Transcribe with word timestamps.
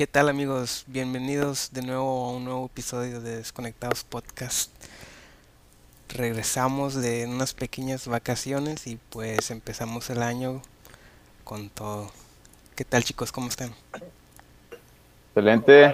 ¿Qué 0.00 0.06
tal 0.06 0.30
amigos? 0.30 0.84
Bienvenidos 0.86 1.74
de 1.74 1.82
nuevo 1.82 2.24
a 2.24 2.32
un 2.32 2.46
nuevo 2.46 2.64
episodio 2.64 3.20
de 3.20 3.36
Desconectados 3.36 4.02
Podcast. 4.02 4.72
Regresamos 6.08 6.94
de 6.94 7.26
unas 7.26 7.52
pequeñas 7.52 8.08
vacaciones 8.08 8.86
y 8.86 8.96
pues 9.10 9.50
empezamos 9.50 10.08
el 10.08 10.22
año 10.22 10.62
con 11.44 11.68
todo. 11.68 12.10
¿Qué 12.76 12.84
tal 12.86 13.04
chicos? 13.04 13.30
¿Cómo 13.30 13.48
están? 13.48 13.74
Excelente. 15.28 15.92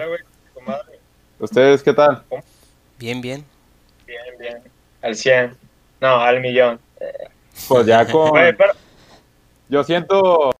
¿Ustedes 1.37 1.83
qué 1.83 1.91
tal? 1.91 2.23
Bien, 2.97 3.19
bien. 3.19 3.43
Bien, 4.05 4.23
bien. 4.39 4.63
Al 5.01 5.17
100. 5.17 5.57
No, 5.99 6.21
al 6.21 6.39
millón. 6.39 6.79
Pues 7.67 7.85
ya 7.85 8.09
con... 8.09 8.31
Yo 9.67 9.83
siento 9.83 10.51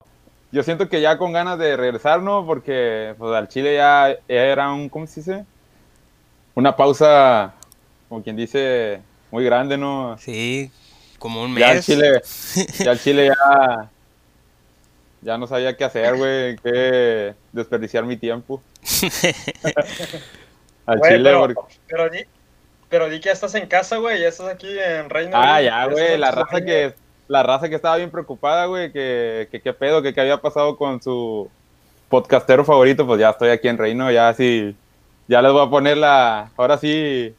yo 0.51 0.63
siento 0.63 0.87
que 0.89 1.01
ya 1.01 1.17
con 1.17 1.33
ganas 1.33 1.59
de 1.59 1.75
regresar, 1.75 2.21
¿no? 2.21 2.45
Porque 2.45 3.15
pues, 3.17 3.35
al 3.35 3.47
Chile 3.47 3.75
ya, 3.75 4.15
era 4.27 4.71
un, 4.71 4.89
¿cómo 4.89 5.07
se 5.07 5.19
dice? 5.21 5.45
Una 6.55 6.75
pausa, 6.75 7.53
como 8.09 8.23
quien 8.23 8.35
dice, 8.35 9.01
muy 9.29 9.43
grande, 9.43 9.77
¿no? 9.77 10.17
Sí, 10.17 10.71
como 11.19 11.43
un 11.43 11.53
mes. 11.53 11.61
Ya 11.61 11.69
al 11.71 11.83
Chile, 11.83 12.21
ya 12.79 12.91
al 12.91 12.99
Chile 12.99 13.27
ya, 13.27 13.89
ya 15.21 15.37
no 15.37 15.47
sabía 15.47 15.75
qué 15.75 15.83
hacer, 15.83 16.15
güey, 16.15 16.55
qué 16.57 17.35
desperdiciar 17.51 18.05
mi 18.05 18.17
tiempo. 18.17 18.63
al 20.85 21.01
Chile, 21.01 21.23
pero, 21.23 21.67
pero, 21.87 22.09
di, 22.09 22.19
pero 22.89 23.09
di 23.09 23.19
que 23.19 23.25
ya 23.25 23.33
estás 23.33 23.53
en 23.55 23.67
casa, 23.67 23.97
güey, 23.97 24.21
ya 24.21 24.29
estás 24.29 24.47
aquí 24.47 24.67
en 24.79 25.09
Reino 25.09 25.35
Ah, 25.35 25.61
ya, 25.61 25.85
güey, 25.87 26.17
la 26.17 26.31
raza 26.31 26.61
que 26.61 26.95
la 27.27 27.43
raza 27.43 27.69
que 27.69 27.75
estaba 27.75 27.97
bien 27.97 28.11
preocupada, 28.11 28.65
güey, 28.65 28.91
que 28.91 29.47
qué 29.51 29.73
pedo, 29.73 30.01
que 30.01 30.13
qué 30.13 30.21
había 30.21 30.37
pasado 30.37 30.77
con 30.77 31.01
su 31.01 31.49
podcastero 32.09 32.63
favorito, 32.63 33.05
pues 33.05 33.19
ya 33.19 33.31
estoy 33.31 33.49
aquí 33.49 33.67
en 33.67 33.77
Reino, 33.77 34.09
ya 34.11 34.33
sí, 34.33 34.73
ya 35.27 35.41
les 35.41 35.51
voy 35.51 35.65
a 35.65 35.69
poner 35.69 35.97
la, 35.97 36.51
ahora 36.55 36.77
sí, 36.77 37.35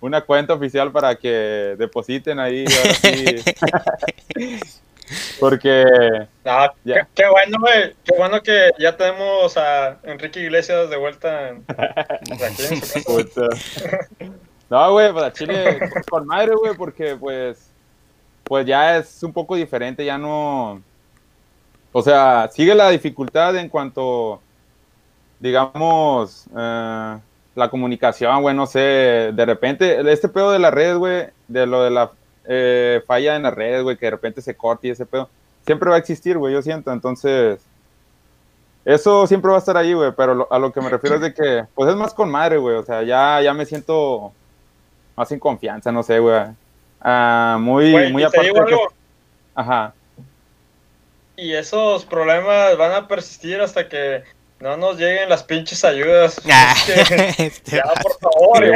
una 0.00 0.22
cuenta 0.22 0.54
oficial 0.54 0.90
para 0.92 1.16
que 1.16 1.74
depositen 1.78 2.38
ahí, 2.38 2.64
ahora 2.64 2.94
sí. 2.94 3.42
Porque... 5.38 5.84
qué, 7.14 7.28
bueno, 7.28 7.58
güey, 7.60 7.94
qué 8.04 8.16
bueno 8.16 8.42
que 8.42 8.72
ya 8.78 8.96
tenemos 8.96 9.56
a 9.56 9.98
Enrique 10.02 10.40
Iglesias 10.40 10.90
de 10.90 10.96
vuelta 10.96 11.50
en, 11.50 11.64
No, 14.68 14.92
güey, 14.92 15.12
pues 15.12 15.24
a 15.24 15.32
Chile 15.32 15.78
con 16.10 16.26
madre, 16.26 16.56
güey, 16.56 16.74
porque 16.74 17.14
pues 17.14 17.70
pues 18.46 18.64
ya 18.64 18.96
es 18.96 19.22
un 19.22 19.32
poco 19.32 19.56
diferente, 19.56 20.04
ya 20.04 20.18
no, 20.18 20.80
o 21.92 22.02
sea, 22.02 22.48
sigue 22.52 22.74
la 22.74 22.90
dificultad 22.90 23.56
en 23.56 23.68
cuanto, 23.68 24.40
digamos, 25.40 26.46
eh, 26.56 27.18
la 27.56 27.70
comunicación, 27.70 28.42
güey, 28.42 28.54
no 28.54 28.66
sé, 28.66 29.32
de 29.34 29.44
repente, 29.46 30.12
este 30.12 30.28
pedo 30.28 30.52
de 30.52 30.60
las 30.60 30.72
redes, 30.72 30.96
güey, 30.96 31.26
de 31.48 31.66
lo 31.66 31.82
de 31.82 31.90
la 31.90 32.12
eh, 32.44 33.02
falla 33.06 33.34
en 33.34 33.42
las 33.42 33.54
redes, 33.54 33.82
güey, 33.82 33.96
que 33.96 34.06
de 34.06 34.10
repente 34.12 34.40
se 34.40 34.56
corte 34.56 34.88
y 34.88 34.90
ese 34.90 35.06
pedo, 35.06 35.28
siempre 35.64 35.90
va 35.90 35.96
a 35.96 35.98
existir, 35.98 36.38
güey, 36.38 36.54
yo 36.54 36.62
siento, 36.62 36.92
entonces, 36.92 37.60
eso 38.84 39.26
siempre 39.26 39.50
va 39.50 39.56
a 39.56 39.60
estar 39.60 39.76
ahí, 39.76 39.92
güey, 39.92 40.12
pero 40.16 40.46
a 40.48 40.58
lo 40.60 40.72
que 40.72 40.80
me 40.80 40.88
refiero 40.88 41.16
es 41.16 41.22
de 41.22 41.34
que, 41.34 41.64
pues 41.74 41.90
es 41.90 41.96
más 41.96 42.14
con 42.14 42.30
madre, 42.30 42.58
güey, 42.58 42.76
o 42.76 42.84
sea, 42.84 43.02
ya, 43.02 43.42
ya 43.42 43.52
me 43.52 43.66
siento 43.66 44.32
más 45.16 45.32
en 45.32 45.40
confianza, 45.40 45.90
no 45.90 46.04
sé, 46.04 46.20
güey. 46.20 46.42
Ah, 47.00 47.56
muy, 47.60 48.12
muy 48.12 48.22
aparte. 48.22 48.52
Ajá. 49.54 49.94
Y 51.36 51.52
esos 51.52 52.04
problemas 52.04 52.76
van 52.78 52.92
a 52.92 53.08
persistir 53.08 53.60
hasta 53.60 53.88
que 53.88 54.24
no 54.58 54.76
nos 54.76 54.98
lleguen 54.98 55.28
las 55.28 55.42
pinches 55.42 55.84
ayudas. 55.84 56.40
Ah, 56.50 56.74
ya, 57.64 57.84
por 58.02 58.18
favor, 58.18 58.64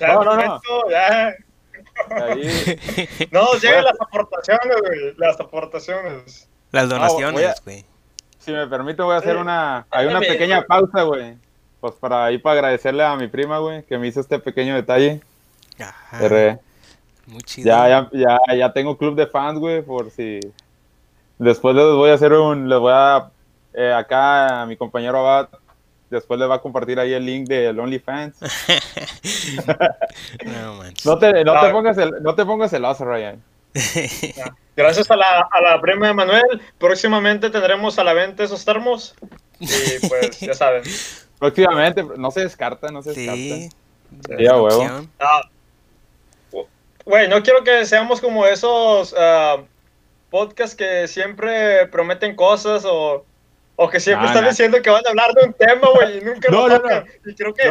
ya. 0.00 0.14
no, 0.14 0.24
no, 0.24 0.36
no. 0.36 0.60
Ya. 0.90 1.34
No 3.30 3.44
nos 3.44 3.62
lleguen 3.62 3.84
las 3.84 4.00
aportaciones, 4.00 4.76
güey. 4.80 5.14
Las 5.16 5.40
aportaciones. 5.40 6.48
Las 6.72 6.84
ah, 6.84 6.86
donaciones, 6.86 7.62
güey. 7.64 7.84
si 8.40 8.50
me 8.52 8.66
permite, 8.66 9.02
voy 9.02 9.14
a 9.14 9.18
hacer 9.18 9.36
una. 9.36 9.86
Hay 9.90 10.06
una 10.06 10.20
pequeña 10.20 10.62
pausa, 10.62 11.02
güey. 11.02 11.36
Pues 11.80 11.94
para 11.94 12.24
ahí 12.24 12.38
para 12.38 12.54
agradecerle 12.54 13.04
a 13.04 13.14
mi 13.16 13.28
prima, 13.28 13.58
güey, 13.58 13.84
que 13.84 13.96
me 13.96 14.08
hizo 14.08 14.20
este 14.20 14.38
pequeño 14.38 14.74
detalle. 14.74 15.20
Ajá. 15.78 16.18
Muy 17.26 17.42
chido. 17.42 17.66
Ya, 17.66 17.88
ya, 17.88 18.10
ya, 18.12 18.56
ya 18.56 18.72
tengo 18.72 18.96
club 18.96 19.14
de 19.14 19.26
fans, 19.26 19.58
güey, 19.58 19.82
por 19.82 20.10
si. 20.10 20.40
Después 21.38 21.74
les 21.74 21.86
voy 21.86 22.10
a 22.10 22.14
hacer 22.14 22.32
un. 22.32 22.68
Les 22.68 22.78
voy 22.78 22.92
a. 22.94 23.30
Eh, 23.72 23.92
acá 23.92 24.62
a 24.62 24.66
mi 24.66 24.76
compañero 24.76 25.18
Abad. 25.18 25.48
Después 26.10 26.38
les 26.38 26.48
va 26.48 26.56
a 26.56 26.60
compartir 26.60 27.00
ahí 27.00 27.12
el 27.12 27.26
link 27.26 27.48
de 27.48 27.70
OnlyFans. 27.70 28.36
no, 30.44 30.84
no, 31.04 31.18
te, 31.18 31.44
no, 31.44 31.60
te 31.60 31.70
pongas 31.70 31.98
el, 31.98 32.22
no 32.22 32.34
te 32.34 32.44
pongas 32.44 32.70
celoso, 32.70 33.04
Ryan. 33.04 33.42
Gracias 34.76 35.10
a 35.10 35.16
la, 35.16 35.48
a 35.50 35.60
la 35.60 35.80
prima 35.80 36.06
de 36.06 36.14
Manuel. 36.14 36.62
Próximamente 36.78 37.50
tendremos 37.50 37.98
a 37.98 38.04
la 38.04 38.12
venta 38.12 38.44
esos 38.44 38.64
termos. 38.64 39.14
Y 39.58 39.66
pues, 40.08 40.40
ya 40.40 40.54
saben. 40.54 40.84
Próximamente, 41.38 42.04
no 42.16 42.30
se 42.30 42.40
descarta, 42.40 42.92
no 42.92 43.02
se 43.02 43.10
descarta. 43.10 43.34
Sí, 43.34 43.68
sí 44.38 44.46
a 44.46 44.56
huevo. 44.56 45.08
Ah, 45.18 45.40
Güey, 47.04 47.28
no 47.28 47.42
quiero 47.42 47.62
que 47.62 47.84
seamos 47.84 48.20
como 48.20 48.46
esos 48.46 49.12
uh, 49.12 49.64
podcasts 50.30 50.74
que 50.74 51.06
siempre 51.06 51.86
prometen 51.88 52.34
cosas 52.34 52.84
o, 52.86 53.24
o 53.76 53.90
que 53.90 54.00
siempre 54.00 54.28
están 54.28 54.44
diciendo 54.44 54.80
que 54.80 54.88
van 54.88 55.04
a 55.06 55.10
hablar 55.10 55.32
de 55.34 55.46
un 55.46 55.52
tema, 55.52 55.88
güey, 55.94 56.18
y 56.18 56.20
nunca 56.22 56.50
lo 56.50 56.68
tocan. 56.68 57.04
y, 57.26 57.34
creo 57.34 57.52
que, 57.52 57.62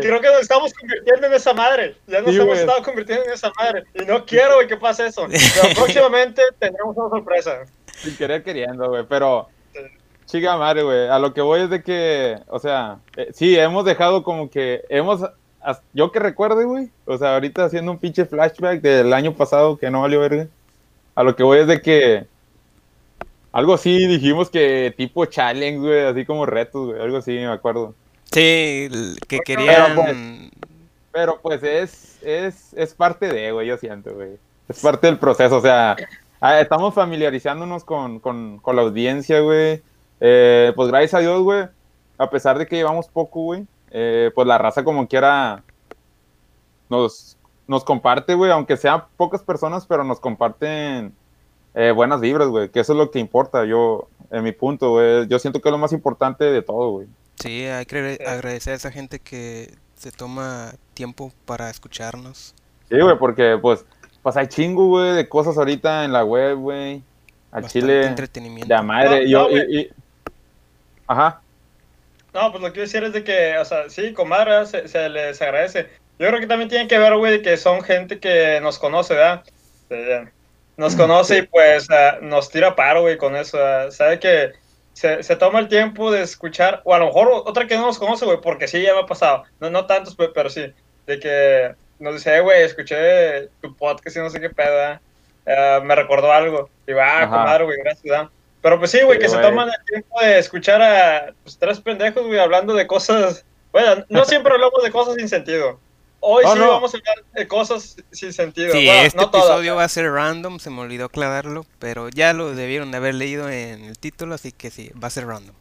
creo 0.00 0.20
que 0.20 0.28
nos 0.28 0.40
estamos 0.40 0.72
convirtiendo 0.72 1.26
en 1.26 1.34
esa 1.34 1.52
madre. 1.52 1.96
Ya 2.06 2.22
nos 2.22 2.34
hemos 2.34 2.58
estado 2.58 2.82
convirtiendo 2.82 3.24
en 3.24 3.32
esa 3.32 3.52
madre. 3.58 3.84
Y 3.94 4.04
no 4.04 4.24
quiero, 4.24 4.54
güey, 4.54 4.68
que 4.68 4.76
pase 4.76 5.06
eso. 5.06 5.26
Pero 5.62 5.74
próximamente 5.74 6.42
tendremos 6.58 6.96
una 6.96 7.10
sorpresa. 7.10 7.66
Sin 7.92 8.16
querer 8.16 8.42
queriendo, 8.42 8.88
güey, 8.88 9.04
pero... 9.08 9.48
Chica 10.26 10.56
madre, 10.58 10.82
güey. 10.82 11.08
A 11.08 11.18
lo 11.18 11.32
que 11.32 11.40
voy 11.40 11.62
es 11.62 11.70
de 11.70 11.82
que, 11.82 12.38
o 12.48 12.58
sea, 12.58 12.98
eh, 13.16 13.28
sí, 13.32 13.58
hemos 13.58 13.86
dejado 13.86 14.22
como 14.22 14.50
que 14.50 14.84
hemos 14.90 15.22
yo 15.92 16.12
que 16.12 16.18
recuerde, 16.18 16.64
güey, 16.64 16.90
o 17.04 17.18
sea, 17.18 17.34
ahorita 17.34 17.64
haciendo 17.64 17.92
un 17.92 17.98
pinche 17.98 18.24
flashback 18.24 18.80
del 18.80 19.12
año 19.12 19.34
pasado 19.34 19.76
que 19.76 19.90
no 19.90 20.02
valió 20.02 20.20
verga. 20.20 20.46
A 21.14 21.22
lo 21.22 21.34
que 21.34 21.42
voy 21.42 21.58
es 21.58 21.66
de 21.66 21.80
que 21.80 22.26
algo 23.52 23.74
así 23.74 24.06
dijimos 24.06 24.50
que 24.50 24.94
tipo 24.96 25.24
challenge, 25.26 25.78
güey, 25.78 26.04
así 26.04 26.24
como 26.24 26.46
retos, 26.46 26.88
güey, 26.88 27.00
algo 27.00 27.16
así, 27.18 27.32
me 27.32 27.46
acuerdo. 27.46 27.94
Sí, 28.30 28.88
que 29.26 29.40
querían... 29.40 29.94
Pero 29.94 29.94
pues, 29.94 30.16
pero 31.12 31.40
pues 31.40 31.62
es, 31.62 32.18
es, 32.22 32.74
es 32.74 32.94
parte 32.94 33.26
de, 33.26 33.50
güey, 33.52 33.66
yo 33.66 33.76
siento, 33.76 34.14
güey. 34.14 34.38
Es 34.68 34.80
parte 34.80 35.06
del 35.06 35.18
proceso, 35.18 35.56
o 35.56 35.60
sea, 35.60 35.96
ah, 36.40 36.60
estamos 36.60 36.94
familiarizándonos 36.94 37.84
con, 37.84 38.20
con, 38.20 38.58
con 38.58 38.76
la 38.76 38.82
audiencia, 38.82 39.40
güey. 39.40 39.82
Eh, 40.20 40.72
pues 40.76 40.88
gracias 40.88 41.14
a 41.14 41.20
Dios, 41.20 41.42
güey, 41.42 41.64
a 42.18 42.30
pesar 42.30 42.58
de 42.58 42.66
que 42.66 42.76
llevamos 42.76 43.08
poco, 43.08 43.40
güey, 43.42 43.66
eh, 43.90 44.30
pues 44.34 44.46
la 44.46 44.58
raza 44.58 44.84
como 44.84 45.08
quiera 45.08 45.62
nos, 46.88 47.36
nos 47.66 47.84
comparte, 47.84 48.34
güey, 48.34 48.50
aunque 48.50 48.76
sean 48.76 49.04
pocas 49.16 49.42
personas, 49.42 49.86
pero 49.86 50.04
nos 50.04 50.20
comparten 50.20 51.12
eh, 51.74 51.92
buenas 51.92 52.20
vibras, 52.20 52.48
güey, 52.48 52.70
que 52.70 52.80
eso 52.80 52.92
es 52.92 52.98
lo 52.98 53.10
que 53.10 53.18
importa, 53.18 53.64
yo, 53.64 54.08
en 54.30 54.42
mi 54.42 54.52
punto, 54.52 54.90
güey, 54.90 55.26
yo 55.28 55.38
siento 55.38 55.60
que 55.60 55.68
es 55.68 55.72
lo 55.72 55.78
más 55.78 55.92
importante 55.92 56.44
de 56.44 56.62
todo, 56.62 56.90
güey. 56.90 57.08
Sí, 57.36 57.64
hay 57.66 57.86
que 57.86 58.18
agradecer 58.26 58.72
a 58.72 58.76
esa 58.76 58.90
gente 58.90 59.20
que 59.20 59.72
se 59.94 60.10
toma 60.10 60.72
tiempo 60.94 61.32
para 61.44 61.70
escucharnos. 61.70 62.54
Sí, 62.88 62.98
güey, 63.00 63.18
porque 63.18 63.58
pues, 63.60 63.84
pues 64.22 64.36
hay 64.36 64.48
chingo, 64.48 64.88
güey, 64.88 65.14
de 65.14 65.28
cosas 65.28 65.56
ahorita 65.56 66.04
en 66.04 66.12
la 66.12 66.24
web, 66.24 66.56
güey. 66.56 67.02
Al 67.50 67.66
Chile. 67.66 68.06
Entretenimiento. 68.06 68.74
De 68.74 68.82
madre. 68.82 69.28
yo, 69.28 69.48
y, 69.50 69.90
Ajá. 71.06 71.40
No, 72.34 72.50
pues 72.50 72.62
lo 72.62 72.68
que 72.68 72.72
quiero 72.74 72.86
decir 72.86 73.04
es 73.04 73.12
de 73.12 73.24
que, 73.24 73.58
o 73.58 73.64
sea, 73.64 73.88
sí, 73.88 74.12
comadre, 74.12 74.66
se, 74.66 75.08
les 75.08 75.40
agradece. 75.40 75.88
Yo 76.18 76.28
creo 76.28 76.40
que 76.40 76.46
también 76.46 76.68
tiene 76.68 76.88
que 76.88 76.98
ver, 76.98 77.16
güey, 77.16 77.42
que 77.42 77.56
son 77.56 77.82
gente 77.82 78.18
que 78.18 78.60
nos 78.60 78.78
conoce, 78.78 79.14
¿verdad? 79.14 79.44
nos 80.76 80.94
conoce 80.94 81.38
y 81.38 81.42
pues 81.42 81.88
nos 82.20 82.50
tira 82.50 82.76
paro, 82.76 83.02
güey, 83.02 83.16
con 83.16 83.34
eso. 83.34 83.58
Sabe 83.90 84.20
que 84.20 84.52
se, 84.92 85.22
se, 85.22 85.36
toma 85.36 85.60
el 85.60 85.68
tiempo 85.68 86.10
de 86.10 86.22
escuchar, 86.22 86.82
o 86.84 86.94
a 86.94 86.98
lo 86.98 87.06
mejor 87.06 87.28
otra 87.46 87.66
que 87.66 87.76
no 87.76 87.86
nos 87.86 87.98
conoce, 87.98 88.24
güey, 88.24 88.40
porque 88.40 88.68
sí, 88.68 88.82
ya 88.82 88.94
me 88.94 89.00
ha 89.00 89.06
pasado. 89.06 89.44
No, 89.60 89.70
no 89.70 89.86
tantos, 89.86 90.16
pero 90.34 90.50
sí. 90.50 90.72
De 91.06 91.18
que 91.18 91.74
nos 91.98 92.14
dice, 92.14 92.36
eh, 92.36 92.40
güey, 92.40 92.62
escuché 92.62 93.48
tu 93.60 93.74
podcast 93.76 94.16
y 94.16 94.20
no 94.20 94.30
sé 94.30 94.40
qué 94.40 94.50
pedo, 94.50 95.00
uh, 95.46 95.82
me 95.82 95.94
recordó 95.94 96.30
algo. 96.32 96.68
Y 96.86 96.92
va, 96.92 97.22
ah, 97.22 97.28
comadre, 97.28 97.64
güey, 97.64 97.78
gracias, 97.78 98.04
¿verdad? 98.04 98.28
Pero 98.60 98.78
pues 98.78 98.90
sí, 98.90 99.00
güey, 99.02 99.18
que 99.18 99.28
se 99.28 99.38
toman 99.38 99.68
el 99.68 99.84
tiempo 99.84 100.20
de 100.20 100.38
escuchar 100.38 100.82
a 100.82 101.32
pues, 101.42 101.58
tres 101.58 101.80
pendejos, 101.80 102.26
güey, 102.26 102.38
hablando 102.38 102.74
de 102.74 102.86
cosas. 102.86 103.44
Bueno, 103.72 104.04
no 104.08 104.24
siempre 104.26 104.52
hablamos 104.52 104.82
de 104.82 104.90
cosas 104.90 105.14
sin 105.16 105.28
sentido. 105.28 105.78
Hoy 106.20 106.44
sí 106.52 106.58
vamos 106.58 106.92
a 106.92 106.96
hablar 106.96 107.24
de 107.32 107.46
cosas 107.46 107.96
sin 108.10 108.32
sentido. 108.32 108.72
Sí, 108.72 108.88
este 108.88 109.22
episodio 109.22 109.76
va 109.76 109.84
a 109.84 109.88
ser 109.88 110.10
random, 110.10 110.58
se 110.58 110.68
me 110.68 110.80
olvidó 110.80 111.04
aclararlo, 111.04 111.64
pero 111.78 112.08
ya 112.08 112.32
lo 112.32 112.56
debieron 112.56 112.90
de 112.90 112.96
haber 112.96 113.14
leído 113.14 113.48
en 113.48 113.84
el 113.84 113.98
título, 113.98 114.34
así 114.34 114.50
que 114.50 114.70
sí, 114.70 114.90
va 115.00 115.06
a 115.06 115.10
ser 115.10 115.26
random. 115.26 115.54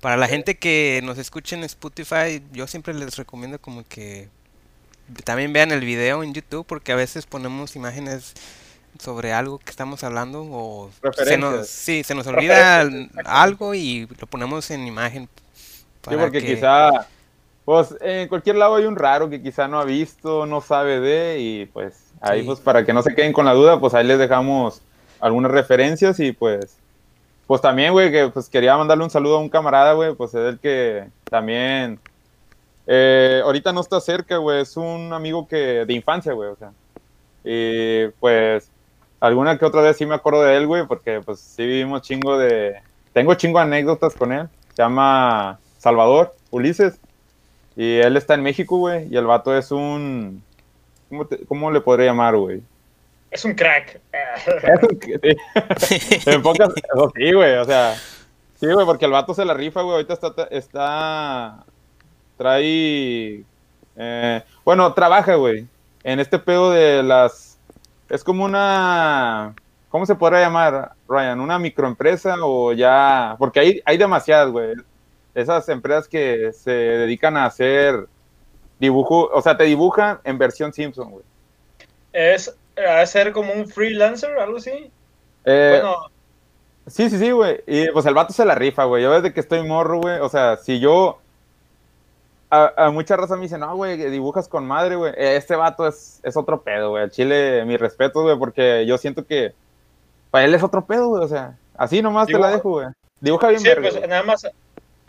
Para 0.00 0.16
la 0.16 0.26
gente 0.26 0.56
que 0.56 1.00
nos 1.04 1.18
escuche 1.18 1.54
en 1.54 1.64
Spotify, 1.64 2.42
yo 2.52 2.66
siempre 2.66 2.94
les 2.94 3.16
recomiendo 3.16 3.60
como 3.60 3.86
que 3.86 4.30
también 5.24 5.52
vean 5.52 5.70
el 5.70 5.80
video 5.80 6.22
en 6.22 6.32
YouTube 6.32 6.66
porque 6.66 6.92
a 6.92 6.96
veces 6.96 7.26
ponemos 7.26 7.76
imágenes 7.76 8.32
sobre 9.02 9.32
algo 9.32 9.58
que 9.58 9.70
estamos 9.70 10.02
hablando 10.04 10.42
o 10.50 10.90
se 11.24 11.36
nos, 11.36 11.66
sí, 11.68 12.02
se 12.04 12.14
nos 12.14 12.26
olvida 12.26 12.84
algo 13.24 13.74
y 13.74 14.06
lo 14.20 14.26
ponemos 14.26 14.70
en 14.70 14.86
imagen. 14.86 15.28
Sí, 16.08 16.16
porque 16.18 16.40
que- 16.40 16.54
quizá, 16.54 16.90
pues 17.64 17.94
en 18.00 18.28
cualquier 18.28 18.56
lado 18.56 18.76
hay 18.76 18.84
un 18.86 18.96
raro 18.96 19.28
que 19.28 19.42
quizá 19.42 19.68
no 19.68 19.78
ha 19.80 19.84
visto, 19.84 20.46
no 20.46 20.60
sabe 20.60 21.00
de, 21.00 21.38
y 21.40 21.66
pues 21.66 21.94
ahí 22.20 22.40
Sí. 22.40 22.46
pues 22.46 22.60
para 22.60 22.84
que 22.84 22.92
no 22.92 23.02
se 23.02 23.14
queden 23.14 23.32
con 23.32 23.44
la 23.44 23.52
duda, 23.54 23.78
pues 23.78 23.94
ahí 23.94 24.04
les 24.06 24.18
dejamos 24.18 24.80
algunas 25.20 25.50
referencias 25.52 26.18
y 26.20 26.32
pues, 26.32 26.76
pues 27.46 27.60
también, 27.60 27.92
güey, 27.92 28.10
que 28.10 28.28
pues 28.28 28.48
quería 28.48 28.76
mandarle 28.76 29.04
un 29.04 29.10
saludo 29.10 29.36
a 29.36 29.40
un 29.40 29.48
camarada, 29.48 29.92
güey, 29.92 30.14
pues 30.14 30.34
es 30.34 30.48
el 30.54 30.58
que 30.58 31.04
también, 31.30 32.00
eh, 32.86 33.40
ahorita 33.44 33.72
no 33.72 33.80
está 33.80 34.00
cerca, 34.00 34.38
güey, 34.38 34.62
es 34.62 34.76
un 34.76 35.12
amigo 35.12 35.46
que, 35.46 35.84
de 35.84 35.92
infancia, 35.92 36.32
güey, 36.32 36.50
o 36.50 36.56
sea, 36.56 36.72
y 37.44 38.08
pues 38.18 38.68
alguna 39.22 39.56
que 39.58 39.64
otra 39.64 39.80
vez 39.82 39.96
sí 39.96 40.04
me 40.06 40.14
acuerdo 40.14 40.42
de 40.42 40.56
él, 40.56 40.66
güey, 40.66 40.86
porque 40.86 41.20
pues 41.24 41.40
sí 41.40 41.64
vivimos 41.64 42.02
chingo 42.02 42.36
de, 42.38 42.76
tengo 43.12 43.34
chingo 43.34 43.58
de 43.58 43.64
anécdotas 43.64 44.14
con 44.14 44.32
él, 44.32 44.48
se 44.74 44.82
llama 44.82 45.58
Salvador 45.78 46.34
Ulises. 46.50 46.98
Y 47.74 47.96
él 47.98 48.16
está 48.18 48.34
en 48.34 48.42
México, 48.42 48.76
güey. 48.76 49.08
Y 49.10 49.16
el 49.16 49.24
vato 49.26 49.56
es 49.56 49.70
un. 49.72 50.42
¿Cómo, 51.08 51.26
te- 51.26 51.44
cómo 51.46 51.70
le 51.70 51.80
podría 51.80 52.06
llamar, 52.08 52.36
güey? 52.36 52.60
Es 53.30 53.46
un 53.46 53.54
crack. 53.54 53.98
Es 54.12 54.82
un- 54.82 55.00
sí. 55.78 56.20
en 56.30 56.42
pocas. 56.42 56.68
sí, 57.16 57.32
güey. 57.32 57.54
O 57.56 57.64
sea. 57.64 57.94
Sí, 58.60 58.66
güey, 58.70 58.84
porque 58.84 59.06
el 59.06 59.10
vato 59.12 59.32
se 59.32 59.46
la 59.46 59.54
rifa, 59.54 59.80
güey. 59.80 59.94
Ahorita 59.94 60.12
está. 60.12 60.44
está 60.50 61.64
trae. 62.36 63.42
eh, 63.96 64.42
bueno, 64.64 64.92
trabaja, 64.92 65.34
güey. 65.36 65.66
En 66.04 66.20
este 66.20 66.38
pedo 66.38 66.70
de 66.72 67.02
las. 67.02 67.51
Es 68.12 68.22
como 68.22 68.44
una. 68.44 69.54
¿Cómo 69.88 70.04
se 70.04 70.14
podría 70.14 70.40
llamar, 70.42 70.92
Ryan? 71.08 71.40
¿Una 71.40 71.58
microempresa 71.58 72.36
o 72.42 72.74
ya.? 72.74 73.36
Porque 73.38 73.60
hay, 73.60 73.80
hay 73.86 73.96
demasiadas, 73.96 74.50
güey. 74.50 74.74
Esas 75.34 75.66
empresas 75.70 76.08
que 76.08 76.52
se 76.52 76.70
dedican 76.70 77.38
a 77.38 77.46
hacer 77.46 78.06
dibujo. 78.78 79.30
O 79.32 79.40
sea, 79.40 79.56
te 79.56 79.64
dibujan 79.64 80.20
en 80.24 80.36
versión 80.36 80.74
Simpson, 80.74 81.10
güey. 81.10 81.24
Es 82.12 82.54
a 82.76 83.06
ser 83.06 83.32
como 83.32 83.54
un 83.54 83.66
freelancer, 83.66 84.38
algo 84.38 84.58
así. 84.58 84.90
Eh, 85.46 85.80
bueno, 85.80 86.10
Sí, 86.86 87.08
sí, 87.08 87.18
sí, 87.18 87.30
güey. 87.30 87.62
Y 87.66 87.88
pues 87.92 88.04
el 88.04 88.12
vato 88.12 88.34
se 88.34 88.44
la 88.44 88.54
rifa, 88.54 88.84
güey. 88.84 89.02
Yo 89.02 89.12
desde 89.12 89.32
que 89.32 89.40
estoy 89.40 89.66
morro, 89.66 90.00
güey. 90.00 90.18
O 90.20 90.28
sea, 90.28 90.58
si 90.58 90.80
yo. 90.80 91.21
A, 92.54 92.86
a 92.86 92.90
mucha 92.90 93.16
raza 93.16 93.34
me 93.36 93.42
dice, 93.44 93.56
no, 93.56 93.74
güey, 93.76 93.96
que 93.96 94.10
dibujas 94.10 94.46
con 94.46 94.66
madre, 94.66 94.96
güey. 94.96 95.12
Eh, 95.16 95.36
Este 95.36 95.56
vato 95.56 95.86
es, 95.88 96.20
es 96.22 96.36
otro 96.36 96.60
pedo, 96.60 96.90
güey. 96.90 97.08
Chile, 97.08 97.64
mi 97.64 97.78
respeto, 97.78 98.20
güey, 98.22 98.38
porque 98.38 98.84
yo 98.84 98.98
siento 98.98 99.24
que. 99.26 99.54
Para 100.30 100.44
él 100.44 100.54
es 100.54 100.62
otro 100.62 100.84
pedo, 100.84 101.08
güey. 101.08 101.24
O 101.24 101.28
sea, 101.28 101.56
así 101.76 102.02
nomás 102.02 102.26
te 102.26 102.38
la 102.38 102.50
dejo, 102.50 102.70
güey. 102.70 102.88
Dibuja 103.20 103.48
bien 103.48 103.60
sí, 103.60 103.68
verga, 103.68 103.88
pues 103.90 104.06
nada 104.08 104.22
más. 104.22 104.46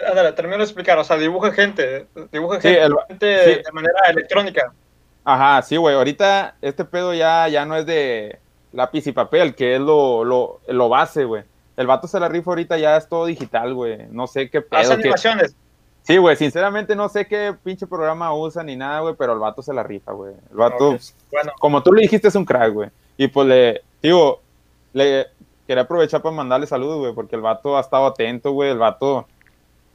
Ándale, 0.07 0.31
termino 0.31 0.57
de 0.57 0.63
explicar. 0.63 0.97
O 0.97 1.03
sea, 1.03 1.17
dibuja 1.17 1.51
gente. 1.51 2.07
Dibuja 2.31 2.61
Sí, 2.61 2.69
gente, 2.69 2.83
el- 2.83 2.95
gente 3.09 3.43
sí. 3.57 3.61
de 3.65 3.71
manera 3.73 3.99
electrónica. 4.09 4.73
Ajá, 5.25 5.61
sí, 5.63 5.75
güey. 5.75 5.95
Ahorita 5.95 6.55
este 6.61 6.85
pedo 6.85 7.13
ya, 7.13 7.47
ya 7.49 7.65
no 7.65 7.75
es 7.75 7.85
de 7.85 8.39
lápiz 8.71 9.05
y 9.07 9.11
papel, 9.11 9.53
que 9.53 9.75
es 9.75 9.81
lo, 9.81 10.23
lo, 10.23 10.61
lo 10.67 10.87
base, 10.89 11.25
güey. 11.25 11.43
El 11.75 11.87
vato 11.87 12.07
se 12.07 12.19
la 12.19 12.29
rifa 12.29 12.51
ahorita 12.51 12.77
ya 12.77 12.95
es 12.97 13.07
todo 13.09 13.25
digital, 13.25 13.73
güey. 13.73 14.07
No 14.11 14.27
sé 14.27 14.49
qué 14.49 14.61
pedo. 14.61 14.79
Hace 14.79 14.93
animaciones. 14.93 15.55
Sí, 16.03 16.17
güey, 16.17 16.35
sinceramente 16.35 16.95
no 16.95 17.07
sé 17.07 17.25
qué 17.25 17.55
pinche 17.63 17.87
programa 17.87 18.33
usa 18.35 18.61
ni 18.61 18.75
nada, 18.75 18.99
güey, 18.99 19.15
pero 19.17 19.33
el 19.33 19.39
vato 19.39 19.61
se 19.61 19.73
la 19.73 19.83
rifa, 19.83 20.11
güey. 20.11 20.33
El 20.51 20.57
vato. 20.57 20.97
Bueno, 21.31 21.53
como 21.59 21.81
tú 21.81 21.93
le 21.93 22.01
dijiste, 22.01 22.27
es 22.27 22.35
un 22.35 22.43
crack, 22.43 22.73
güey. 22.73 22.89
Y 23.15 23.29
pues 23.29 23.47
le, 23.47 23.81
digo, 24.01 24.41
le 24.91 25.27
quería 25.65 25.83
aprovechar 25.83 26.21
para 26.21 26.35
mandarle 26.35 26.67
saludos, 26.67 26.99
güey, 26.99 27.13
porque 27.13 27.37
el 27.37 27.41
vato 27.41 27.77
ha 27.77 27.79
estado 27.79 28.05
atento, 28.05 28.51
güey. 28.51 28.71
El 28.71 28.79
vato, 28.79 29.27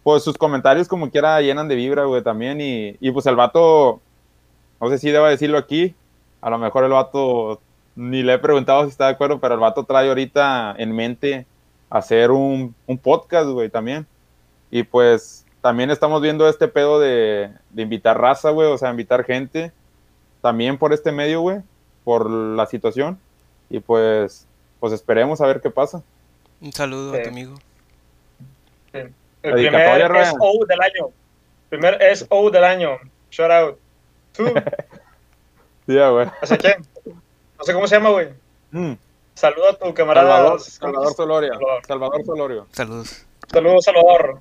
pues 0.02 0.24
sus 0.24 0.38
comentarios 0.38 0.88
como 0.88 1.10
quiera 1.10 1.42
llenan 1.42 1.68
de 1.68 1.74
vibra, 1.74 2.04
güey, 2.04 2.22
también. 2.22 2.58
Y, 2.62 2.96
y 3.00 3.10
pues 3.10 3.26
el 3.26 3.36
vato, 3.36 4.00
no 4.80 4.88
sé 4.88 4.96
si 4.96 5.10
deba 5.10 5.28
decirlo 5.28 5.58
aquí, 5.58 5.94
a 6.40 6.48
lo 6.48 6.56
mejor 6.56 6.84
el 6.84 6.92
vato, 6.92 7.60
ni 7.96 8.22
le 8.22 8.32
he 8.32 8.38
preguntado 8.38 8.84
si 8.84 8.90
está 8.90 9.08
de 9.08 9.12
acuerdo, 9.12 9.40
pero 9.40 9.54
el 9.54 9.60
vato 9.60 9.84
trae 9.84 10.08
ahorita 10.08 10.74
en 10.78 10.92
mente 10.92 11.46
hacer 11.90 12.30
un, 12.30 12.74
un 12.86 12.96
podcast, 12.96 13.50
güey, 13.50 13.68
también. 13.68 14.06
Y 14.70 14.84
pues 14.84 15.44
también 15.68 15.90
estamos 15.90 16.22
viendo 16.22 16.48
este 16.48 16.66
pedo 16.66 16.98
de, 16.98 17.50
de 17.68 17.82
invitar 17.82 18.18
raza, 18.18 18.48
güey, 18.48 18.68
o 18.72 18.78
sea, 18.78 18.88
invitar 18.88 19.22
gente, 19.24 19.70
también 20.40 20.78
por 20.78 20.94
este 20.94 21.12
medio, 21.12 21.42
güey, 21.42 21.58
por 22.04 22.30
la 22.30 22.64
situación. 22.64 23.18
Y 23.68 23.80
pues, 23.80 24.46
pues 24.80 24.94
esperemos 24.94 25.42
a 25.42 25.46
ver 25.46 25.60
qué 25.60 25.68
pasa. 25.68 26.02
Un 26.62 26.72
saludo 26.72 27.12
a 27.12 27.16
Sí. 27.16 27.22
tu 27.24 27.28
amigo. 27.28 27.54
el 28.94 29.12
Dedicatoria, 29.42 30.06
primer 30.08 30.10
Ryan. 30.12 30.34
SO 30.36 30.64
del 30.66 30.80
año. 30.80 31.10
Primer 31.68 32.16
SO 32.16 32.50
del 32.50 32.64
año. 32.64 32.90
Shout 33.30 33.50
out. 33.50 33.78
Tú, 34.32 34.44
Sí, 35.86 35.94
ya, 35.94 36.08
güey. 36.08 36.28
no 36.40 36.46
sé 36.46 36.56
quién. 36.56 36.82
No 37.58 37.64
sé 37.64 37.74
cómo 37.74 37.86
se 37.86 37.94
llama, 37.96 38.08
güey. 38.08 38.28
Mm. 38.70 38.92
Saluda 39.34 39.70
a 39.72 39.74
tu 39.74 39.92
camarada. 39.92 40.28
Salvador, 40.30 40.58
¿cómo 40.80 40.92
Salvador? 40.94 41.12
Solorio. 41.14 41.52
Salvador. 41.52 41.82
Salvador 41.86 42.24
Solorio. 42.24 42.66
Saludos. 42.72 43.26
Saludos, 43.52 43.84
Salvador. 43.84 44.38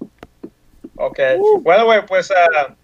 Ok. 0.97 1.19
Bueno, 1.61 1.85
güey, 1.85 2.05
pues, 2.05 2.31
ah, 2.31 2.75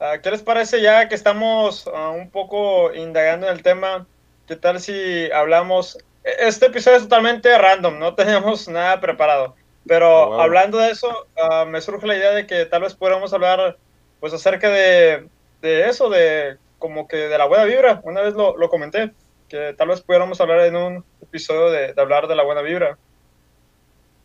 ah, 0.00 0.18
¿qué 0.18 0.30
les 0.30 0.42
parece 0.42 0.80
ya 0.80 1.08
que 1.08 1.14
estamos 1.14 1.88
ah, 1.94 2.10
un 2.10 2.30
poco 2.30 2.92
indagando 2.94 3.46
en 3.46 3.54
el 3.54 3.62
tema? 3.62 4.06
¿Qué 4.46 4.56
tal 4.56 4.80
si 4.80 5.30
hablamos? 5.32 5.98
e- 6.24 6.48
Este 6.48 6.66
episodio 6.66 6.96
es 6.96 7.04
totalmente 7.04 7.56
random, 7.56 7.98
no 7.98 8.14
tenemos 8.16 8.68
nada 8.68 9.00
preparado. 9.00 9.54
Pero 9.86 10.28
huevo. 10.30 10.42
hablando 10.42 10.78
de 10.78 10.90
eso, 10.90 11.26
me 11.68 11.80
surge 11.80 12.06
la 12.06 12.16
idea 12.16 12.32
de 12.32 12.46
que 12.46 12.66
tal 12.66 12.82
vez 12.82 12.94
podamos 12.94 13.32
hablar, 13.32 13.78
pues, 14.20 14.34
acerca 14.34 14.68
de, 14.68 15.28
de 15.62 15.88
eso, 15.88 16.10
de 16.10 16.58
como 16.78 17.08
que 17.08 17.16
de 17.16 17.38
la 17.38 17.46
buena 17.46 17.64
vibra. 17.64 18.00
Una 18.04 18.20
vez 18.20 18.34
lo, 18.34 18.56
lo 18.56 18.68
comenté, 18.68 19.12
que 19.48 19.74
tal 19.78 19.88
vez 19.88 20.02
pudiéramos 20.02 20.40
hablar 20.40 20.60
en 20.60 20.76
un 20.76 21.04
episodio 21.22 21.70
de, 21.70 21.94
de 21.94 22.02
hablar 22.02 22.28
de 22.28 22.36
la 22.36 22.44
buena 22.44 22.60
vibra. 22.60 22.98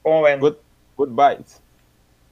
¿Cómo 0.02 0.22
ven? 0.22 0.40
Good, 0.40 0.58
good 0.98 1.10
vibes. 1.10 1.63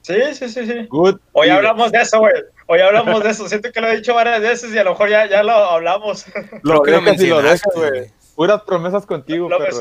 Sí, 0.01 0.15
sí, 0.33 0.49
sí, 0.49 0.65
sí. 0.65 0.87
Good. 0.89 1.19
Hoy 1.31 1.49
hablamos 1.49 1.91
de 1.91 2.01
eso, 2.01 2.19
güey. 2.19 2.33
Hoy 2.67 2.79
hablamos 2.79 3.23
de 3.23 3.29
eso. 3.29 3.47
Siento 3.47 3.71
que 3.71 3.81
lo 3.81 3.87
he 3.87 3.97
dicho 3.97 4.13
varias 4.15 4.41
veces 4.41 4.73
y 4.73 4.77
a 4.77 4.83
lo 4.83 4.91
mejor 4.91 5.09
ya, 5.09 5.27
ya 5.27 5.43
lo 5.43 5.51
hablamos. 5.53 6.25
Lo 6.63 6.81
Creo 6.81 7.03
que 7.03 7.27
lo 7.27 7.41
dejas 7.41 7.61
güey. 7.75 8.11
Puras 8.35 8.61
promesas 8.63 9.05
contigo, 9.05 9.47
Lo 9.49 9.57
perro. 9.59 9.77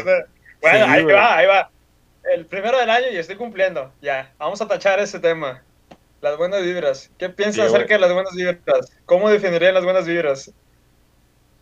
Bueno, 0.61 0.85
Sí, 0.87 0.91
ahí 0.91 1.05
va, 1.05 1.37
ahí 1.39 1.47
va. 1.47 1.71
El 2.35 2.45
primero 2.45 2.79
del 2.79 2.91
año 2.91 3.07
y 3.11 3.17
estoy 3.17 3.37
cumpliendo. 3.37 3.91
Ya, 4.03 4.33
vamos 4.39 4.61
a 4.61 4.69
tachar 4.69 4.99
ese 5.01 5.19
tema. 5.19 5.63
Las 6.21 6.37
buenas 6.37 6.63
vibras. 6.63 7.11
¿Qué 7.17 7.31
piensan 7.31 7.67
Sí, 7.69 7.75
acerca 7.75 7.95
de 7.95 8.01
las 8.01 8.13
buenas 8.13 8.35
vibras? 8.35 8.93
¿Cómo 9.07 9.31
definirían 9.31 9.73
las 9.73 9.85
buenas 9.85 10.07
vibras? 10.07 10.53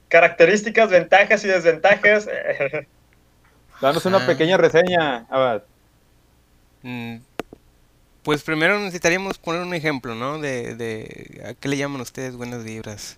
Características, 0.08 0.90
ventajas 0.90 1.44
y 1.44 1.48
desventajas. 1.48 2.28
Danos 3.80 4.04
una 4.06 4.24
Ah. 4.24 4.26
pequeña 4.26 4.56
reseña, 4.56 5.26
Abad. 5.30 5.62
Mm, 6.82 7.18
Pues 8.28 8.42
primero 8.42 8.78
necesitaríamos 8.78 9.38
poner 9.38 9.62
un 9.62 9.72
ejemplo, 9.72 10.14
¿no? 10.14 10.38
De, 10.38 10.74
de 10.74 11.42
a 11.48 11.54
qué 11.54 11.66
le 11.66 11.78
llaman 11.78 12.02
ustedes 12.02 12.36
buenas 12.36 12.62
vibras. 12.62 13.16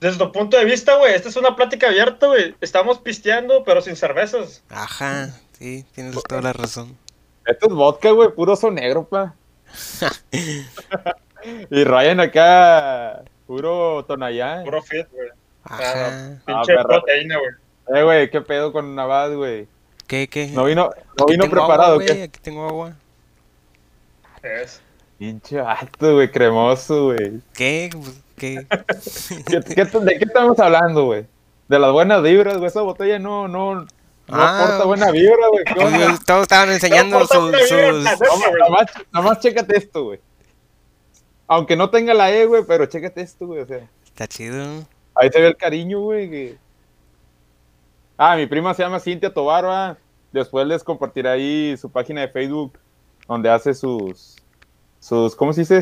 Desde 0.00 0.16
tu 0.16 0.32
punto 0.32 0.56
de 0.56 0.64
vista, 0.64 0.96
güey, 0.96 1.12
esta 1.12 1.28
es 1.28 1.36
una 1.36 1.54
plática 1.54 1.88
abierta, 1.88 2.28
güey. 2.28 2.54
Estamos 2.62 2.98
pisteando, 2.98 3.62
pero 3.62 3.82
sin 3.82 3.96
cervezas. 3.96 4.62
Ajá, 4.70 5.38
sí, 5.58 5.84
tienes 5.94 6.16
toda 6.22 6.40
la 6.40 6.54
razón. 6.54 6.96
Esto 7.44 7.66
es 7.66 7.74
vodka, 7.74 8.10
güey, 8.12 8.30
puro 8.30 8.54
oso 8.54 8.70
negro, 8.70 9.04
pa. 9.04 9.34
y 11.70 11.84
Ryan 11.84 12.20
acá, 12.20 13.22
puro 13.46 14.06
tonallá. 14.06 14.62
Puro 14.64 14.80
fit, 14.80 15.08
güey. 15.12 15.28
Ajá. 15.64 16.40
Pinche 16.46 16.74
perro. 16.74 16.88
proteína, 16.88 17.36
güey. 17.36 18.00
Eh, 18.00 18.02
güey, 18.02 18.30
qué 18.30 18.40
pedo 18.40 18.72
con 18.72 18.98
Abad, 18.98 19.34
güey. 19.34 19.68
¿Qué, 20.06 20.26
qué? 20.26 20.46
No 20.46 20.64
vino, 20.64 20.90
no 21.18 21.26
vino 21.26 21.44
agua, 21.44 21.66
preparado. 21.66 22.00
Aquí 22.00 22.40
tengo 22.40 22.66
agua. 22.66 22.94
Es. 24.42 24.80
Pinche 25.18 25.60
vato, 25.60 26.14
güey, 26.14 26.30
cremoso, 26.30 27.06
güey. 27.06 27.40
¿Qué? 27.54 27.90
Pues, 27.92 28.20
¿Qué? 28.36 28.66
¿Qué- 29.46 29.60
qué- 29.74 29.84
¿De 29.84 30.18
qué 30.18 30.24
estamos 30.24 30.58
hablando, 30.58 31.04
güey? 31.04 31.26
De 31.68 31.78
las 31.78 31.92
buenas 31.92 32.22
vibras, 32.22 32.56
güey. 32.56 32.68
Esa 32.68 32.80
botella 32.80 33.18
no, 33.18 33.46
no, 33.46 33.74
no 33.82 33.86
Ah. 34.28 34.64
aporta 34.64 34.84
buena 34.84 35.10
vibra, 35.10 35.48
güey. 35.52 35.64
Todos 36.26 36.42
estaban 36.42 36.70
enseñando 36.70 37.18
No, 37.20 37.26
sus, 37.26 37.52
sus- 37.68 38.04
nomás, 38.58 38.86
nomás 39.12 39.40
chécate 39.40 39.76
esto, 39.76 40.04
güey. 40.04 40.20
Aunque 41.46 41.76
no 41.76 41.90
tenga 41.90 42.14
la 42.14 42.30
E, 42.32 42.46
güey, 42.46 42.64
pero 42.66 42.86
chécate 42.86 43.20
esto, 43.20 43.46
güey. 43.46 43.60
O 43.60 43.66
sea, 43.66 43.86
Está 44.04 44.26
chido. 44.26 44.84
ahí 45.14 45.30
se 45.30 45.40
ve 45.40 45.48
el 45.48 45.56
cariño, 45.56 46.00
güey. 46.00 46.30
que- 46.30 46.58
Ah, 48.16 48.36
mi 48.36 48.46
prima 48.46 48.72
se 48.74 48.82
llama 48.82 49.00
Cintia 49.00 49.32
Tobar, 49.32 49.64
¿va? 49.66 49.96
Después 50.32 50.66
les 50.66 50.84
compartiré 50.84 51.28
ahí 51.28 51.76
su 51.76 51.90
página 51.90 52.20
de 52.22 52.28
Facebook, 52.28 52.78
donde 53.30 53.48
hace 53.48 53.74
sus, 53.74 54.36
sus, 54.98 55.36
¿cómo 55.36 55.52
se 55.52 55.60
dice? 55.60 55.80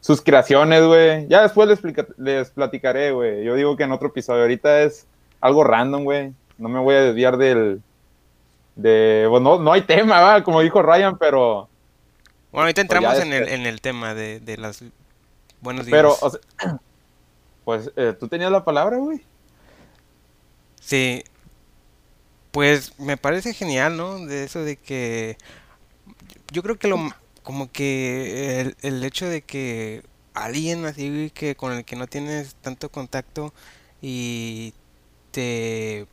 Sus 0.00 0.22
creaciones, 0.22 0.84
güey. 0.84 1.26
Ya 1.26 1.42
después 1.42 1.68
les, 1.68 1.80
les 2.16 2.50
platicaré, 2.50 3.10
güey. 3.10 3.44
Yo 3.44 3.56
digo 3.56 3.76
que 3.76 3.82
en 3.82 3.90
otro 3.90 4.08
episodio. 4.08 4.42
Ahorita 4.42 4.82
es 4.82 5.04
algo 5.40 5.64
random, 5.64 6.04
güey. 6.04 6.32
No 6.58 6.68
me 6.68 6.78
voy 6.78 6.94
a 6.94 7.02
desviar 7.02 7.36
del, 7.38 7.82
de, 8.76 9.26
bueno, 9.28 9.58
no, 9.58 9.72
hay 9.72 9.82
tema, 9.82 10.20
¿va? 10.20 10.44
como 10.44 10.60
dijo 10.60 10.80
Ryan, 10.80 11.18
pero... 11.18 11.68
Bueno, 12.52 12.62
ahorita 12.62 12.82
pues 12.82 12.96
entramos 12.96 13.18
en, 13.18 13.32
el, 13.32 13.48
en 13.48 13.66
el 13.66 13.80
tema 13.80 14.14
de, 14.14 14.38
de 14.38 14.56
las 14.56 14.84
buenos 15.60 15.86
días. 15.86 15.96
Pero, 15.96 16.16
pues, 17.64 17.90
eh, 17.96 18.14
¿tú 18.18 18.28
tenías 18.28 18.52
la 18.52 18.64
palabra, 18.64 18.96
güey? 18.98 19.20
Sí, 20.80 21.24
pues 22.52 22.96
me 23.00 23.16
parece 23.16 23.54
genial, 23.54 23.96
¿no? 23.96 24.24
De 24.24 24.44
eso 24.44 24.62
de 24.62 24.76
que 24.76 25.36
yo 26.50 26.62
creo 26.62 26.78
que 26.78 26.88
lo 26.88 26.98
como 27.42 27.70
que 27.70 28.60
el, 28.60 28.76
el 28.82 29.04
hecho 29.04 29.26
de 29.26 29.42
que 29.42 30.02
alguien 30.34 30.84
así 30.84 31.30
que 31.34 31.56
con 31.56 31.72
el 31.72 31.84
que 31.84 31.96
no 31.96 32.06
tienes 32.06 32.54
tanto 32.56 32.90
contacto 32.90 33.52
y 34.02 34.74
te 35.30 36.06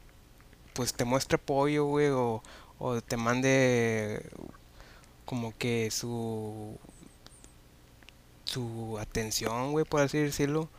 pues 0.74 0.94
te 0.94 1.06
muestre 1.06 1.36
apoyo, 1.36 1.86
güey, 1.86 2.10
o, 2.10 2.44
o 2.78 3.02
te 3.02 3.18
mande 3.18 4.24
como 5.26 5.58
que 5.58 5.90
su 5.92 6.78
su 8.46 8.98
atención, 9.00 9.72
güey, 9.72 9.86
por 9.86 10.02
así 10.02 10.20
decirlo, 10.20 10.70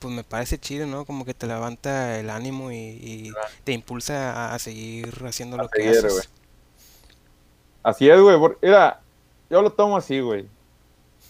pues 0.00 0.12
me 0.14 0.24
parece 0.24 0.58
chido, 0.58 0.86
¿no? 0.86 1.04
Como 1.04 1.24
que 1.24 1.34
te 1.34 1.46
levanta 1.46 2.18
el 2.18 2.30
ánimo 2.30 2.72
y, 2.72 3.32
te 3.64 3.72
impulsa 3.72 4.52
a, 4.52 4.58
seguir 4.58 5.22
haciendo 5.24 5.56
lo 5.56 5.68
que 5.68 5.88
haces. 5.88 6.28
Así 7.82 8.08
es, 8.08 8.20
güey. 8.20 8.36
Mira, 8.62 9.00
yo 9.48 9.62
lo 9.62 9.70
tomo 9.70 9.96
así, 9.96 10.20
güey. 10.20 10.46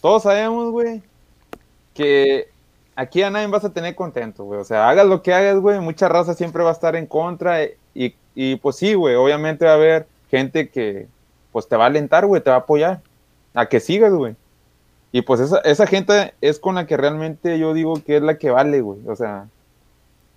Todos 0.00 0.22
sabemos, 0.22 0.70
güey, 0.70 1.02
que 1.94 2.48
aquí 2.96 3.22
a 3.22 3.30
nadie 3.30 3.46
vas 3.48 3.64
a 3.64 3.72
tener 3.72 3.94
contento, 3.94 4.44
güey. 4.44 4.60
O 4.60 4.64
sea, 4.64 4.88
hagas 4.88 5.06
lo 5.06 5.22
que 5.22 5.32
hagas, 5.32 5.58
güey, 5.58 5.80
mucha 5.80 6.08
raza 6.08 6.34
siempre 6.34 6.62
va 6.62 6.70
a 6.70 6.74
estar 6.74 6.96
en 6.96 7.06
contra 7.06 7.64
y, 7.94 8.14
y 8.34 8.56
pues 8.56 8.76
sí, 8.76 8.94
güey, 8.94 9.14
obviamente 9.14 9.64
va 9.64 9.72
a 9.72 9.74
haber 9.74 10.06
gente 10.30 10.70
que 10.70 11.06
pues 11.52 11.68
te 11.68 11.76
va 11.76 11.84
a 11.84 11.86
alentar, 11.88 12.26
güey, 12.26 12.42
te 12.42 12.50
va 12.50 12.56
a 12.56 12.60
apoyar 12.60 13.00
a 13.54 13.66
que 13.66 13.80
sigas, 13.80 14.12
güey. 14.12 14.36
Y 15.12 15.22
pues 15.22 15.40
esa, 15.40 15.58
esa 15.60 15.86
gente 15.86 16.34
es 16.40 16.58
con 16.60 16.76
la 16.76 16.86
que 16.86 16.96
realmente 16.96 17.58
yo 17.58 17.74
digo 17.74 17.94
que 18.04 18.16
es 18.16 18.22
la 18.22 18.38
que 18.38 18.50
vale, 18.50 18.80
güey. 18.80 19.00
O 19.08 19.16
sea, 19.16 19.48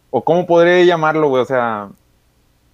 o 0.09 0.23
cómo 0.23 0.47
podría 0.47 0.83
llamarlo, 0.83 1.29
güey. 1.29 1.43
O 1.43 1.45
sea, 1.45 1.89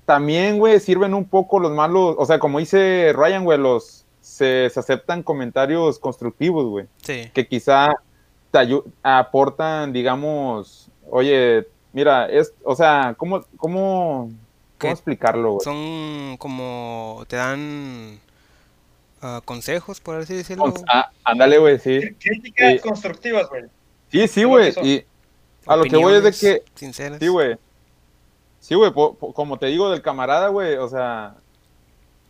también, 0.09 0.57
güey, 0.57 0.79
sirven 0.79 1.13
un 1.13 1.23
poco 1.23 1.59
los 1.59 1.71
malos, 1.71 2.15
o 2.17 2.25
sea, 2.25 2.39
como 2.39 2.57
dice 2.57 3.13
Ryan, 3.15 3.43
güey, 3.43 3.59
los 3.59 4.07
se, 4.21 4.67
se 4.71 4.79
aceptan 4.79 5.21
comentarios 5.21 5.99
constructivos, 5.99 6.65
güey. 6.65 6.87
Sí. 7.03 7.29
Que 7.31 7.47
quizá 7.47 7.91
te 8.49 8.81
aportan, 9.03 9.93
digamos, 9.93 10.89
oye, 11.11 11.67
mira, 11.93 12.27
es, 12.27 12.55
o 12.63 12.75
sea, 12.75 13.13
¿cómo, 13.19 13.45
cómo 13.55 14.31
¿Cómo 14.79 14.93
explicarlo, 14.93 15.51
güey? 15.51 15.63
Son 15.63 16.37
como. 16.37 17.23
te 17.27 17.35
dan. 17.35 18.19
Uh, 19.21 19.41
consejos, 19.45 19.99
por 19.99 20.15
así 20.15 20.33
decirlo. 20.33 20.73
Ah, 20.91 21.11
ándale, 21.23 21.59
güey, 21.59 21.77
sí. 21.77 21.99
Críticas 22.17 22.81
constructivas, 22.81 23.47
güey. 23.47 23.65
Sí, 24.11 24.27
sí, 24.27 24.43
güey. 24.43 24.73
Y 24.81 25.05
a 25.67 25.75
lo 25.75 25.83
que 25.83 25.97
voy 25.97 26.15
es 26.15 26.23
de 26.23 26.31
que. 26.31 26.63
Sinceras. 26.73 27.19
Sí, 27.19 27.27
güey. 27.27 27.57
Sí, 28.59 28.75
güey, 28.75 28.91
como 28.93 29.57
te 29.57 29.67
digo 29.67 29.89
del 29.89 30.01
camarada, 30.01 30.49
güey, 30.49 30.75
o 30.75 30.87
sea. 30.87 31.35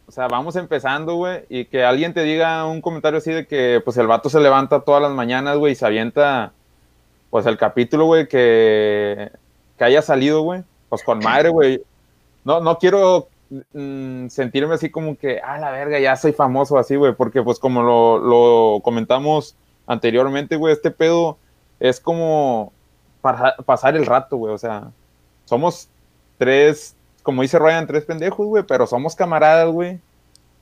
O 0.07 0.11
sea, 0.11 0.27
vamos 0.27 0.55
empezando, 0.55 1.15
güey, 1.15 1.45
y 1.49 1.65
que 1.65 1.83
alguien 1.83 2.15
te 2.15 2.23
diga 2.23 2.65
un 2.65 2.81
comentario 2.81 3.19
así 3.19 3.31
de 3.31 3.45
que, 3.45 3.79
pues, 3.85 3.95
el 3.97 4.07
vato 4.07 4.27
se 4.29 4.39
levanta 4.39 4.79
todas 4.79 5.03
las 5.03 5.11
mañanas, 5.11 5.57
güey, 5.57 5.73
y 5.73 5.75
se 5.75 5.85
avienta, 5.85 6.51
pues, 7.29 7.45
el 7.45 7.57
capítulo, 7.57 8.05
güey, 8.05 8.27
que, 8.27 9.31
que 9.77 9.83
haya 9.83 10.01
salido, 10.01 10.41
güey, 10.41 10.63
pues, 10.89 11.03
con 11.03 11.19
madre, 11.19 11.49
güey 11.49 11.83
no, 12.43 12.61
no 12.61 12.77
quiero 12.77 13.27
mm, 13.73 14.27
sentirme 14.27 14.75
así 14.75 14.89
como 14.89 15.17
que, 15.17 15.39
ah, 15.43 15.57
la 15.57 15.71
verga, 15.71 15.99
ya 15.99 16.15
soy 16.15 16.33
famoso 16.33 16.77
así, 16.77 16.95
güey, 16.95 17.13
porque 17.13 17.41
pues 17.43 17.59
como 17.59 17.83
lo, 17.83 18.81
comentamos 18.81 19.55
anteriormente, 19.87 20.55
güey, 20.55 20.73
este 20.73 20.91
pedo 20.91 21.37
es 21.79 21.99
como 21.99 22.73
para 23.21 23.55
pasar 23.57 23.95
el 23.95 24.05
rato, 24.05 24.37
güey, 24.37 24.53
o 24.53 24.57
sea, 24.57 24.91
somos 25.45 25.89
tres, 26.39 26.95
como 27.21 27.43
dice 27.43 27.59
Ryan, 27.59 27.85
tres 27.85 28.05
pendejos, 28.05 28.47
güey, 28.47 28.63
pero 28.63 28.87
somos 28.87 29.15
camaradas, 29.15 29.69
güey. 29.69 29.99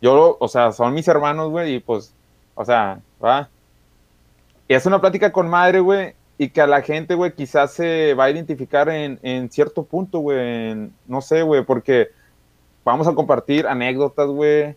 Yo, 0.01 0.35
o 0.39 0.47
sea, 0.49 0.73
son 0.73 0.93
mis 0.93 1.07
hermanos, 1.07 1.49
güey, 1.49 1.75
y 1.75 1.79
pues, 1.79 2.13
o 2.55 2.65
sea, 2.65 2.99
va. 3.23 3.49
Y 4.67 4.73
es 4.73 4.85
una 4.85 4.99
plática 4.99 5.31
con 5.31 5.47
madre, 5.47 5.79
güey, 5.79 6.13
y 6.37 6.49
que 6.49 6.59
a 6.59 6.67
la 6.67 6.81
gente, 6.81 7.15
güey, 7.15 7.33
quizás 7.33 7.71
se 7.73 8.13
va 8.15 8.25
a 8.25 8.31
identificar 8.31 8.89
en, 8.89 9.19
en 9.23 9.49
cierto 9.49 9.83
punto, 9.83 10.19
güey, 10.19 10.91
no 11.05 11.21
sé, 11.21 11.43
güey, 11.43 11.63
porque 11.63 12.09
vamos 12.83 13.07
a 13.07 13.13
compartir 13.13 13.65
anécdotas, 13.65 14.27
güey, 14.27 14.75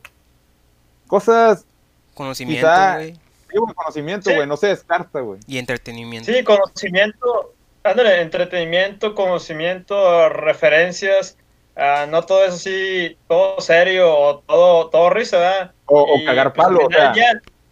cosas... 1.06 1.66
Conocimiento, 2.14 2.68
güey. 2.94 3.14
Sí, 3.14 3.58
güey, 3.58 3.74
conocimiento, 3.74 4.30
güey, 4.32 4.46
no 4.46 4.56
se 4.56 4.68
descarta, 4.68 5.20
güey. 5.20 5.40
Y 5.46 5.58
entretenimiento. 5.58 6.30
Sí, 6.30 6.44
conocimiento, 6.44 7.54
ándale, 7.82 8.20
entretenimiento, 8.20 9.14
conocimiento, 9.14 10.28
referencias, 10.28 11.36
uh, 11.76 12.10
no 12.10 12.22
todo 12.22 12.44
es 12.44 12.54
así, 12.54 13.16
todo 13.28 13.60
serio 13.60 14.12
o 14.12 14.38
todo, 14.40 14.90
todo 14.90 15.10
risa, 15.10 15.38
¿verdad? 15.38 15.72
O, 15.86 16.02
o 16.02 16.24
cagar 16.24 16.52
pues, 16.52 16.66
palo, 16.66 16.86
o 16.86 16.90
sea. 16.90 17.14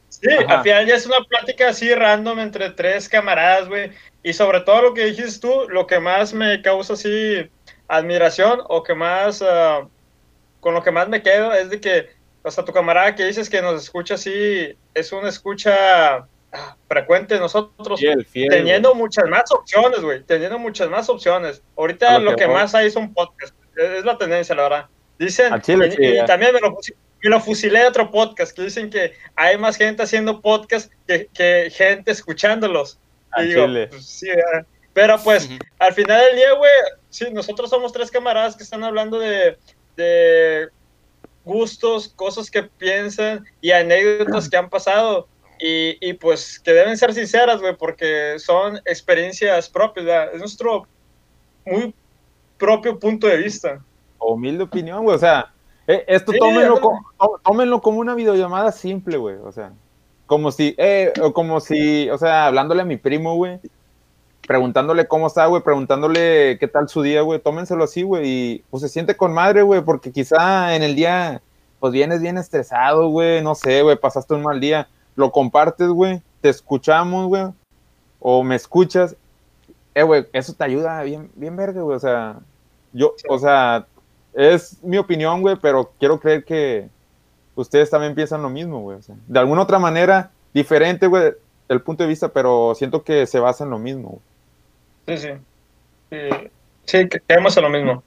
Sí, 0.09 0.31
al 0.49 0.63
final 0.63 0.87
ya 0.87 0.97
es 0.97 1.07
una 1.07 1.19
plática 1.29 1.69
así 1.69 1.95
random 1.95 2.41
entre 2.41 2.71
tres 2.71 3.09
camaradas, 3.09 3.69
güey. 3.69 3.93
Y 4.23 4.33
sobre 4.33 4.61
todo 4.61 4.83
lo 4.83 4.95
que 4.95 5.05
dijiste 5.05 5.41
tú, 5.41 5.69
lo 5.69 5.87
que 5.87 6.01
más 6.01 6.33
me 6.33 6.61
causa 6.63 6.95
así 6.95 7.49
admiración 7.87 8.61
o 8.69 8.83
que 8.83 8.95
más, 8.95 9.43
uh, 9.43 9.89
con 10.61 10.75
lo 10.75 10.83
que 10.83 10.91
más 10.91 11.09
me 11.09 11.23
quedo 11.23 11.53
es 11.53 11.71
de 11.71 11.81
que, 11.81 12.11
o 12.43 12.51
sea, 12.51 12.65
tu 12.65 12.73
camarada 12.73 13.15
que 13.15 13.27
dices 13.27 13.49
que 13.49 13.63
nos 13.63 13.83
escucha 13.83 14.15
así, 14.15 14.77
es 14.95 15.13
una 15.13 15.29
escucha 15.29 16.27
ah, 16.53 16.77
frecuente 16.89 17.39
nosotros, 17.39 18.01
teniendo 18.33 18.95
muchas 18.95 19.29
más 19.29 19.51
opciones, 19.51 20.01
güey, 20.01 20.23
teniendo 20.23 20.59
muchas 20.59 20.89
más 20.89 21.09
opciones. 21.09 21.63
Ahorita 21.77 22.19
lo, 22.19 22.37
que, 22.37 22.47
más 22.47 22.75
hay 22.75 22.91
son 22.91 23.13
podcasts, 23.13 23.57
es 23.77 24.05
la 24.05 24.17
tendencia, 24.19 24.55
la 24.55 24.63
verdad. 24.63 24.87
Dicen, 25.19 25.53
y, 25.67 26.25
también 26.27 26.55
me 26.55 26.61
lo, 26.61 26.77
me 27.23 27.31
lo 27.31 27.41
fusilé 27.41 27.81
de 27.81 27.87
otro 27.89 28.11
podcast 28.11 28.55
que 28.55 28.63
dicen 28.63 28.91
que 28.91 29.13
hay 29.35 29.59
más 29.59 29.77
gente 29.77 30.03
haciendo 30.03 30.41
podcast 30.41 30.93
que, 31.07 31.73
gente 31.75 32.11
escuchándolos. 32.11 32.99
Pues, 33.35 34.25
pero 34.93 35.19
pues 35.23 35.49
al 35.79 35.93
final 35.93 36.21
del 36.27 36.37
día, 36.37 36.53
güey, 36.55 36.71
sí, 37.11 37.27
nosotros 37.31 37.71
somos 37.71 37.93
tres 37.93 38.11
camaradas 38.11 38.57
que 38.57 38.63
están 38.63 38.83
hablando 38.83 39.19
de, 39.19 39.59
de 39.97 40.69
gustos, 41.45 42.09
cosas 42.09 42.51
que 42.51 42.63
piensan 42.63 43.45
y 43.61 43.71
anécdotas 43.71 44.49
que 44.51 44.57
han 44.57 44.71
pasado. 44.71 45.29
Y, 45.61 45.97
y 46.01 46.13
pues 46.15 46.59
que 46.59 46.73
deben 46.73 46.97
ser 46.97 47.13
sinceras, 47.15 47.61
güey, 47.61 47.77
porque 47.77 48.39
son 48.39 48.77
experiencias 48.85 49.69
propias, 49.69 50.31
es 50.33 50.41
nuestro 50.41 50.87
muy 51.67 51.95
propio 52.57 52.99
punto 52.99 53.27
de 53.27 53.37
vista. 53.37 53.81
Humilde 54.19 54.65
opinión, 54.65 55.05
güey, 55.05 55.17
o 55.17 55.19
sea, 55.19 55.53
eh, 55.89 56.05
esto 56.07 56.33
tómenlo, 56.39 56.81
como, 56.83 57.01
tómenlo, 57.43 57.81
como, 57.81 58.01
una 58.01 58.15
videollamada 58.15 58.71
simple, 58.73 59.17
güey. 59.17 59.37
O 59.43 59.51
sea, 59.51 59.73
como 60.27 60.53
si, 60.53 60.75
eh, 60.77 61.15
como 61.33 61.61
si, 61.61 62.11
o 62.11 62.19
sea, 62.19 62.47
hablándole 62.47 62.83
a 62.83 62.85
mi 62.85 62.99
primo, 62.99 63.37
güey. 63.37 63.59
Preguntándole 64.47 65.09
cómo 65.09 65.27
está, 65.27 65.47
güey, 65.47 65.63
preguntándole 65.63 66.59
qué 66.61 66.69
tal 66.69 66.91
su 66.91 67.01
día, 67.01 67.23
güey. 67.23 67.41
Tómenselo 67.41 67.85
así, 67.85 68.03
güey. 68.03 68.23
Y 68.27 68.65
pues 68.71 68.83
se 68.83 68.91
siente 68.91 69.17
con 69.17 69.33
madre, 69.33 69.63
güey, 69.63 69.81
porque 69.81 70.13
quizá 70.13 70.77
en 70.77 70.83
el 70.83 70.95
día, 70.95 71.41
pues 71.81 71.95
vienes 71.95 72.21
bien 72.21 72.37
estresado, 72.37 73.09
güey. 73.09 73.43
No 73.43 73.55
sé, 73.55 73.81
güey, 73.81 73.97
pasaste 73.97 74.35
un 74.35 74.43
mal 74.43 74.61
día. 74.61 74.89
Lo 75.19 75.33
compartes, 75.33 75.89
güey. 75.89 76.23
Te 76.41 76.49
escuchamos, 76.49 77.27
güey. 77.27 77.47
O 78.21 78.45
me 78.45 78.55
escuchas. 78.55 79.17
Eh, 79.93 80.05
güey, 80.05 80.27
eso 80.33 80.53
te 80.53 80.63
ayuda 80.63 81.03
bien, 81.03 81.29
bien 81.35 81.57
verga, 81.57 81.83
güey. 81.83 81.97
O 81.97 81.99
sea, 81.99 82.37
yo, 82.93 83.17
o 83.29 83.37
sea, 83.37 83.85
es 84.33 84.81
mi 84.85 84.97
opinión, 84.97 85.41
güey, 85.41 85.57
pero 85.61 85.93
quiero 85.99 86.21
creer 86.21 86.45
que 86.45 86.89
ustedes 87.57 87.91
también 87.91 88.15
piensan 88.15 88.43
lo 88.43 88.49
mismo, 88.49 88.81
güey. 88.81 88.99
de 89.27 89.39
alguna 89.41 89.63
otra 89.63 89.81
manera, 89.81 90.31
diferente, 90.55 91.09
güey, 91.09 91.33
el 91.69 91.83
punto 91.83 92.05
de 92.05 92.09
vista, 92.11 92.29
pero 92.29 92.77
siento 92.77 93.03
que 93.03 93.27
se 93.27 93.41
basa 93.41 93.65
en 93.65 93.71
lo 93.71 93.79
mismo. 93.81 94.21
Sí, 95.09 95.19
sí. 95.19 95.31
Sí, 96.85 97.09
creemos 97.09 97.57
en 97.57 97.65
lo 97.65 97.71
mismo. 97.71 98.05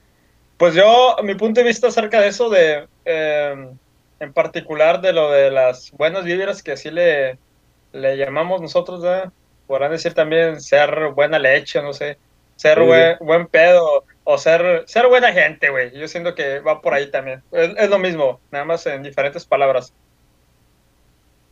Pues 0.56 0.76
yo, 0.76 1.18
mi 1.24 1.36
punto 1.36 1.60
de 1.60 1.68
vista 1.68 1.88
acerca 1.88 2.22
de 2.22 2.30
eso, 2.30 2.50
de 2.50 2.88
em, 3.04 3.78
en 4.22 4.34
particular 4.34 5.02
de 5.02 5.14
lo 5.14 5.32
de 5.32 5.50
las 5.50 5.92
buenas 5.92 6.24
vibras 6.24 6.62
que 6.62 6.74
así 6.74 6.92
le, 6.92 7.40
le 7.92 8.18
llamamos 8.18 8.62
nosotros, 8.62 9.02
¿verdad? 9.02 9.34
podrán 9.66 9.92
decir 9.92 10.14
también 10.14 10.62
ser 10.62 11.12
buena 11.16 11.40
leche, 11.40 11.82
no 11.82 11.92
sé, 11.92 12.18
ser 12.56 12.82
buen, 12.82 13.18
buen 13.20 13.48
pedo, 13.48 14.04
o 14.26 14.38
ser, 14.38 14.84
ser 14.86 15.08
buena 15.08 15.32
gente, 15.32 15.70
güey. 15.70 15.98
Yo 15.98 16.08
siento 16.08 16.36
que 16.36 16.60
va 16.60 16.82
por 16.82 16.94
ahí 16.94 17.10
también. 17.10 17.42
Es, 17.52 17.90
lo 17.90 17.98
mismo, 17.98 18.40
nada 18.52 18.66
más 18.66 18.86
en 18.86 19.02
diferentes 19.02 19.46
palabras. 19.46 19.94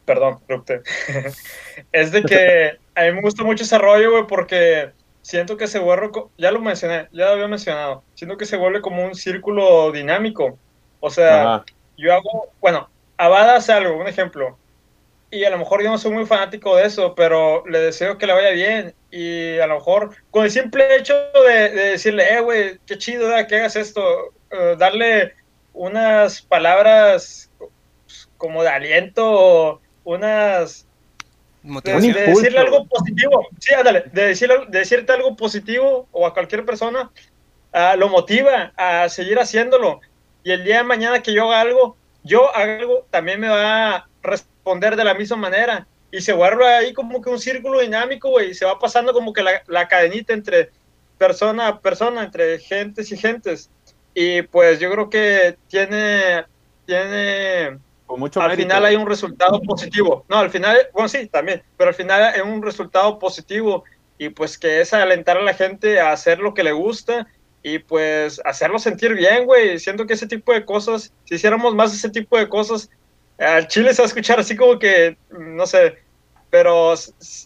perdón, 0.05 0.39
rupte. 0.47 0.81
es 1.91 2.11
de 2.11 2.23
que 2.23 2.77
a 2.93 3.03
mí 3.03 3.13
me 3.13 3.21
gusta 3.21 3.43
mucho 3.43 3.63
ese 3.63 3.77
rollo, 3.77 4.11
güey, 4.11 4.27
porque 4.27 4.91
siento 5.21 5.57
que 5.57 5.67
se 5.67 5.79
vuelve, 5.79 6.11
ya 6.37 6.51
lo 6.51 6.59
mencioné, 6.59 7.07
ya 7.13 7.27
lo 7.27 7.31
había 7.31 7.47
mencionado, 7.47 8.03
siento 8.13 8.37
que 8.37 8.45
se 8.45 8.57
vuelve 8.57 8.81
como 8.81 9.05
un 9.05 9.15
círculo 9.15 9.91
dinámico. 9.91 10.59
O 10.99 11.09
sea, 11.09 11.63
yo 11.99 12.13
hago, 12.13 12.47
bueno, 12.61 12.89
Abada 13.17 13.57
hace 13.57 13.73
algo, 13.73 13.97
un 13.97 14.07
ejemplo, 14.07 14.57
y 15.31 15.43
a 15.43 15.49
lo 15.49 15.57
mejor 15.57 15.83
yo 15.83 15.89
no 15.89 15.97
soy 15.97 16.11
muy 16.11 16.25
fanático 16.25 16.75
de 16.75 16.85
eso, 16.85 17.13
pero 17.15 17.63
le 17.67 17.79
deseo 17.79 18.17
que 18.17 18.25
le 18.25 18.33
vaya 18.33 18.51
bien. 18.51 18.95
Y 19.11 19.59
a 19.59 19.67
lo 19.67 19.75
mejor 19.75 20.15
con 20.31 20.45
el 20.45 20.51
simple 20.51 20.95
hecho 20.95 21.13
de, 21.47 21.69
decirle, 21.69 22.33
eh, 22.33 22.39
güey, 22.39 22.79
qué 22.87 22.97
chido 22.97 23.29
que 23.47 23.55
hagas 23.57 23.75
esto, 23.75 24.33
eh, 24.51 24.75
darle 24.77 25.33
unas 25.73 26.41
palabras 26.41 27.51
como 28.37 28.63
de 28.63 28.69
aliento, 28.69 29.81
unas... 30.03 30.85
De, 31.61 31.91
decirle 31.91 32.59
algo 32.59 32.85
positivo, 32.85 33.47
sí, 33.59 33.73
ándale, 33.73 34.05
de, 34.13 34.27
decirle, 34.27 34.65
de 34.69 34.79
decirte 34.79 35.11
algo 35.11 35.35
positivo 35.35 36.07
o 36.13 36.25
a 36.25 36.33
cualquier 36.33 36.65
persona, 36.65 37.11
uh, 37.73 37.97
lo 37.97 38.07
motiva 38.07 38.71
a 38.77 39.09
seguir 39.09 39.37
haciéndolo. 39.37 39.99
Y 40.49 40.51
el 40.51 40.63
día 40.63 40.77
de 40.77 40.83
mañana 40.83 41.21
que 41.21 41.31
yo 41.31 41.43
haga 41.43 41.61
algo, 41.61 41.95
yo 42.23 42.49
haga 42.55 42.79
algo, 42.79 43.05
también 43.11 43.39
me 43.39 43.49
va 43.49 43.97
a 43.97 44.09
responder 44.23 44.95
de 44.95 45.03
la 45.03 45.13
misma 45.13 45.37
manera. 45.37 45.85
Y 46.11 46.21
se 46.21 46.33
vuelve 46.33 46.65
ahí 46.65 46.91
como 46.91 47.21
que 47.21 47.29
un 47.29 47.37
círculo 47.37 47.81
dinámico, 47.81 48.31
güey. 48.31 48.55
Se 48.55 48.65
va 48.65 48.79
pasando 48.79 49.13
como 49.13 49.31
que 49.31 49.43
la, 49.43 49.61
la 49.67 49.87
cadenita 49.87 50.33
entre 50.33 50.71
persona 51.19 51.67
a 51.67 51.79
persona, 51.79 52.23
entre 52.23 52.57
gentes 52.57 53.11
y 53.11 53.17
gentes. 53.17 53.69
Y 54.15 54.41
pues 54.41 54.79
yo 54.79 54.89
creo 54.89 55.07
que 55.11 55.55
tiene, 55.67 56.43
tiene, 56.87 57.77
mucho 58.07 58.41
al 58.41 58.55
final 58.55 58.85
hay 58.85 58.95
un 58.95 59.05
resultado 59.05 59.61
positivo. 59.61 60.25
No, 60.29 60.39
al 60.39 60.49
final, 60.49 60.79
bueno, 60.93 61.09
sí, 61.09 61.27
también, 61.27 61.61
pero 61.77 61.89
al 61.89 61.95
final 61.95 62.23
hay 62.23 62.41
un 62.41 62.63
resultado 62.63 63.19
positivo 63.19 63.83
y 64.17 64.29
pues 64.29 64.57
que 64.57 64.81
es 64.81 64.95
alentar 64.95 65.37
a 65.37 65.43
la 65.43 65.53
gente 65.53 65.99
a 65.99 66.11
hacer 66.11 66.39
lo 66.39 66.55
que 66.55 66.63
le 66.63 66.71
gusta 66.71 67.27
y 67.61 67.79
pues 67.79 68.41
hacerlo 68.45 68.79
sentir 68.79 69.13
bien, 69.13 69.45
güey. 69.45 69.79
Siento 69.79 70.05
que 70.05 70.13
ese 70.13 70.27
tipo 70.27 70.53
de 70.53 70.65
cosas, 70.65 71.13
si 71.25 71.35
hiciéramos 71.35 71.75
más 71.75 71.93
ese 71.93 72.09
tipo 72.09 72.37
de 72.37 72.47
cosas, 72.47 72.89
al 73.37 73.67
Chile 73.67 73.93
se 73.93 74.01
va 74.01 74.05
a 74.05 74.07
escuchar 74.07 74.39
así 74.39 74.55
como 74.55 74.79
que, 74.79 75.17
no 75.29 75.65
sé, 75.65 75.97
pero 76.49 76.93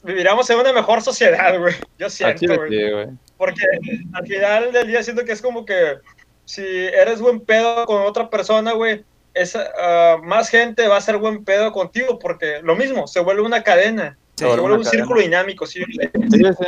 viviríamos 0.04 0.50
en 0.50 0.60
una 0.60 0.74
mejor 0.74 1.02
sociedad, 1.02 1.58
güey. 1.60 1.74
Yo 1.98 2.10
siento, 2.10 2.56
güey. 2.56 3.10
Porque 3.38 3.66
al 4.14 4.26
final 4.26 4.72
del 4.72 4.88
día 4.88 5.04
siento 5.04 5.26
que 5.26 5.34
es 5.34 5.42
como 5.42 5.66
que 5.66 5.98
si 6.46 6.64
eres 6.64 7.20
buen 7.20 7.42
pedo 7.42 7.86
con 7.86 8.02
otra 8.04 8.30
persona, 8.30 8.74
güey, 8.74 9.04
uh, 9.36 10.24
más 10.24 10.50
gente 10.50 10.88
va 10.88 10.98
a 10.98 11.02
ser 11.02 11.18
buen 11.18 11.44
pedo 11.44 11.72
contigo 11.72 12.20
porque 12.20 12.62
lo 12.62 12.76
mismo, 12.76 13.08
se 13.08 13.20
vuelve 13.20 13.42
una 13.42 13.64
cadena, 13.64 14.18
se 14.36 14.46
vuelve 14.46 14.78
un 14.78 14.86
círculo 14.86 15.22
dinámico. 15.22 15.66
Sí, 15.66 15.84
sí, 15.84 16.04
sí. 16.32 16.68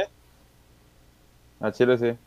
A 1.59 1.71
Chile 1.71 1.97
sí. 1.97 2.17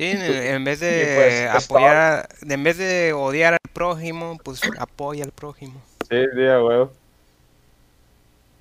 Sí, 0.00 0.12
en, 0.16 0.64
vez 0.64 0.80
de 0.80 1.50
pues, 1.52 1.64
apoyar, 1.66 2.26
en 2.40 2.64
vez 2.64 2.78
de 2.78 3.12
odiar 3.12 3.52
al 3.52 3.58
prójimo, 3.74 4.38
pues 4.42 4.62
apoya 4.78 5.24
al 5.24 5.32
prójimo. 5.32 5.78
Sí, 6.08 6.24
sí, 6.34 6.40
güey. 6.40 6.86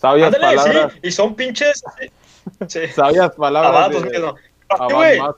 Sabias 0.01 0.35
palabras. 0.35 0.91
Sí, 0.91 0.99
y 1.01 1.11
son 1.13 1.35
pinches. 1.35 1.81
Sí. 2.67 2.87
Sabias 2.87 3.31
palabras. 3.35 3.73
Abatos, 3.73 4.03
de, 4.03 4.19
no. 4.19 4.35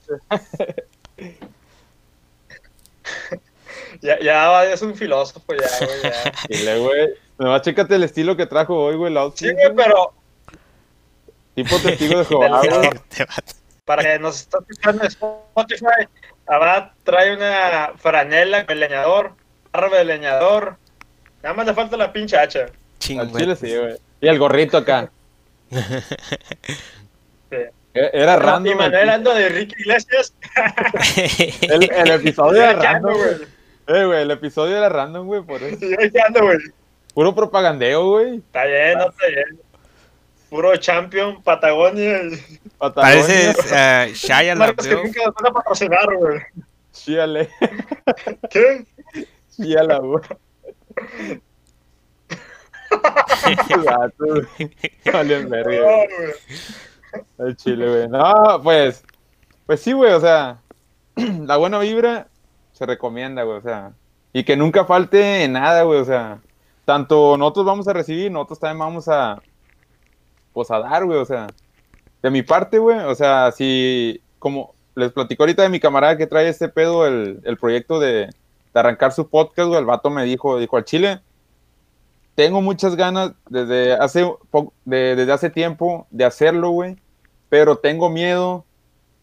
ya, 4.02 4.20
ya 4.22 4.64
es 4.74 4.82
un 4.82 4.96
filósofo, 4.96 5.54
ya, 5.54 5.70
güey. 5.86 6.02
Ya. 6.02 6.34
Dile, 6.50 6.80
güey. 6.80 7.10
Nomás 7.38 7.62
chécate 7.62 7.94
el 7.94 8.06
estilo 8.06 8.36
que 8.36 8.48
trajo 8.48 8.76
hoy, 8.76 8.96
güey. 8.96 9.14
sí, 9.36 9.52
güey, 9.52 9.76
pero. 9.76 10.14
Tipo 11.54 11.78
testigo 11.78 12.18
de 12.18 12.26
Jehová, 12.30 12.62
güey. 12.68 12.90
Para 13.92 14.04
que 14.04 14.20
nos 14.20 14.40
esté 14.40 14.58
escuchando 14.58 15.04
en 15.04 15.08
Spotify, 15.08 16.08
Abad 16.48 16.92
trae 17.04 17.36
una 17.36 17.92
franela 17.98 18.64
de 18.64 18.76
leñador, 18.76 19.34
barba 19.70 19.98
de 19.98 20.06
leñador. 20.06 20.78
Nada 21.44 21.56
más 21.56 21.66
le 21.66 21.74
falta 21.74 21.98
la 21.98 22.14
pinche 22.14 22.38
hacha. 22.38 22.68
Al 23.20 23.34
chile 23.34 23.54
sí, 23.58 23.76
güey. 23.76 23.98
Y 24.22 24.30
el 24.30 24.40
gorrito 24.40 24.78
acá. 24.78 25.12
sí. 25.70 27.58
E-, 27.94 28.12
era 28.14 28.38
random. 28.38 28.72
Y 28.72 28.76
Manuel 28.76 29.10
ando 29.10 29.34
de 29.34 29.50
Ricky 29.50 29.76
Iglesias. 29.80 30.34
el, 31.62 31.92
el, 31.92 32.12
episodio 32.12 32.64
era 32.64 32.82
random, 32.82 33.14
güey. 33.14 33.36
Eh, 33.88 34.06
güey, 34.06 34.22
el 34.22 34.32
episodio 34.32 34.78
era 34.78 34.88
random, 34.88 35.28
güey, 35.28 35.42
por 35.42 35.62
eso. 35.62 35.86
ando, 36.26 36.44
güey. 36.44 36.60
Puro 37.14 37.36
propagandeo, 37.36 38.08
güey. 38.08 38.38
Está 38.38 38.64
bien, 38.64 39.00
no 39.00 39.10
está 39.10 39.28
bien. 39.28 39.60
Puro 40.52 40.76
champion, 40.76 41.42
Patagonia. 41.42 42.30
Patagonia. 42.78 43.24
Pareces 43.24 43.56
uh, 43.72 44.14
Shia 44.14 44.54
Marcos 44.54 44.86
que 44.86 44.96
nunca 44.96 45.24
nos 45.26 45.34
van 45.34 45.48
a 45.48 45.54
patrocinar, 45.54 46.14
güey. 46.18 46.42
Chíale. 46.92 47.50
¿Qué? 48.52 48.86
Chíala, 49.56 50.00
güey. 50.00 50.22
Vale, 55.14 55.46
verga. 55.46 55.88
El 57.38 57.56
chile, 57.56 57.88
güey. 57.88 58.10
No, 58.10 58.60
pues. 58.62 59.06
Pues 59.66 59.80
sí, 59.80 59.94
güey, 59.94 60.12
o 60.12 60.20
sea. 60.20 60.60
La 61.16 61.56
buena 61.56 61.80
vibra 61.80 62.28
se 62.74 62.86
recomienda, 62.86 63.44
güey, 63.44 63.60
o 63.60 63.62
sea. 63.62 63.94
Y 64.34 64.44
que 64.44 64.58
nunca 64.58 64.84
falte 64.84 65.48
nada, 65.48 65.84
güey, 65.84 66.02
o 66.02 66.06
sea. 66.06 66.40
Tanto 66.84 67.38
nosotros 67.38 67.66
vamos 67.66 67.88
a 67.88 67.94
recibir, 67.94 68.30
nosotros 68.30 68.60
también 68.60 68.80
vamos 68.80 69.08
a. 69.08 69.42
Pues 70.54 70.72
a 70.72 70.80
dar, 70.80 71.06
güey, 71.06 71.20
o 71.20 71.26
sea. 71.26 71.48
De 72.22 72.30
mi 72.30 72.44
parte, 72.44 72.78
güey, 72.78 73.00
o 73.00 73.16
sea, 73.16 73.52
si. 73.52 74.22
Como 74.40 74.74
les 74.96 75.12
platico 75.12 75.44
ahorita 75.44 75.64
de 75.64 75.70
mi 75.70 75.80
camarada 75.80 76.18
que 76.18 76.28
trae 76.28 76.50
este 76.50 76.70
pedo, 76.70 77.08
el, 77.08 77.40
el 77.44 77.58
proyecto 77.58 78.00
de, 78.00 78.28
de 78.74 78.80
arrancar 78.80 79.14
su 79.14 79.30
podcast, 79.30 79.68
güey, 79.68 79.80
el 79.80 79.86
vato 79.86 80.10
me 80.10 80.24
dijo, 80.24 80.60
dijo 80.60 80.78
al 80.78 80.86
chile 80.86 81.22
tengo 82.36 82.62
muchas 82.62 82.96
ganas 82.96 83.34
desde 83.50 83.94
hace, 83.94 84.28
desde 84.86 85.32
hace 85.32 85.50
tiempo 85.50 86.08
de 86.10 86.26
hacerlo, 86.26 86.70
güey, 86.70 86.98
pero 87.50 87.78
tengo 87.78 88.10
miedo, 88.10 88.66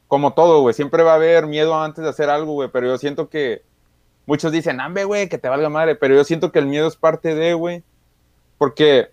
como 0.07 0.35
todo, 0.35 0.61
güey, 0.61 0.75
siempre 0.75 1.03
va 1.03 1.13
a 1.13 1.17
haber 1.17 1.47
miedo 1.47 1.75
antes 1.81 2.05
de 2.05 2.11
hacer 2.11 2.31
algo, 2.31 2.53
güey, 2.53 2.69
pero 2.73 2.87
yo 2.87 2.99
siento 2.99 3.29
que 3.29 3.63
muchos 4.27 4.53
dicen, 4.53 4.81
hambre, 4.81 5.05
güey, 5.05 5.29
que 5.29 5.39
te 5.39 5.49
valga 5.49 5.69
madre, 5.69 5.95
pero 5.95 6.15
yo 6.15 6.25
siento 6.25 6.53
que 6.53 6.59
el 6.59 6.67
miedo 6.67 6.87
es 6.87 6.97
parte 6.97 7.35
de, 7.35 7.55
güey, 7.55 7.83
porque, 8.59 9.11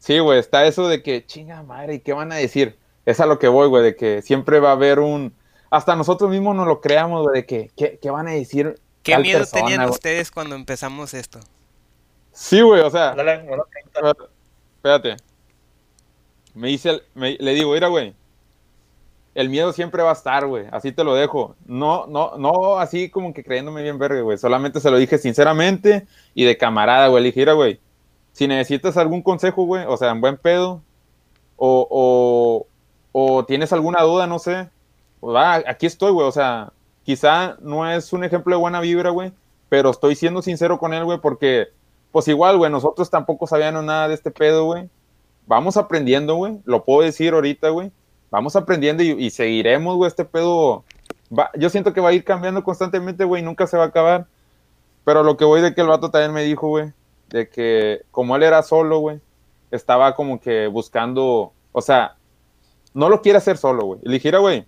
sí, 0.00 0.18
güey, 0.18 0.40
está 0.40 0.66
eso 0.66 0.88
de 0.88 1.04
que, 1.04 1.24
chinga 1.24 1.62
madre, 1.62 1.94
¿y 1.94 2.00
qué 2.00 2.12
van 2.12 2.32
a 2.32 2.36
decir? 2.36 2.76
Es 3.06 3.20
a 3.20 3.26
lo 3.26 3.38
que 3.38 3.46
voy, 3.46 3.68
güey, 3.68 3.84
de 3.84 3.94
que 3.94 4.22
siempre 4.22 4.58
va 4.58 4.70
a 4.70 4.72
haber 4.72 4.98
un, 4.98 5.32
hasta 5.70 5.94
nosotros 5.94 6.30
mismos 6.30 6.56
nos 6.56 6.66
lo 6.66 6.80
creamos, 6.80 7.22
güey, 7.22 7.42
de 7.42 7.46
que, 7.46 7.70
¿qué, 7.76 8.10
van 8.10 8.26
a 8.26 8.32
decir? 8.32 8.80
¿Qué 9.04 9.16
miedo 9.18 9.44
tenían 9.46 9.88
ustedes 9.88 10.32
cuando 10.32 10.56
empezamos 10.56 11.14
esto? 11.14 11.38
Sí, 12.32 12.60
güey, 12.60 12.80
o 12.80 12.90
sea. 12.90 13.14
Dale, 13.14 13.48
espérate. 14.76 15.16
Me 16.54 16.68
dice, 16.68 17.02
le 17.14 17.54
digo, 17.54 17.72
mira, 17.72 17.86
güey. 17.86 18.14
El 19.32 19.48
miedo 19.48 19.72
siempre 19.72 20.02
va 20.02 20.10
a 20.10 20.14
estar, 20.14 20.44
güey. 20.46 20.66
Así 20.72 20.90
te 20.90 21.04
lo 21.04 21.14
dejo. 21.14 21.54
No, 21.64 22.06
no, 22.08 22.36
no 22.36 22.78
así 22.78 23.08
como 23.10 23.32
que 23.32 23.44
creyéndome 23.44 23.82
bien 23.82 23.98
verga, 23.98 24.20
güey. 24.22 24.36
Solamente 24.36 24.80
se 24.80 24.90
lo 24.90 24.98
dije 24.98 25.18
sinceramente 25.18 26.06
y 26.34 26.44
de 26.44 26.58
camarada, 26.58 27.06
güey. 27.06 27.22
Le 27.22 27.28
dije, 27.28 27.40
mira, 27.40 27.52
güey. 27.52 27.80
Si 28.40 28.48
necesitas 28.48 28.96
algún 28.96 29.20
consejo, 29.20 29.66
güey, 29.66 29.84
o 29.86 29.98
sea, 29.98 30.12
en 30.12 30.22
buen 30.22 30.38
pedo, 30.38 30.80
o, 31.58 32.66
o, 33.12 33.44
tienes 33.44 33.70
alguna 33.74 34.00
duda, 34.00 34.26
no 34.26 34.38
sé, 34.38 34.70
pues 35.20 35.36
va, 35.36 35.56
aquí 35.56 35.84
estoy, 35.84 36.10
güey. 36.10 36.26
O 36.26 36.32
sea, 36.32 36.72
quizá 37.02 37.58
no 37.60 37.86
es 37.86 38.14
un 38.14 38.24
ejemplo 38.24 38.54
de 38.56 38.60
buena 38.62 38.80
vibra, 38.80 39.10
güey, 39.10 39.34
pero 39.68 39.90
estoy 39.90 40.14
siendo 40.14 40.40
sincero 40.40 40.78
con 40.78 40.94
él, 40.94 41.04
güey, 41.04 41.18
porque 41.18 41.68
pues 42.12 42.28
igual, 42.28 42.56
güey, 42.56 42.72
nosotros 42.72 43.10
tampoco 43.10 43.46
sabíamos 43.46 43.84
nada 43.84 44.08
de 44.08 44.14
este 44.14 44.30
pedo, 44.30 44.64
güey. 44.64 44.88
Vamos 45.46 45.76
aprendiendo, 45.76 46.36
güey. 46.36 46.62
Lo 46.64 46.82
puedo 46.86 47.02
decir 47.02 47.34
ahorita, 47.34 47.68
güey. 47.68 47.92
Vamos 48.30 48.56
aprendiendo 48.56 49.02
y, 49.02 49.28
seguiremos, 49.28 49.96
güey. 49.96 50.08
Este 50.08 50.24
pedo. 50.24 50.84
yo 51.58 51.68
siento 51.68 51.92
que 51.92 52.00
va 52.00 52.08
a 52.08 52.14
ir 52.14 52.24
cambiando 52.24 52.64
constantemente, 52.64 53.22
güey. 53.24 53.42
Nunca 53.42 53.66
se 53.66 53.76
va 53.76 53.84
a 53.84 53.88
acabar. 53.88 54.28
Pero 55.04 55.24
lo 55.24 55.36
que 55.36 55.44
voy 55.44 55.60
de 55.60 55.74
que 55.74 55.82
el 55.82 55.88
vato 55.88 56.10
también 56.10 56.32
me 56.32 56.42
dijo, 56.42 56.68
güey. 56.68 56.94
De 57.30 57.48
que 57.48 58.02
como 58.10 58.36
él 58.36 58.42
era 58.42 58.62
solo, 58.62 58.98
güey. 58.98 59.20
Estaba 59.70 60.14
como 60.14 60.40
que 60.40 60.66
buscando. 60.66 61.52
O 61.72 61.80
sea, 61.80 62.16
no 62.92 63.08
lo 63.08 63.22
quiere 63.22 63.38
hacer 63.38 63.56
solo, 63.56 63.84
güey. 63.84 64.00
Le 64.02 64.38
güey. 64.38 64.66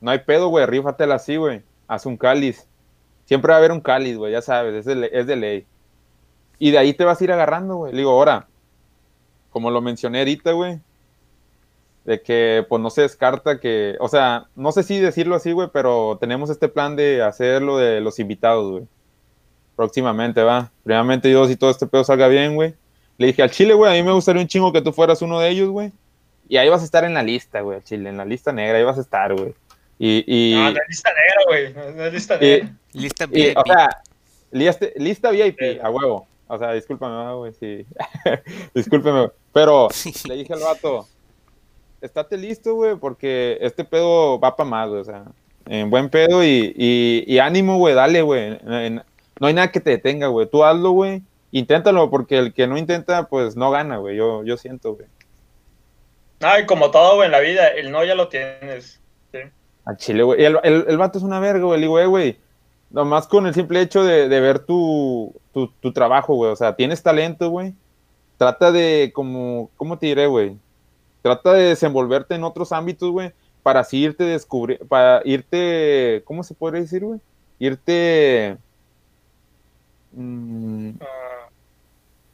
No 0.00 0.10
hay 0.10 0.20
pedo, 0.20 0.48
güey. 0.48 0.66
Rífatela 0.66 1.16
así, 1.16 1.36
güey. 1.36 1.62
Haz 1.88 2.06
un 2.06 2.16
cáliz. 2.16 2.68
Siempre 3.24 3.50
va 3.50 3.56
a 3.56 3.58
haber 3.58 3.72
un 3.72 3.80
cáliz, 3.80 4.16
güey. 4.16 4.32
Ya 4.32 4.42
sabes. 4.42 4.86
Es 4.86 4.96
es 5.12 5.26
de 5.26 5.36
ley. 5.36 5.66
Y 6.58 6.70
de 6.70 6.78
ahí 6.78 6.94
te 6.94 7.04
vas 7.04 7.20
a 7.20 7.24
ir 7.24 7.32
agarrando, 7.32 7.76
güey. 7.76 7.92
Le 7.92 7.98
digo, 7.98 8.12
ahora, 8.12 8.48
como 9.50 9.70
lo 9.70 9.80
mencioné 9.80 10.18
ahorita, 10.20 10.52
güey, 10.52 10.80
de 12.04 12.22
que 12.22 12.64
pues 12.68 12.80
no 12.80 12.90
se 12.90 13.02
descarta 13.02 13.58
que, 13.58 13.96
o 14.00 14.08
sea, 14.08 14.48
no 14.54 14.72
sé 14.72 14.82
si 14.82 15.00
decirlo 15.00 15.34
así, 15.34 15.52
güey, 15.52 15.68
pero 15.72 16.18
tenemos 16.20 16.50
este 16.50 16.68
plan 16.68 16.96
de 16.96 17.22
hacerlo 17.22 17.76
de 17.78 18.00
los 18.00 18.18
invitados, 18.18 18.70
güey. 18.70 18.84
Próximamente, 19.76 20.42
va. 20.42 20.70
Primeramente 20.82 21.28
Dios, 21.28 21.48
si 21.48 21.56
todo 21.56 21.70
este 21.70 21.86
pedo 21.86 22.02
salga 22.02 22.28
bien, 22.28 22.54
güey. 22.54 22.74
Le 23.18 23.28
dije, 23.28 23.42
al 23.42 23.50
chile, 23.50 23.74
güey, 23.74 23.92
a 23.92 23.94
mí 23.94 24.02
me 24.06 24.12
gustaría 24.12 24.42
un 24.42 24.48
chingo 24.48 24.72
que 24.72 24.82
tú 24.82 24.92
fueras 24.92 25.22
uno 25.22 25.38
de 25.38 25.48
ellos, 25.50 25.68
güey. 25.68 25.92
Y 26.48 26.56
ahí 26.58 26.68
vas 26.68 26.82
a 26.82 26.84
estar 26.84 27.04
en 27.04 27.14
la 27.14 27.22
lista, 27.22 27.60
güey, 27.60 27.76
al 27.78 27.84
chile, 27.84 28.08
en 28.08 28.16
la 28.16 28.24
lista 28.24 28.52
negra, 28.52 28.78
ahí 28.78 28.84
vas 28.84 28.98
a 28.98 29.00
estar, 29.02 29.34
güey. 29.34 29.54
Y, 29.98 30.24
y, 30.26 30.54
No, 30.54 30.62
no 30.64 30.68
es 30.68 30.88
lista 30.88 31.10
negra, 31.10 31.44
güey. 31.46 32.06
Es 32.06 32.12
lista 32.12 32.36
y- 32.36 32.40
negra. 32.40 32.70
Lista 32.92 33.24
y, 33.24 33.28
VIP. 33.28 33.56
o 33.58 33.62
sea, 33.64 33.88
lista, 34.52 34.86
lista 34.96 35.30
VIP, 35.30 35.58
Sí. 35.58 35.78
a 35.82 35.90
huevo. 35.90 36.26
O 36.48 36.58
sea, 36.58 36.72
discúlpame, 36.72 37.34
güey, 37.34 37.52
sí. 37.54 37.84
Discúlpeme, 38.74 39.18
güey. 39.18 39.30
Pero 39.52 39.88
le 40.28 40.36
dije 40.36 40.52
al 40.52 40.60
vato, 40.60 41.08
estate 42.00 42.36
listo, 42.36 42.74
güey, 42.74 42.96
porque 42.96 43.58
este 43.60 43.84
pedo 43.84 44.38
va 44.38 44.54
para 44.54 44.68
más, 44.68 44.88
güey, 44.88 45.00
o 45.00 45.04
sea, 45.04 45.24
en 45.66 45.90
buen 45.90 46.08
pedo 46.08 46.44
y, 46.44 46.72
y, 46.76 47.24
y 47.26 47.38
ánimo, 47.38 47.78
güey, 47.78 47.94
dale, 47.94 48.22
güey. 48.22 48.58
En- 48.66 49.02
No 49.40 49.46
hay 49.46 49.54
nada 49.54 49.70
que 49.70 49.80
te 49.80 49.90
detenga, 49.90 50.28
güey. 50.28 50.46
Tú 50.48 50.64
hazlo, 50.64 50.90
güey. 50.90 51.22
Inténtalo, 51.50 52.10
porque 52.10 52.38
el 52.38 52.52
que 52.52 52.66
no 52.66 52.76
intenta, 52.76 53.28
pues 53.28 53.56
no 53.56 53.70
gana, 53.70 53.98
güey. 53.98 54.16
Yo, 54.16 54.44
yo 54.44 54.56
siento, 54.56 54.94
güey. 54.94 55.06
No, 56.40 56.58
y 56.58 56.66
como 56.66 56.90
todo, 56.90 57.16
güey, 57.16 57.26
en 57.26 57.32
la 57.32 57.40
vida, 57.40 57.68
el 57.68 57.90
no 57.90 58.04
ya 58.04 58.14
lo 58.14 58.28
tienes. 58.28 59.00
Sí. 59.32 59.38
Al 59.84 59.96
chile, 59.96 60.22
güey. 60.22 60.44
El, 60.44 60.58
el, 60.62 60.84
el 60.88 60.98
vato 60.98 61.18
es 61.18 61.24
una 61.24 61.40
verga, 61.40 61.64
güey. 61.64 61.80
Le 61.80 61.86
digo, 61.86 61.98
eh, 61.98 62.06
güey. 62.06 62.38
Nomás 62.90 63.26
con 63.26 63.46
el 63.46 63.54
simple 63.54 63.80
hecho 63.80 64.04
de, 64.04 64.28
de 64.28 64.40
ver 64.40 64.60
tu, 64.60 65.34
tu, 65.52 65.68
tu 65.80 65.92
trabajo, 65.92 66.34
güey. 66.34 66.52
O 66.52 66.56
sea, 66.56 66.76
tienes 66.76 67.02
talento, 67.02 67.50
güey. 67.50 67.74
Trata 68.38 68.70
de, 68.70 69.12
como, 69.14 69.70
¿cómo 69.76 69.98
te 69.98 70.06
diré, 70.06 70.26
güey? 70.26 70.56
Trata 71.22 71.54
de 71.54 71.64
desenvolverte 71.70 72.34
en 72.34 72.44
otros 72.44 72.72
ámbitos, 72.72 73.10
güey. 73.10 73.32
Para 73.62 73.80
así 73.80 73.98
irte 73.98 74.24
descubrir, 74.24 74.78
para 74.86 75.22
irte, 75.24 76.22
¿cómo 76.24 76.44
se 76.44 76.54
podría 76.54 76.82
decir, 76.82 77.04
güey? 77.04 77.20
Irte... 77.58 78.58
mm, 80.16 80.90
Ah, 81.00 81.48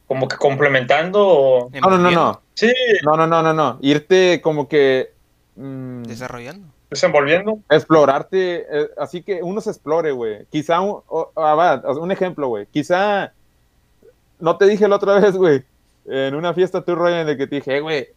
como 0.07 0.27
que 0.27 0.37
complementando. 0.37 1.27
o- 1.27 1.69
no, 1.71 1.89
no, 1.89 1.97
no, 1.97 2.11
no. 2.11 2.41
Sí, 2.55 2.71
No, 3.03 3.15
no, 3.17 3.25
no, 3.27 3.41
no, 3.43 3.53
no. 3.53 3.77
Irte 3.81 4.41
como 4.41 4.67
que... 4.67 5.11
mm, 5.55 6.03
Desarrollando. 6.03 6.67
desenvolviendo. 6.89 7.59
explorarte, 7.69 8.65
eh, 8.69 8.89
así 8.97 9.23
que 9.23 9.41
uno 9.41 9.61
se 9.61 9.71
explore, 9.71 10.11
güey. 10.11 10.45
Quizá, 10.51 10.81
un, 10.81 11.01
o- 11.07 11.31
ah, 11.35 11.55
va, 11.55 11.81
un 11.99 12.11
ejemplo, 12.11 12.47
güey. 12.47 12.67
Quizá, 12.67 13.33
no 14.39 14.57
te 14.57 14.65
dije 14.67 14.87
la 14.87 14.97
otra 14.97 15.15
vez, 15.19 15.35
güey, 15.35 15.63
en 16.05 16.35
una 16.35 16.53
fiesta 16.53 16.81
tú, 16.83 16.95
Ryan, 16.95 17.25
de 17.25 17.37
que 17.37 17.47
te 17.47 17.55
dije, 17.55 17.77
"Eh, 17.77 17.81
güey, 17.81 18.07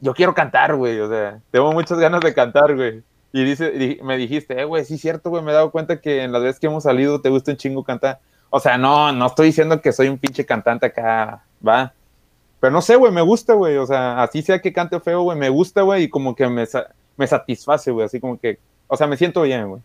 yo 0.00 0.12
quiero 0.14 0.34
cantar, 0.34 0.74
güey, 0.74 0.98
o 1.00 1.08
sea, 1.08 1.40
tengo 1.52 1.72
muchas 1.72 1.98
ganas 1.98 2.20
de 2.22 2.34
cantar, 2.34 2.74
güey. 2.74 3.02
Y 3.32 3.44
dice, 3.44 3.70
di- 3.70 3.98
me 4.02 4.16
dijiste, 4.16 4.60
eh, 4.60 4.64
güey, 4.64 4.84
sí, 4.84 4.98
cierto, 4.98 5.30
güey, 5.30 5.42
me 5.42 5.50
he 5.52 5.54
dado 5.54 5.70
cuenta 5.70 6.00
que 6.00 6.22
en 6.24 6.32
las 6.32 6.42
veces 6.42 6.58
que 6.60 6.66
hemos 6.66 6.82
salido 6.84 7.20
te 7.20 7.28
gusta 7.30 7.50
un 7.52 7.56
chingo 7.56 7.84
cantar. 7.84 8.18
O 8.56 8.60
sea, 8.60 8.78
no, 8.78 9.10
no 9.10 9.26
estoy 9.26 9.46
diciendo 9.46 9.80
que 9.80 9.90
soy 9.90 10.06
un 10.06 10.16
pinche 10.16 10.46
cantante 10.46 10.86
acá, 10.86 11.42
va. 11.66 11.92
Pero 12.60 12.70
no 12.70 12.80
sé, 12.80 12.94
güey, 12.94 13.10
me 13.10 13.20
gusta, 13.20 13.52
güey. 13.54 13.78
O 13.78 13.84
sea, 13.84 14.22
así 14.22 14.42
sea 14.42 14.60
que 14.60 14.72
cante 14.72 15.00
feo, 15.00 15.22
güey, 15.22 15.36
me 15.36 15.48
gusta, 15.48 15.82
güey, 15.82 16.04
y 16.04 16.08
como 16.08 16.36
que 16.36 16.46
me, 16.46 16.64
me 17.16 17.26
satisface, 17.26 17.90
güey, 17.90 18.06
así 18.06 18.20
como 18.20 18.38
que, 18.38 18.60
o 18.86 18.96
sea, 18.96 19.08
me 19.08 19.16
siento 19.16 19.42
bien, 19.42 19.68
güey. 19.68 19.82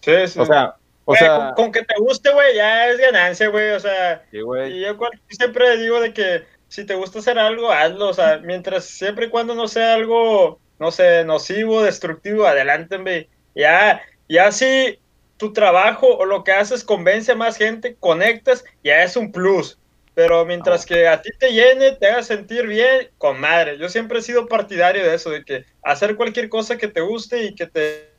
Sí, 0.00 0.28
sí. 0.28 0.38
O 0.38 0.46
sea, 0.46 0.76
o 1.06 1.16
sea, 1.16 1.54
con, 1.56 1.64
con 1.64 1.72
que 1.72 1.82
te 1.82 1.94
guste, 1.98 2.32
güey, 2.32 2.54
ya 2.54 2.86
es 2.86 2.98
ganancia, 2.98 3.48
güey. 3.48 3.70
O 3.70 3.80
sea, 3.80 4.22
sí, 4.30 4.38
y 4.38 4.80
yo 4.80 4.96
siempre 5.30 5.76
digo 5.78 5.98
de 5.98 6.12
que 6.12 6.44
si 6.68 6.86
te 6.86 6.94
gusta 6.94 7.18
hacer 7.18 7.36
algo, 7.36 7.72
hazlo. 7.72 8.10
O 8.10 8.14
sea, 8.14 8.38
mientras, 8.44 8.84
siempre 8.84 9.26
y 9.26 9.30
cuando 9.30 9.56
no 9.56 9.66
sea 9.66 9.94
algo, 9.94 10.60
no 10.78 10.92
sé, 10.92 11.24
nocivo, 11.24 11.82
destructivo, 11.82 12.46
adelante, 12.46 12.96
güey. 12.96 13.28
Ya, 13.56 14.00
ya 14.28 14.52
si 14.52 15.00
tu 15.38 15.52
trabajo 15.52 16.06
o 16.06 16.26
lo 16.26 16.44
que 16.44 16.52
haces 16.52 16.84
convence 16.84 17.32
a 17.32 17.36
más 17.36 17.56
gente, 17.56 17.96
conectas, 17.98 18.64
ya 18.84 19.02
es 19.02 19.16
un 19.16 19.32
plus. 19.32 19.78
Pero 20.14 20.44
mientras 20.44 20.84
que 20.84 21.06
a 21.06 21.22
ti 21.22 21.30
te 21.38 21.52
llene, 21.52 21.92
te 21.92 22.08
haga 22.08 22.24
sentir 22.24 22.66
bien, 22.66 23.08
con 23.18 23.40
madre. 23.40 23.78
Yo 23.78 23.88
siempre 23.88 24.18
he 24.18 24.22
sido 24.22 24.48
partidario 24.48 25.04
de 25.04 25.14
eso, 25.14 25.30
de 25.30 25.44
que 25.44 25.64
hacer 25.82 26.16
cualquier 26.16 26.48
cosa 26.48 26.76
que 26.76 26.88
te 26.88 27.00
guste 27.00 27.44
y 27.44 27.54
que 27.54 27.68
te, 27.68 28.10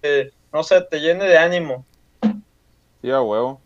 te- 0.00 0.32
no 0.52 0.64
sé, 0.64 0.82
te 0.82 1.00
llene 1.00 1.24
de 1.26 1.38
ánimo. 1.38 1.86
Sí, 3.00 3.10
a 3.10 3.22
huevo. 3.22 3.60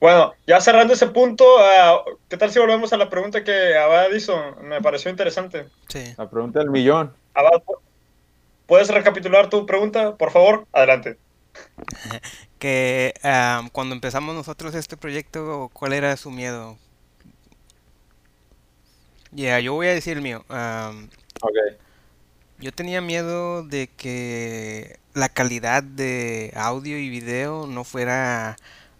Bueno, 0.00 0.34
ya 0.46 0.60
cerrando 0.60 0.92
ese 0.92 1.06
punto, 1.06 1.44
ah, 1.60 2.04
¿qué 2.28 2.36
tal 2.36 2.50
si 2.50 2.58
volvemos 2.58 2.92
a 2.92 2.96
la 2.96 3.08
pregunta 3.08 3.44
que 3.44 3.76
Abad 3.76 4.10
hizo? 4.10 4.36
Me 4.62 4.82
pareció 4.82 5.10
interesante. 5.10 5.66
Sí. 5.88 6.14
La 6.18 6.28
pregunta 6.28 6.58
del 6.58 6.70
millón. 6.70 7.14
¿Puedes 8.66 8.88
recapitular 8.88 9.48
tu 9.50 9.66
pregunta, 9.66 10.16
por 10.16 10.30
favor? 10.30 10.66
Adelante. 10.72 11.18
Que 12.58 13.12
ah, 13.22 13.68
cuando 13.72 13.94
empezamos 13.94 14.34
nosotros 14.34 14.74
este 14.74 14.96
proyecto, 14.96 15.70
¿cuál 15.74 15.92
era 15.92 16.16
su 16.16 16.30
miedo? 16.30 16.78
Ya, 19.30 19.60
yo 19.60 19.74
voy 19.74 19.88
a 19.88 19.94
decir 19.94 20.16
el 20.16 20.22
mío. 20.22 20.42
Am, 20.48 21.08
Ok. 21.42 21.54
yo 22.58 22.72
tenía 22.72 23.02
miedo 23.02 23.62
de 23.62 23.88
que 23.88 24.98
la 25.12 25.28
calidad 25.28 25.82
de 25.82 26.50
audio 26.56 26.98
y 26.98 27.10
video 27.10 27.66
no 27.66 27.84
fuera 27.84 28.56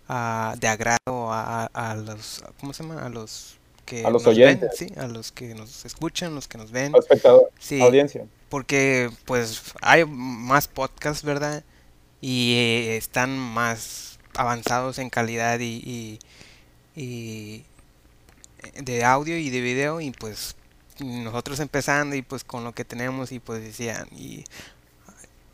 ah, 0.08 0.54
de 0.58 0.68
agrado 0.68 0.98
a, 1.32 1.94
los, 2.04 2.44
¿cómo 2.60 2.74
se 2.74 2.82
llama? 2.82 3.06
A 3.06 3.08
los 3.08 3.58
que 3.86 4.04
A 4.04 4.10
los 4.10 4.24
nos 4.26 4.36
ven, 4.36 4.48
oyentes. 4.48 4.76
sí, 4.76 4.88
a 4.98 5.06
los 5.06 5.32
que 5.32 5.54
nos 5.54 5.86
escuchan, 5.86 6.34
los 6.34 6.46
que 6.46 6.58
nos 6.58 6.70
ven. 6.70 6.94
Espectador, 6.94 7.50
Sí, 7.58 7.80
audiencia. 7.80 8.26
Porque 8.48 9.10
pues 9.26 9.62
hay 9.82 10.04
más 10.06 10.68
podcasts, 10.68 11.24
¿verdad? 11.24 11.64
Y 12.20 12.54
eh, 12.56 12.96
están 12.98 13.38
más 13.38 14.18
avanzados 14.36 14.98
en 14.98 15.10
calidad 15.10 15.60
y, 15.60 15.82
y- 15.84 16.18
y 16.96 17.64
de 18.82 19.04
audio 19.04 19.36
y 19.38 19.50
de 19.50 19.60
video 19.60 20.00
y 20.00 20.10
pues 20.10 20.56
nosotros 21.00 21.60
empezando 21.60 22.16
y 22.16 22.22
pues 22.22 22.44
con 22.44 22.64
lo 22.64 22.72
que 22.72 22.84
tenemos 22.84 23.32
y 23.32 23.38
pues 23.40 23.62
decían 23.62 24.06
y 24.12 24.44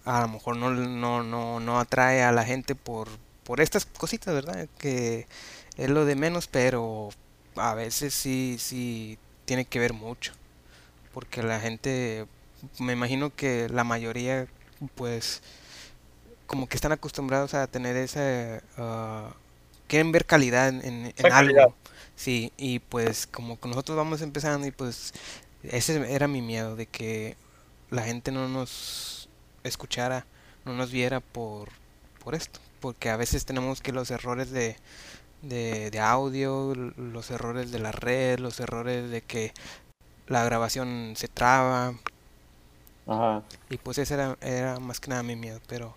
a 0.05 0.21
lo 0.23 0.29
mejor 0.29 0.57
no, 0.57 0.71
no, 0.71 1.23
no, 1.23 1.61
no 1.61 1.79
atrae 1.81 2.23
a 2.23 2.33
la 2.33 2.45
gente 2.45 2.75
por, 2.75 3.09
por 3.45 3.61
estas 3.61 3.87
cositas, 3.87 4.35
¿verdad? 4.35 4.69
Que 4.79 5.27
es 5.77 5.91
lo 5.91 6.05
de 6.05 6.17
menos, 6.17 6.49
pero 6.49 7.11
a 7.57 7.75
veces 7.75 8.15
sí, 8.15 8.57
sí 8.59 9.19
tiene 9.45 9.65
que 9.65 9.79
ver 9.79 9.93
mucho. 9.93 10.33
Porque 11.15 11.43
la 11.43 11.61
gente, 11.61 12.27
me 12.79 12.93
imagino 12.93 13.35
que 13.35 13.69
la 13.69 13.85
mayoría, 13.85 14.47
pues, 14.95 15.43
como 16.47 16.69
que 16.69 16.77
están 16.77 16.93
acostumbrados 16.93 17.55
a 17.55 17.67
tener 17.67 17.97
esa, 17.97 18.63
ah, 18.77 19.35
quieren 19.89 20.13
ver 20.13 20.27
calidad 20.27 20.69
en, 20.69 20.85
en- 21.17 21.33
algo. 21.33 21.75
Sí, 22.17 22.53
y 22.59 22.79
pues 22.81 23.27
como 23.27 23.59
que 23.61 23.69
nosotros 23.69 23.97
vamos 23.97 24.21
empezando 24.23 24.67
y 24.67 24.71
pues 24.71 25.13
ese 25.63 26.15
era 26.15 26.29
mi 26.29 26.43
miedo, 26.43 26.77
de 26.77 26.87
que 26.87 27.37
la 27.91 28.03
gente 28.05 28.33
no 28.33 28.49
nos 28.49 29.29
escuchara, 29.65 30.27
no 30.65 30.75
nos 30.75 30.93
viera 30.93 31.21
por, 31.21 31.71
por 32.25 32.35
esto. 32.35 32.61
Porque 32.81 33.11
a 33.11 33.17
veces 33.17 33.47
tenemos 33.47 33.81
que 33.81 33.93
los 33.93 34.11
errores 34.11 34.51
de, 34.51 34.77
de, 35.43 35.91
de 35.91 36.01
audio, 36.01 36.75
los 36.77 37.31
errores 37.31 37.73
de 37.73 37.79
la 37.81 37.93
red, 37.93 38.39
los 38.41 38.61
errores 38.61 39.11
de 39.11 39.23
que 39.23 39.53
la 40.29 40.45
grabación 40.45 41.15
se 41.17 41.29
traba. 41.29 41.95
Ajá. 43.07 43.43
Y 43.71 43.77
pues 43.79 43.99
ese 43.99 44.15
era, 44.15 44.37
era 44.41 44.79
más 44.81 45.01
que 45.01 45.09
nada 45.11 45.23
mi 45.23 45.37
miedo, 45.37 45.61
pero 45.69 45.95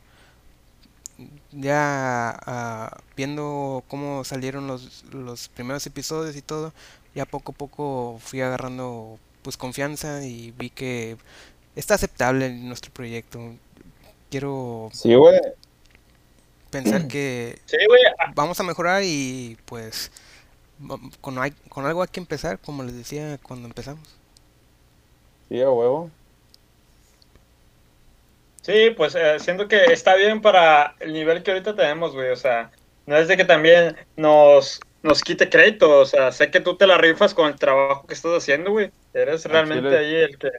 ya 1.52 2.32
ah, 2.46 2.98
viendo 3.16 3.84
cómo 3.88 4.24
salieron 4.24 4.68
los, 4.68 5.04
los 5.12 5.48
primeros 5.50 5.86
episodios 5.86 6.36
y 6.36 6.42
todo, 6.42 6.74
ya 7.14 7.26
poco 7.26 7.52
a 7.54 7.56
poco 7.56 8.20
fui 8.22 8.42
agarrando 8.42 9.18
pues 9.42 9.56
confianza 9.58 10.24
y 10.26 10.52
vi 10.58 10.70
que 10.70 11.18
está 11.76 11.94
aceptable 11.96 12.50
nuestro 12.52 12.92
proyecto. 12.92 13.40
Quiero 14.30 14.90
Sí, 14.92 15.14
güey. 15.16 15.40
pensar 16.72 17.08
que 17.08 17.60
Sí, 17.66 17.78
güey. 17.88 18.02
vamos 18.34 18.60
a 18.60 18.64
mejorar 18.64 19.04
y 19.04 19.58
pues 19.66 20.12
con, 21.22 21.38
hay- 21.40 21.52
con 21.70 21.86
algo 21.86 22.02
hay 22.02 22.10
que 22.10 22.20
empezar, 22.20 22.60
como 22.60 22.84
les 22.84 22.96
decía 22.96 23.38
cuando 23.42 23.68
empezamos. 23.68 24.04
Sí, 25.48 25.62
a 25.62 25.70
huevo. 25.70 26.10
Sí, 28.66 28.90
pues 28.98 29.14
eh, 29.14 29.38
siento 29.40 29.68
que 29.68 29.94
está 29.94 30.16
bien 30.16 30.42
para 30.42 30.96
el 31.00 31.14
nivel 31.14 31.44
que 31.44 31.52
ahorita 31.52 31.76
tenemos, 31.76 32.14
güey. 32.14 32.32
O 32.32 32.36
sea, 32.36 32.72
no 33.06 33.16
es 33.16 33.28
de 33.28 33.38
que 33.38 33.46
también 33.46 33.96
nos, 34.16 34.80
nos 35.04 35.22
quite 35.22 35.50
crédito. 35.52 36.00
O 36.00 36.06
sea, 36.08 36.32
sé 36.32 36.50
que 36.50 36.62
tú 36.62 36.76
te 36.76 36.88
la 36.88 36.98
rifas 36.98 37.36
con 37.36 37.48
el 37.48 37.60
trabajo 37.60 38.08
que 38.08 38.16
estás 38.16 38.32
haciendo, 38.32 38.72
güey. 38.72 38.90
Eres 39.14 39.46
Al 39.46 39.52
realmente 39.52 39.84
chile. 39.90 39.98
ahí 40.00 40.16
el 40.16 40.38
que, 40.40 40.50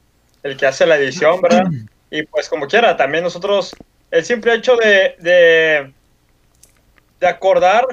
el 0.45 0.57
que 0.57 0.67
hace 0.67 0.87
la 0.87 0.97
edición, 0.97 1.41
¿verdad? 1.41 1.65
Y 2.09 2.23
pues 2.23 2.49
como 2.49 2.69
quiera, 2.69 2.97
también 2.97 3.25
nosotros, 3.25 3.75
el 4.13 4.25
simple 4.25 4.55
hecho 4.55 4.77
de, 4.77 5.17
de, 5.19 5.93
de 7.19 7.27
acordar 7.27 7.85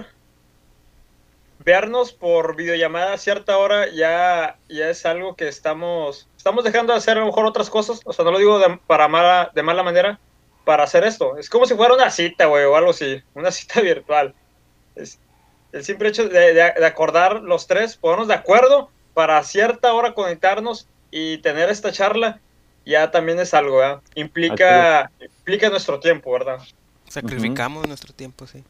vernos 1.64 2.14
por 2.14 2.56
videollamada 2.56 3.14
a 3.14 3.18
cierta 3.18 3.58
hora 3.58 3.90
ya, 3.90 4.60
ya 4.68 4.90
es 4.90 5.06
algo 5.06 5.36
que 5.36 5.48
estamos, 5.48 6.30
estamos 6.38 6.64
dejando 6.64 6.94
de 6.94 6.98
hacer 7.00 7.18
a 7.18 7.22
lo 7.22 7.28
mejor 7.28 7.46
otras 7.46 7.70
cosas, 7.70 8.00
o 8.06 8.14
sea, 8.14 8.26
no 8.26 8.32
lo 8.32 8.40
digo 8.40 8.60
de, 8.60 8.80
para 8.86 9.08
mala, 9.08 9.52
de 9.54 9.64
mala 9.64 9.84
manera, 9.84 10.20
para 10.66 10.84
hacer 10.84 11.04
esto. 11.04 11.38
Es 11.38 11.50
como 11.50 11.66
si 11.66 11.76
fuera 11.76 11.94
una 11.94 12.10
cita, 12.12 12.46
güey, 12.46 12.66
o 12.66 12.76
algo 12.76 12.92
así, 12.92 13.22
una 13.34 13.52
cita 13.52 13.82
virtual. 13.82 14.36
Es- 14.96 15.20
el 15.72 15.84
simple 15.84 16.10
hecho 16.10 16.28
de, 16.30 16.54
de- 16.54 16.74
de 16.78 16.86
acordar 16.86 17.42
los 17.42 17.66
tres, 17.68 17.98
ponernos 17.98 18.28
de 18.28 18.36
acuerdo 18.36 18.92
para 19.14 19.38
a 19.40 19.44
cierta 19.44 19.94
hora 19.94 20.14
conectarnos 20.14 20.88
y 21.10 21.40
tener 21.40 21.70
esta 21.70 21.92
charla, 21.92 22.42
ya 22.86 23.10
también 23.12 23.40
es 23.40 23.54
algo, 23.54 23.78
¿verdad? 23.78 24.02
Implica, 24.16 25.12
implica 25.20 25.70
nuestro 25.70 26.00
tiempo, 26.00 26.32
¿verdad? 26.32 26.60
Sacrificamos 27.10 27.88
nuestro 27.88 28.14
tiempo, 28.14 28.46
sí. 28.48 28.64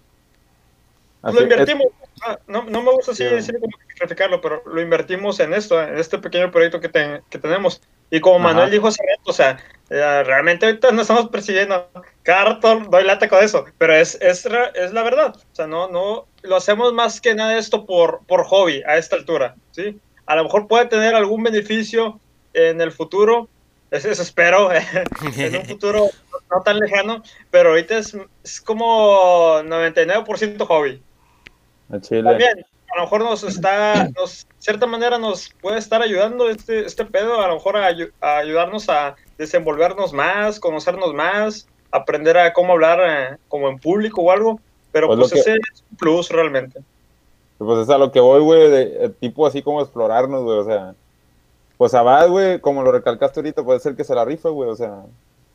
Así 1.24 1.36
lo 1.36 1.40
es. 1.40 1.44
invertimos, 1.44 1.88
ah, 2.26 2.40
no, 2.48 2.64
no 2.66 2.82
me 2.84 2.92
gusta 2.92 3.12
así 3.12 3.24
Sí. 3.24 3.36
decir 3.36 3.56
como 3.60 3.78
que 3.78 3.86
sacrificarlo, 3.98 4.42
pero 4.42 4.62
lo 4.66 4.82
invertimos 4.82 5.40
en 5.40 5.54
esto, 5.54 5.82
en 5.82 5.98
este 5.98 6.20
pequeño 6.20 6.52
proyecto 6.52 6.80
que, 6.82 6.90
ten- 6.90 7.24
que 7.30 7.40
tenemos. 7.40 7.82
Y 8.10 8.20
como 8.22 8.38
Ajá. 8.38 8.44
Manuel 8.54 8.72
dijo 8.72 8.88
hace 8.88 9.02
rato, 9.04 9.32
o 9.32 9.34
sea, 9.34 9.60
eh, 9.90 10.24
realmente 10.24 10.66
ahorita 10.66 10.92
no 10.92 11.02
estamos 11.02 11.30
persiguiendo. 11.30 11.90
Cada 12.24 12.46
rato 12.46 12.80
doy 12.90 13.04
lata 13.04 13.28
con 13.30 13.44
eso, 13.44 13.66
pero 13.78 13.94
es, 13.96 14.18
es, 14.22 14.48
es 14.76 14.94
la 14.94 15.04
verdad. 15.04 15.34
O 15.36 15.56
sea, 15.56 15.68
no, 15.68 15.88
no, 15.90 16.30
lo 16.44 16.56
hacemos 16.56 16.94
más 16.94 17.22
que 17.22 17.36
nada 17.36 17.58
esto 17.58 17.86
por, 17.86 18.26
por 18.28 18.44
hobby 18.46 18.84
a 18.86 18.98
esta 18.98 19.16
altura, 19.16 19.56
¿sí? 19.72 20.02
A 20.26 20.36
lo 20.36 20.44
mejor 20.44 20.68
puede 20.68 20.86
tener 20.88 21.16
algún 21.16 21.44
beneficio 21.44 22.22
en 22.54 22.82
el 22.82 22.92
futuro, 22.92 23.50
eso, 23.92 24.10
eso 24.10 24.22
espero, 24.22 24.70
en 25.22 25.56
un 25.56 25.66
futuro 25.66 26.10
no 26.52 26.62
tan 26.64 26.78
lejano, 26.80 27.22
pero 27.50 27.70
ahorita 27.70 27.98
es, 27.98 28.16
es 28.44 28.62
como 28.62 29.62
99% 29.64 30.66
hobby. 30.66 31.04
A 31.92 32.00
Chile. 32.00 32.24
También, 32.24 32.66
a 32.94 32.98
lo 32.98 33.02
mejor 33.04 33.22
nos 33.22 33.44
está, 33.44 34.08
nos, 34.16 34.46
de 34.48 34.54
cierta 34.60 34.86
manera 34.86 35.18
nos 35.18 35.50
puede 35.62 35.80
estar 35.80 36.02
ayudando 36.02 36.50
este, 36.50 36.86
este 36.86 37.06
pedo, 37.06 37.42
a 37.42 37.48
lo 37.48 37.56
mejor 37.56 37.78
a, 37.78 37.90
ayu- 37.92 38.12
a 38.22 38.38
ayudarnos 38.38 38.88
a 38.90 39.16
desenvolvernos 39.38 40.14
más, 40.14 40.60
conocernos 40.60 41.14
más, 41.14 41.68
aprender 41.92 42.38
a 42.38 42.54
cómo 42.54 42.74
hablar 42.74 43.00
eh, 43.04 43.38
como 43.48 43.68
en 43.70 43.80
público 43.80 44.22
o 44.22 44.32
algo, 44.32 44.60
pero 44.92 45.08
Pues 45.08 45.20
pues, 45.20 45.34
que- 45.34 45.40
ese 45.40 45.54
es 45.54 45.84
un 45.90 45.98
plus 45.98 46.30
realmente. 46.30 46.82
Pues 47.58 47.80
es 47.80 47.90
a 47.90 47.98
lo 47.98 48.12
que 48.12 48.20
voy, 48.20 48.42
güey, 48.42 48.70
de, 48.70 49.06
eh, 49.06 49.10
tipo 49.20 49.46
así 49.48 49.62
como 49.62 49.82
explorarnos, 49.82 50.44
güey, 50.44 50.58
o 50.60 50.66
sea, 50.66 50.94
pues 51.78 51.94
Abad, 51.94 52.30
güey, 52.30 52.60
como 52.60 52.84
lo 52.84 52.92
recalcaste 52.92 53.40
ahorita, 53.40 53.64
puede 53.64 53.80
ser 53.80 53.96
que 53.96 54.04
se 54.04 54.16
la 54.16 54.26
rifa, 54.26 54.50
güey, 54.50 54.70
o 54.70 54.76
sea, 54.76 55.04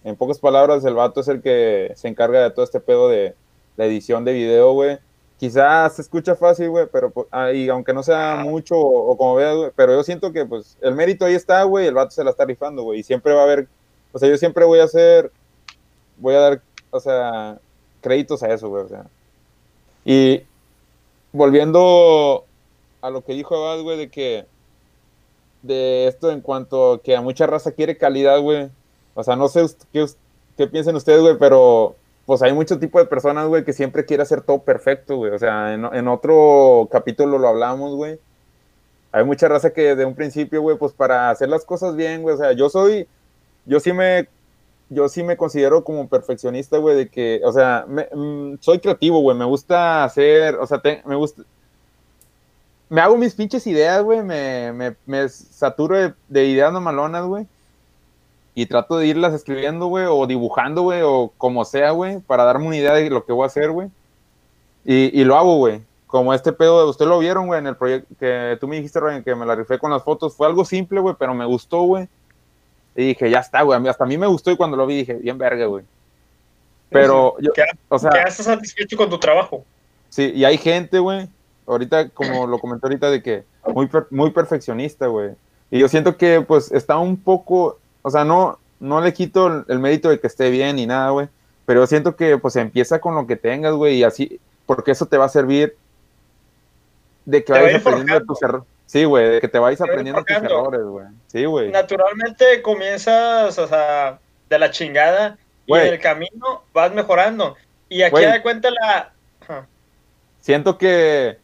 en 0.05 0.17
pocas 0.17 0.39
palabras, 0.39 0.85
el 0.85 0.95
vato 0.95 1.21
es 1.21 1.29
el 1.29 1.43
que 1.43 1.93
se 1.97 2.09
encarga 2.09 2.43
de 2.43 2.51
todo 2.51 2.65
este 2.65 2.81
pedo 2.81 3.09
de 3.09 3.35
la 3.77 3.85
edición 3.87 4.25
de 4.25 4.33
video, 4.33 4.73
güey. 4.73 4.99
Quizás 5.39 5.95
se 5.97 6.03
escucha 6.03 6.35
fácil, 6.35 6.71
güey, 6.71 6.87
pero, 6.93 7.11
pues, 7.11 7.29
ah, 7.31 7.53
y 7.53 7.69
aunque 7.69 7.95
no 7.95 8.03
sea 8.03 8.43
mucho 8.45 8.77
o, 8.77 9.11
o 9.13 9.17
como 9.17 9.37
veas, 9.37 9.57
güey, 9.57 9.71
pero 9.77 9.95
yo 9.95 10.03
siento 10.03 10.33
que, 10.33 10.45
pues, 10.45 10.77
el 10.81 10.95
mérito 10.95 11.25
ahí 11.25 11.35
está, 11.35 11.63
güey, 11.63 11.87
el 11.87 11.95
vato 11.95 12.11
se 12.11 12.25
la 12.25 12.31
está 12.31 12.45
rifando, 12.45 12.83
güey, 12.83 13.01
y 13.01 13.03
siempre 13.05 13.33
va 13.33 13.43
a 13.43 13.45
haber, 13.45 13.69
o 14.13 14.19
sea, 14.19 14.29
yo 14.29 14.37
siempre 14.37 14.65
voy 14.65 14.81
a 14.81 14.85
hacer, 14.85 15.31
voy 16.17 16.35
a 16.35 16.41
dar, 16.41 16.63
o 16.91 16.99
sea, 17.01 17.59
créditos 18.01 18.43
a 18.43 18.53
eso, 18.53 18.69
güey, 18.69 18.85
o 18.85 18.89
sea. 18.89 19.07
Y 20.05 20.43
volviendo 21.33 22.45
a 23.01 23.11
lo 23.11 23.23
que 23.23 23.35
dijo 23.35 23.55
Abad, 23.57 23.83
güey, 23.83 23.99
de 23.99 24.11
que 24.11 24.47
de 25.63 26.07
esto 26.07 26.31
en 26.31 26.41
cuanto 26.41 26.95
a 26.95 27.03
que 27.03 27.17
a 27.17 27.21
mucha 27.21 27.47
raza 27.47 27.73
quiere 27.73 27.97
calidad, 27.97 28.41
güey. 28.41 28.71
O 29.15 29.23
sea, 29.23 29.37
no 29.37 29.49
sé 29.49 29.67
qué, 29.93 30.07
qué 30.57 30.67
piensen 30.67 30.97
ustedes, 30.97 31.21
güey, 31.21 31.37
pero 31.39 31.97
pues 32.29 32.43
hay 32.43 32.53
mucho 32.53 32.79
tipo 32.79 32.99
de 32.99 33.07
personas, 33.07 33.49
güey, 33.49 33.65
que 33.65 33.73
siempre 33.73 34.05
quiere 34.05 34.23
hacer 34.23 34.43
todo 34.43 34.59
perfecto, 34.63 35.17
güey. 35.17 35.33
O 35.33 35.39
sea, 35.39 35.73
en, 35.73 36.09
otro 36.09 36.87
capítulo 36.93 37.39
lo 37.39 37.49
hablamos, 37.49 37.95
güey. 37.95 38.21
Hay 39.13 39.25
mucha 39.25 39.49
raza 39.49 39.73
que 39.73 39.97
de 39.97 40.05
un 40.05 40.15
principio, 40.15 40.61
güey, 40.61 40.77
pues 40.77 40.93
para 40.93 41.31
hacer 41.31 41.49
las 41.49 41.65
cosas 41.65 41.97
bien, 41.97 42.21
güey. 42.21 42.35
O 42.35 42.39
sea, 42.39 42.53
yo 42.53 42.69
soy, 42.69 43.09
yo 43.65 43.81
sí 43.81 43.95
me, 43.95 44.29
yo 44.91 45.09
sí 45.09 45.23
me 45.23 45.39
considero 45.39 45.83
como 45.85 46.07
perfeccionista, 46.07 46.77
güey, 46.77 46.97
de 46.97 47.09
que, 47.09 47.41
o 47.45 47.51
sea, 47.51 47.87
me- 47.89 48.09
mm, 48.15 48.59
soy 48.61 48.79
creativo, 48.79 49.21
güey. 49.21 49.35
Me 49.35 49.47
gusta 49.47 50.05
hacer, 50.05 50.57
o 50.57 50.67
sea, 50.67 50.83
me 51.07 51.17
gusta, 51.17 51.45
me 52.91 53.01
hago 53.01 53.17
mis 53.17 53.35
pinches 53.35 53.67
ideas, 53.67 54.03
güey, 54.03 54.23
me, 54.23 54.71
me, 54.75 54.97
me 55.07 55.31
saturo 55.31 55.97
de, 55.97 56.13
de 56.29 56.45
ideas 56.45 56.75
normalonas, 56.75 57.25
güey. 57.25 57.47
Y 58.55 58.67
trato 58.67 58.97
de 58.99 59.07
irlas 59.07 59.35
escribiendo, 59.35 59.87
güey, 59.87 60.07
o 60.09 60.27
dibujando, 60.27 60.83
güey, 60.83 61.03
o 61.03 61.33
como 61.39 61.65
sea, 61.65 61.93
güey, 61.93 62.19
para 62.21 62.45
darme 62.45 62.67
una 62.67 62.77
idea 62.77 62.95
de 62.95 63.09
lo 63.11 63.25
que 63.25 63.33
voy 63.33 63.45
a 63.45 63.47
hacer, 63.47 63.71
güey. 63.71 63.89
Y, 64.85 65.21
y 65.21 65.25
lo 65.25 65.37
hago, 65.37 65.57
güey. 65.59 65.81
Como 66.07 66.33
este 66.33 66.53
pedo, 66.53 66.83
de, 66.83 66.91
ustedes 66.91 67.09
lo 67.09 67.19
vieron, 67.19 67.47
güey, 67.47 67.61
en 67.61 67.67
el 67.67 67.77
proyecto 67.77 68.15
que 68.19 68.57
tú 68.61 68.67
me 68.67 68.77
dijiste, 68.77 68.99
Ryan, 68.99 69.23
que 69.23 69.35
me 69.35 69.47
la 69.47 69.55
rifé 69.55 69.79
con 69.79 69.91
las 69.91 70.03
fotos. 70.03 70.35
Fue 70.35 70.47
algo 70.47 70.65
simple, 70.65 71.01
güey, 71.01 71.15
pero 71.19 71.35
me 71.35 71.45
gustó, 71.45 71.83
güey. 71.83 72.09
Y 72.97 73.09
dije, 73.09 73.31
ya 73.31 73.41
está, 73.41 73.63
güey. 73.63 73.87
Hasta 73.87 74.05
a 74.05 74.07
mí 74.07 74.19
me 74.19 74.27
gustó 74.27 74.51
y 74.51 74.57
cuando 74.57 74.77
lo 74.77 74.87
vi 74.87 74.97
dije, 74.97 75.15
bien 75.15 75.39
verga, 75.39 75.67
güey. 75.67 75.85
Pero, 76.91 77.37
yo, 77.41 77.53
Que, 77.53 77.65
o 77.91 77.99
sea, 77.99 78.11
estás 78.27 78.47
satisfecho 78.47 78.97
con 78.97 79.11
tu 79.11 79.19
trabajo. 79.19 79.63
Sí, 80.09 80.33
y 80.35 80.45
hay 80.45 80.57
gente, 80.57 80.99
güey, 80.99 81.29
ahorita, 81.67 82.09
como 82.09 82.47
lo 82.47 82.59
comenté 82.59 82.87
ahorita, 82.87 83.11
de 83.11 83.23
que 83.23 83.45
muy, 83.75 83.87
per- 83.87 84.07
muy 84.11 84.31
perfeccionista, 84.31 85.07
güey. 85.07 85.33
Y 85.71 85.79
yo 85.81 85.89
siento 85.89 86.17
que, 86.17 86.41
pues, 86.41 86.73
está 86.73 86.97
un 86.97 87.19
poco, 87.19 87.79
o 88.09 88.11
sea, 88.11 88.25
no, 88.25 88.59
no 88.81 89.01
le 89.01 89.13
quito 89.13 89.47
el, 89.47 89.65
el 89.69 89.79
mérito 89.79 90.09
de 90.09 90.21
que 90.21 90.27
esté 90.27 90.51
bien 90.51 90.77
ni 90.77 90.87
nada, 90.87 91.11
güey. 91.11 91.29
Pero 91.67 91.87
siento 91.87 92.17
que, 92.17 92.39
pues, 92.39 92.57
empieza 92.57 93.01
con 93.01 93.15
lo 93.15 93.27
que 93.27 93.37
tengas, 93.37 93.75
güey, 93.75 93.97
y 93.97 94.05
así, 94.05 94.41
porque 94.67 94.91
eso 94.91 95.07
te 95.07 95.19
va 95.19 95.27
a 95.27 95.29
servir 95.29 95.77
de 97.27 97.45
que 97.45 97.53
vayas 97.53 97.81
aprendiendo 97.81 98.15
de 98.15 98.21
forjando. 98.21 98.35
tus 98.35 98.43
errores. 98.43 98.67
Sí, 98.87 99.05
güey, 99.05 99.29
de 99.29 99.41
que 99.43 99.49
te 99.49 99.59
vayas 99.59 99.79
Te 99.79 99.85
aprendiendo 99.85 100.25
tus 100.25 100.37
errores, 100.37 100.81
güey. 100.83 101.07
Sí, 101.27 101.45
güey. 101.45 101.71
Naturalmente 101.71 102.63
comienzas, 102.63 103.59
o 103.59 103.69
sea, 103.69 104.19
de 104.49 104.59
la 104.59 104.71
chingada 104.71 105.37
y 105.67 105.75
en 105.75 105.87
el 105.89 105.99
camino 106.01 106.63
vas 106.73 106.93
mejorando. 106.95 107.55
Y 107.91 108.01
aquí 108.03 108.23
da 108.23 108.43
cuenta 108.43 108.71
la... 108.71 109.13
Siento 110.41 110.79
que, 110.79 111.37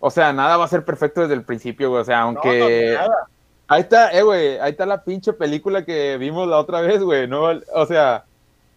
o 0.00 0.10
sea, 0.10 0.32
nada 0.32 0.56
va 0.56 0.64
a 0.64 0.68
ser 0.68 0.84
perfecto 0.84 1.20
desde 1.20 1.34
el 1.34 1.44
principio, 1.44 1.90
güey. 1.90 2.02
O 2.02 2.04
sea, 2.04 2.20
No, 2.20 2.26
aunque... 2.26 2.96
no, 2.98 3.06
nada. 3.06 3.28
Ahí 3.72 3.82
está, 3.82 4.10
eh, 4.10 4.22
güey, 4.22 4.58
ahí 4.58 4.72
está 4.72 4.84
la 4.84 5.04
pinche 5.04 5.32
película 5.32 5.84
que 5.84 6.16
vimos 6.18 6.48
la 6.48 6.58
otra 6.58 6.80
vez, 6.80 7.00
güey, 7.00 7.28
¿no? 7.28 7.44
O 7.72 7.86
sea, 7.86 8.24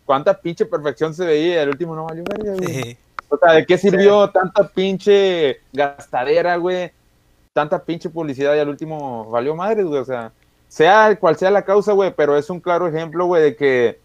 cuánta 0.06 0.39
pinche 0.39 0.67
perfección 0.67 1.15
se 1.15 1.25
veía, 1.25 1.56
y 1.56 1.58
el 1.63 1.69
último 1.69 1.95
no 1.95 2.06
valió 2.06 2.23
verga, 2.23 2.53
güey. 2.53 2.84
Sí. 2.84 2.97
O 3.27 3.38
sea, 3.38 3.53
¿de 3.53 3.65
qué 3.65 3.75
sirvió 3.75 4.29
tanta 4.29 4.67
pinche 4.67 5.62
gastadera, 5.71 6.58
güey? 6.58 6.91
Tanta 7.53 7.84
pinche 7.84 8.08
publicidad 8.08 8.56
y 8.56 8.60
al 8.60 8.69
último 8.69 9.27
valió 9.32 9.56
madres, 9.56 9.84
güey, 9.84 9.99
o 9.99 10.06
sea, 10.06 10.32
sea 10.67 11.17
cual 11.19 11.38
sea 11.38 11.49
la 11.49 11.63
causa, 11.63 11.93
güey, 11.93 12.13
pero 12.15 12.38
es 12.38 12.47
un 12.51 12.60
claro 12.60 12.88
ejemplo, 12.88 13.25
güey, 13.25 13.41
de 13.41 13.56
que, 13.56 13.99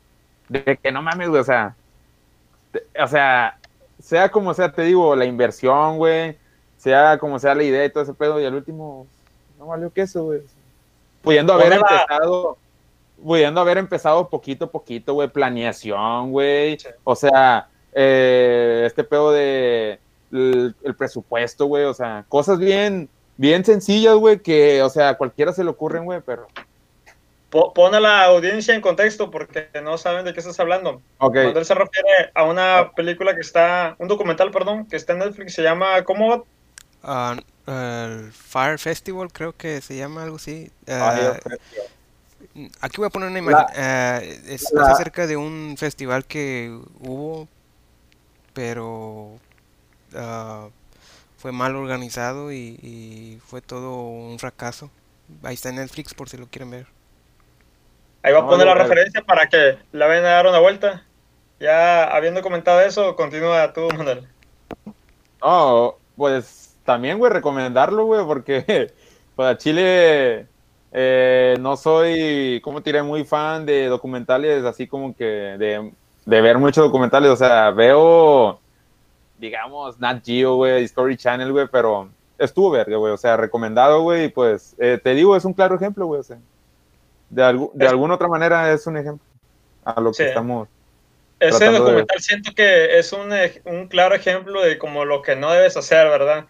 de 0.48 0.78
que 0.82 0.90
no 0.90 1.02
mames, 1.02 1.28
güey, 1.28 1.42
o 1.42 1.44
sea, 1.44 1.76
te- 2.72 2.86
o 3.02 3.06
sea, 3.08 3.58
sea 4.02 4.30
como 4.30 4.54
sea, 4.54 4.72
te 4.72 4.80
digo, 4.84 5.14
la 5.14 5.26
inversión, 5.26 5.98
güey, 5.98 6.38
sea 6.78 7.18
como 7.18 7.38
sea 7.38 7.54
la 7.54 7.64
idea 7.64 7.84
y 7.84 7.90
todo 7.90 8.04
ese 8.04 8.14
pedo, 8.14 8.40
y 8.40 8.46
al 8.46 8.54
último 8.54 9.06
no 9.58 9.66
valió 9.66 9.92
queso, 9.92 10.24
güey. 10.24 10.40
Pudiendo 11.22 11.52
haber 11.52 11.72
empezado, 11.74 12.56
pudiendo 13.22 13.60
haber 13.60 13.78
empezado 13.78 14.28
poquito 14.28 14.66
a 14.66 14.70
poquito, 14.70 15.14
güey, 15.14 15.28
planeación, 15.28 16.30
güey, 16.30 16.78
Sí. 16.78 16.88
o 17.04 17.16
sea, 17.16 17.68
eh, 17.92 18.84
este 18.86 19.02
pedo 19.04 19.32
de 19.32 19.98
el, 20.32 20.74
el 20.82 20.94
presupuesto, 20.94 21.66
güey, 21.66 21.84
o 21.84 21.94
sea, 21.94 22.24
cosas 22.28 22.58
bien, 22.58 23.08
bien 23.36 23.64
sencillas, 23.64 24.14
güey, 24.14 24.38
que, 24.40 24.82
o 24.82 24.88
sea, 24.90 25.10
a 25.10 25.16
cualquiera 25.18 25.52
se 25.52 25.64
le 25.64 25.70
ocurren, 25.70 26.04
güey, 26.04 26.20
pero, 26.24 26.46
Po- 27.50 27.72
Pon 27.72 27.94
a 27.94 28.00
la 28.00 28.24
audiencia 28.24 28.74
en 28.74 28.82
contexto 28.82 29.30
porque 29.30 29.68
no 29.82 29.96
saben 29.96 30.26
de 30.26 30.34
qué 30.34 30.40
estás 30.40 30.60
hablando. 30.60 31.00
ok, 31.16 31.32
Cuando 31.32 31.58
él 31.60 31.64
se 31.64 31.74
refiere 31.74 32.30
a 32.34 32.44
una 32.44 32.90
película 32.94 33.34
que 33.34 33.40
está, 33.40 33.96
un 33.98 34.06
documental, 34.06 34.50
perdón, 34.50 34.84
que 34.84 34.96
está 34.96 35.14
en 35.14 35.20
Netflix, 35.20 35.54
se 35.54 35.62
llama, 35.62 36.04
¿cómo 36.04 36.44
va? 37.02 37.36
El 37.70 38.32
Fire 38.32 38.78
Festival, 38.78 39.30
creo 39.30 39.54
que 39.54 39.80
se 39.82 39.96
llama 39.96 40.22
algo 40.22 40.36
así. 40.36 40.70
Ah, 40.88 41.36
ok. 41.36 41.52
Aquí 42.80 42.96
voy 42.96 43.06
a 43.06 43.10
poner 43.10 43.28
una 43.28 43.40
La- 43.40 43.44
imagen. 43.52 43.66
Ah, 43.76 44.20
es, 44.22 44.72
la- 44.72 44.82
es 44.82 44.88
acerca 44.88 45.26
de 45.26 45.36
un 45.36 45.76
festival 45.78 46.24
que 46.24 46.76
hubo, 47.00 47.46
pero 48.54 49.32
ah, 50.14 50.68
fue 51.36 51.52
mal 51.52 51.76
organizado 51.76 52.52
y, 52.52 52.78
y 52.82 53.40
fue 53.46 53.60
todo 53.60 54.00
un 54.00 54.38
fracaso. 54.38 54.90
Ahí 55.42 55.54
está 55.54 55.68
en 55.68 55.76
Netflix 55.76 56.14
por 56.14 56.28
si 56.30 56.36
lo 56.38 56.46
quieren 56.46 56.70
ver. 56.70 56.86
Ahí 58.22 58.32
va 58.32 58.38
a 58.38 58.42
No, 58.42 58.48
poner 58.48 58.66
la 58.66 58.74
referencia 58.74 59.20
para 59.22 59.48
que 59.48 59.78
la 59.92 60.06
vayan 60.06 60.24
a 60.24 60.28
dar 60.30 60.46
una 60.46 60.58
vuelta. 60.58 61.04
Ya 61.60 62.04
habiendo 62.04 62.40
comentado 62.40 62.80
eso, 62.80 63.14
continúa 63.14 63.72
tú, 63.72 63.88
Manuel. 63.96 64.26
No, 65.42 65.96
pues 66.16 66.67
también, 66.88 67.18
güey, 67.18 67.30
recomendarlo, 67.30 68.06
güey, 68.06 68.24
porque 68.24 68.90
pues 69.36 69.48
a 69.48 69.58
Chile 69.58 70.46
eh, 70.90 71.54
no 71.60 71.76
soy, 71.76 72.62
como 72.64 72.80
te 72.82 72.88
diré, 72.88 73.02
muy 73.02 73.24
fan 73.24 73.66
de 73.66 73.86
documentales, 73.88 74.64
así 74.64 74.86
como 74.86 75.14
que 75.14 75.24
de, 75.24 75.92
de 76.24 76.40
ver 76.40 76.56
muchos 76.56 76.82
documentales, 76.84 77.30
o 77.30 77.36
sea, 77.36 77.70
veo, 77.72 78.58
digamos, 79.38 80.00
Nat 80.00 80.24
Geo, 80.24 80.56
güey, 80.56 80.80
Discovery 80.80 81.18
Channel, 81.18 81.52
güey, 81.52 81.66
pero 81.70 82.08
estuvo 82.38 82.70
verga, 82.70 82.96
güey, 82.96 83.12
o 83.12 83.18
sea, 83.18 83.36
recomendado, 83.36 84.00
güey, 84.00 84.24
y 84.24 84.28
pues 84.28 84.74
eh, 84.78 84.98
te 85.02 85.14
digo, 85.14 85.36
es 85.36 85.44
un 85.44 85.52
claro 85.52 85.74
ejemplo, 85.76 86.06
güey, 86.06 86.20
o 86.20 86.24
sea, 86.24 86.38
de, 87.28 87.42
algu- 87.42 87.70
de 87.74 87.84
Es- 87.84 87.90
alguna 87.90 88.14
otra 88.14 88.28
manera 88.28 88.72
es 88.72 88.86
un 88.86 88.96
ejemplo 88.96 89.26
a 89.84 90.00
lo 90.00 90.10
que 90.12 90.16
Sí. 90.16 90.22
estamos. 90.24 90.68
Ese 91.38 91.66
de- 91.70 91.78
documental 91.78 92.18
siento 92.20 92.50
que 92.56 92.98
es 92.98 93.12
un, 93.12 93.30
un 93.66 93.86
claro 93.88 94.14
ejemplo 94.14 94.62
de 94.62 94.76
como 94.78 95.04
lo 95.04 95.20
que 95.22 95.36
no 95.36 95.52
debes 95.52 95.76
hacer, 95.76 96.08
¿verdad? 96.08 96.46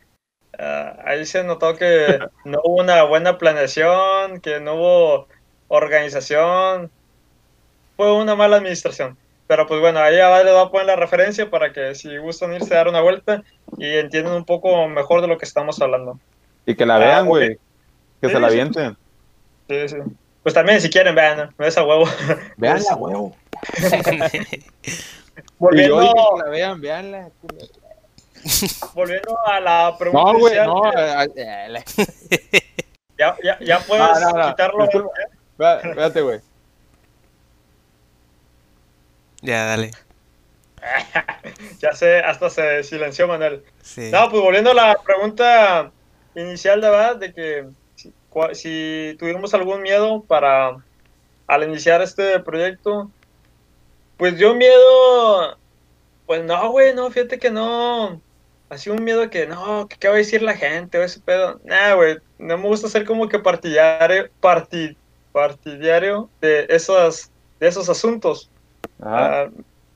Ah, 0.59 0.97
ahí 1.05 1.25
se 1.25 1.45
notó 1.45 1.77
que 1.77 2.19
no 2.45 2.61
hubo 2.65 2.77
una 2.83 3.03
buena 3.05 3.39
planeación, 3.39 4.41
que 4.41 4.61
no 4.61 4.75
hubo 4.75 5.29
organización. 5.69 6.91
Fue 7.97 8.13
una 8.15 8.35
mala 8.35 8.57
administración. 8.57 9.17
Pero 9.47 9.67
pues 9.67 9.81
bueno, 9.81 10.01
ahí 10.01 10.17
ya 10.17 10.43
les 10.43 10.53
voy 10.53 10.63
a 10.67 10.69
poner 10.71 10.87
la 10.89 10.97
referencia 10.97 11.49
para 11.49 11.73
que 11.73 11.95
si 11.95 12.17
gustan 12.19 12.53
irse 12.55 12.75
a 12.75 12.79
dar 12.79 12.89
una 12.89 13.01
vuelta 13.01 13.43
y 13.79 13.87
entiendan 13.97 14.35
un 14.35 14.45
poco 14.45 14.87
mejor 14.89 15.23
de 15.23 15.29
lo 15.29 15.39
que 15.39 15.47
estamos 15.47 15.81
hablando. 15.81 16.19
Y 16.67 16.75
que 16.75 16.85
la 16.85 16.97
Ah, 16.97 16.99
vean, 16.99 17.23
ok. 17.23 17.29
güey. 17.29 17.49
Que 18.21 18.27
Sí, 18.29 18.33
se 18.35 18.41
la 18.41 18.47
avienten. 18.49 18.97
Sí, 19.69 19.89
sí. 19.89 19.97
Pues 20.43 20.55
también 20.55 20.81
si 20.81 20.91
quieren, 20.91 21.15
vean, 21.15 21.51
¿no? 21.57 21.65
esa 21.67 21.83
huevo. 21.85 22.07
Veanla, 22.57 22.95
huevo. 22.97 23.37
Volviendo, 25.59 26.01
que 26.01 26.43
la 26.45 26.51
vean, 26.51 26.81
veanla. 26.81 27.31
volviendo 28.95 29.39
a 29.47 29.61
la 29.61 29.97
pregunta 29.99 30.33
No, 30.33 30.39
güey, 30.39 30.55
inicial, 30.57 30.67
no. 30.67 30.93
eh, 30.93 31.29
eh, 31.37 32.65
ya, 33.19 33.37
ya, 33.43 33.59
ya 33.61 33.79
puedes 33.81 34.21
No, 34.21 34.31
no, 34.33 34.39
no. 34.39 34.49
quitarlo. 34.51 34.89
Ve- 35.59 35.77
Espérate, 35.83 36.21
güey. 36.23 36.41
Ya, 39.43 39.65
dale. 39.67 39.91
Ya 41.81 41.93
sé, 41.93 42.19
hasta 42.19 42.51
se 42.51 42.83
silenció 42.83 43.29
Manuel. 43.29 43.63
Sí. 43.83 44.11
No, 44.11 44.29
pues 44.31 44.43
volviendo 44.43 44.71
a 44.73 44.75
la 44.75 44.97
pregunta 45.05 45.91
inicial, 46.35 46.81
de 46.81 46.91
verdad, 46.91 47.17
de 47.17 47.33
que 47.33 47.67
si, 47.95 48.13
cua- 48.31 48.55
si 48.55 49.17
tuvimos 49.19 49.55
algún 49.55 49.83
miedo 49.83 50.23
para 50.23 50.77
al 51.47 51.63
iniciar 51.65 52.03
este 52.03 52.39
proyecto, 52.41 53.11
pues 54.17 54.37
yo 54.39 54.55
miedo, 54.55 55.57
pues 56.27 56.43
no, 56.45 56.71
güey, 56.71 56.95
no, 56.95 57.11
fíjate 57.11 57.39
que 57.39 57.51
no, 57.51 58.21
así 58.69 58.91
un 58.91 59.03
miedo 59.05 59.31
que 59.31 59.47
no, 59.47 59.89
qué 59.99 60.09
va 60.09 60.15
a 60.15 60.19
decir 60.19 60.43
la 60.43 60.57
gente 60.57 60.99
o 60.99 61.03
ese 61.03 61.21
pedo, 61.21 61.61
nah, 61.65 61.95
güey, 61.95 62.19
no 62.39 62.59
me 62.59 62.67
gusta 62.69 62.89
ser 62.89 63.05
como 63.05 63.29
que 63.29 63.39
partidario, 63.39 64.29
parti, 64.41 64.97
partidario 65.33 66.29
de 66.41 66.67
esos, 66.69 67.31
de 67.61 67.69
esos 67.69 67.89
asuntos. 67.89 68.51
Ajá. 69.01 69.43
Ah, 69.43 69.49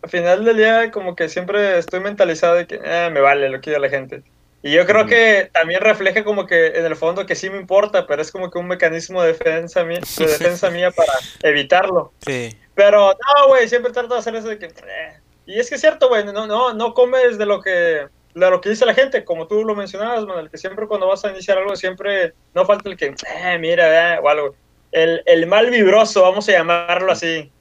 al 0.02 0.10
final 0.10 0.44
del 0.44 0.56
día, 0.56 0.90
como 0.90 1.14
que 1.14 1.28
siempre 1.28 1.78
estoy 1.78 2.00
mentalizado 2.00 2.56
de 2.56 2.66
que 2.66 2.80
"Ah, 2.84 3.08
me 3.12 3.20
vale 3.20 3.48
lo 3.48 3.60
que 3.60 3.70
diga 3.70 3.80
la 3.80 3.88
gente. 3.88 4.22
Y 4.64 4.72
yo 4.72 4.86
creo 4.86 5.06
que 5.06 5.50
también 5.52 5.80
refleja 5.80 6.22
como 6.24 6.46
que 6.46 6.66
en 6.68 6.86
el 6.86 6.94
fondo 6.96 7.26
que 7.26 7.34
sí 7.34 7.50
me 7.50 7.58
importa, 7.58 8.06
pero 8.06 8.22
es 8.22 8.30
como 8.30 8.50
que 8.50 8.58
un 8.58 8.68
mecanismo 8.68 9.20
de 9.22 9.32
defensa, 9.32 9.84
mía, 9.84 10.00
de 10.18 10.26
defensa 10.26 10.70
mía 10.70 10.90
para 10.92 11.12
evitarlo. 11.42 12.12
Sí. 12.24 12.56
Pero 12.74 13.12
no, 13.12 13.48
güey, 13.48 13.68
siempre 13.68 13.92
trato 13.92 14.14
de 14.14 14.20
hacer 14.20 14.34
eso 14.36 14.48
de 14.48 14.58
que... 14.58 14.66
"Eh". 14.66 15.20
Y 15.46 15.58
es 15.58 15.68
que 15.68 15.74
es 15.74 15.80
cierto, 15.80 16.08
güey, 16.08 16.24
no, 16.24 16.46
no, 16.46 16.72
no 16.74 16.94
comes 16.94 17.38
de 17.38 17.46
lo 17.46 17.60
que 17.60 18.06
de 18.34 18.50
lo 18.50 18.60
que 18.60 18.70
dice 18.70 18.86
la 18.86 18.94
gente, 18.94 19.24
como 19.24 19.46
tú 19.46 19.64
lo 19.64 19.74
mencionabas, 19.74 20.24
Manuel, 20.24 20.50
que 20.50 20.58
siempre 20.58 20.86
cuando 20.86 21.06
vas 21.06 21.24
a 21.24 21.30
iniciar 21.30 21.58
algo, 21.58 21.76
siempre 21.76 22.34
no 22.54 22.64
falta 22.64 22.88
el 22.88 22.96
que, 22.96 23.06
eh, 23.06 23.58
mira, 23.58 24.14
eh", 24.14 24.20
o 24.22 24.28
algo. 24.28 24.54
El, 24.90 25.22
el 25.26 25.46
mal 25.46 25.70
vibroso, 25.70 26.22
vamos 26.22 26.48
a 26.48 26.52
llamarlo 26.52 27.12
así, 27.12 27.52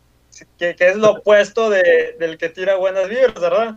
que, 0.58 0.76
que 0.76 0.88
es 0.90 0.96
lo 0.96 1.12
opuesto 1.20 1.70
de, 1.70 2.16
del 2.20 2.38
que 2.38 2.50
tira 2.50 2.76
buenas 2.76 3.10
vibras, 3.10 3.40
¿verdad? 3.40 3.76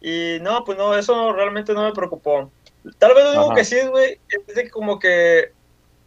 Y 0.00 0.38
no, 0.40 0.64
pues 0.64 0.76
no, 0.78 0.96
eso 0.96 1.32
realmente 1.32 1.74
no 1.74 1.84
me 1.84 1.92
preocupó. 1.92 2.52
Tal 2.98 3.14
vez 3.14 3.24
lo 3.24 3.30
único 3.32 3.54
que 3.54 3.64
sí, 3.64 3.80
güey, 3.86 4.20
es 4.48 4.54
de 4.54 4.64
que 4.64 4.70
como 4.70 4.98
que, 4.98 5.52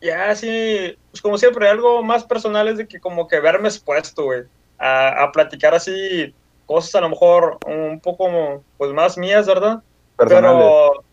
ya 0.01 0.35
sí, 0.35 0.97
pues 1.11 1.21
como 1.21 1.37
siempre, 1.37 1.69
algo 1.69 2.03
más 2.03 2.25
personal 2.25 2.67
es 2.67 2.77
de 2.77 2.87
que 2.87 2.99
como 2.99 3.27
que 3.27 3.39
verme 3.39 3.69
expuesto, 3.69 4.23
güey, 4.23 4.41
a, 4.77 5.23
a 5.23 5.31
platicar 5.31 5.73
así 5.73 6.35
cosas 6.65 6.95
a 6.95 7.01
lo 7.01 7.09
mejor 7.09 7.59
un 7.65 8.01
poco, 8.01 8.65
pues 8.77 8.91
más 8.91 9.17
mías, 9.17 9.47
¿verdad? 9.47 9.81
Personales. 10.17 10.57
Pero, 10.57 11.03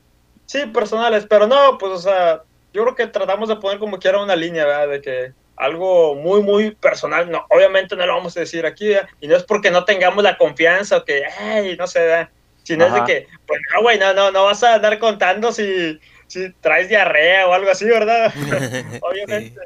sí, 0.47 0.67
personales, 0.67 1.27
pero 1.29 1.47
no, 1.47 1.79
pues, 1.79 1.93
o 1.93 1.99
sea, 1.99 2.43
yo 2.73 2.83
creo 2.83 2.95
que 2.95 3.07
tratamos 3.07 3.49
de 3.49 3.57
poner 3.57 3.79
como 3.79 3.99
quiera 3.99 4.23
una 4.23 4.37
línea, 4.37 4.65
¿verdad? 4.65 4.89
De 4.89 5.01
que 5.01 5.33
algo 5.57 6.15
muy, 6.15 6.43
muy 6.43 6.73
personal, 6.73 7.31
no, 7.31 7.45
obviamente 7.51 7.95
no 7.95 8.07
lo 8.07 8.15
vamos 8.15 8.37
a 8.37 8.41
decir 8.41 8.67
aquí, 8.67 8.89
¿verdad? 8.89 9.09
Y 9.21 9.29
no 9.29 9.37
es 9.37 9.45
porque 9.45 9.71
no 9.71 9.85
tengamos 9.85 10.25
la 10.25 10.37
confianza 10.37 10.99
o 10.99 11.05
que, 11.05 11.25
ay, 11.39 11.77
no 11.77 11.87
sé, 11.87 12.01
¿verdad? 12.01 12.29
Sino 12.63 12.85
es 12.87 12.93
Ajá. 12.93 13.05
de 13.05 13.07
que, 13.07 13.29
pues 13.47 13.61
no, 13.73 13.83
güey, 13.83 13.99
no, 13.99 14.15
no, 14.15 14.31
no 14.31 14.45
vas 14.45 14.63
a 14.63 14.75
andar 14.75 14.99
contando 14.99 15.53
si, 15.53 16.01
si 16.27 16.51
traes 16.61 16.89
diarrea 16.89 17.47
o 17.47 17.53
algo 17.53 17.71
así, 17.71 17.85
¿verdad? 17.85 18.33
obviamente. 19.03 19.61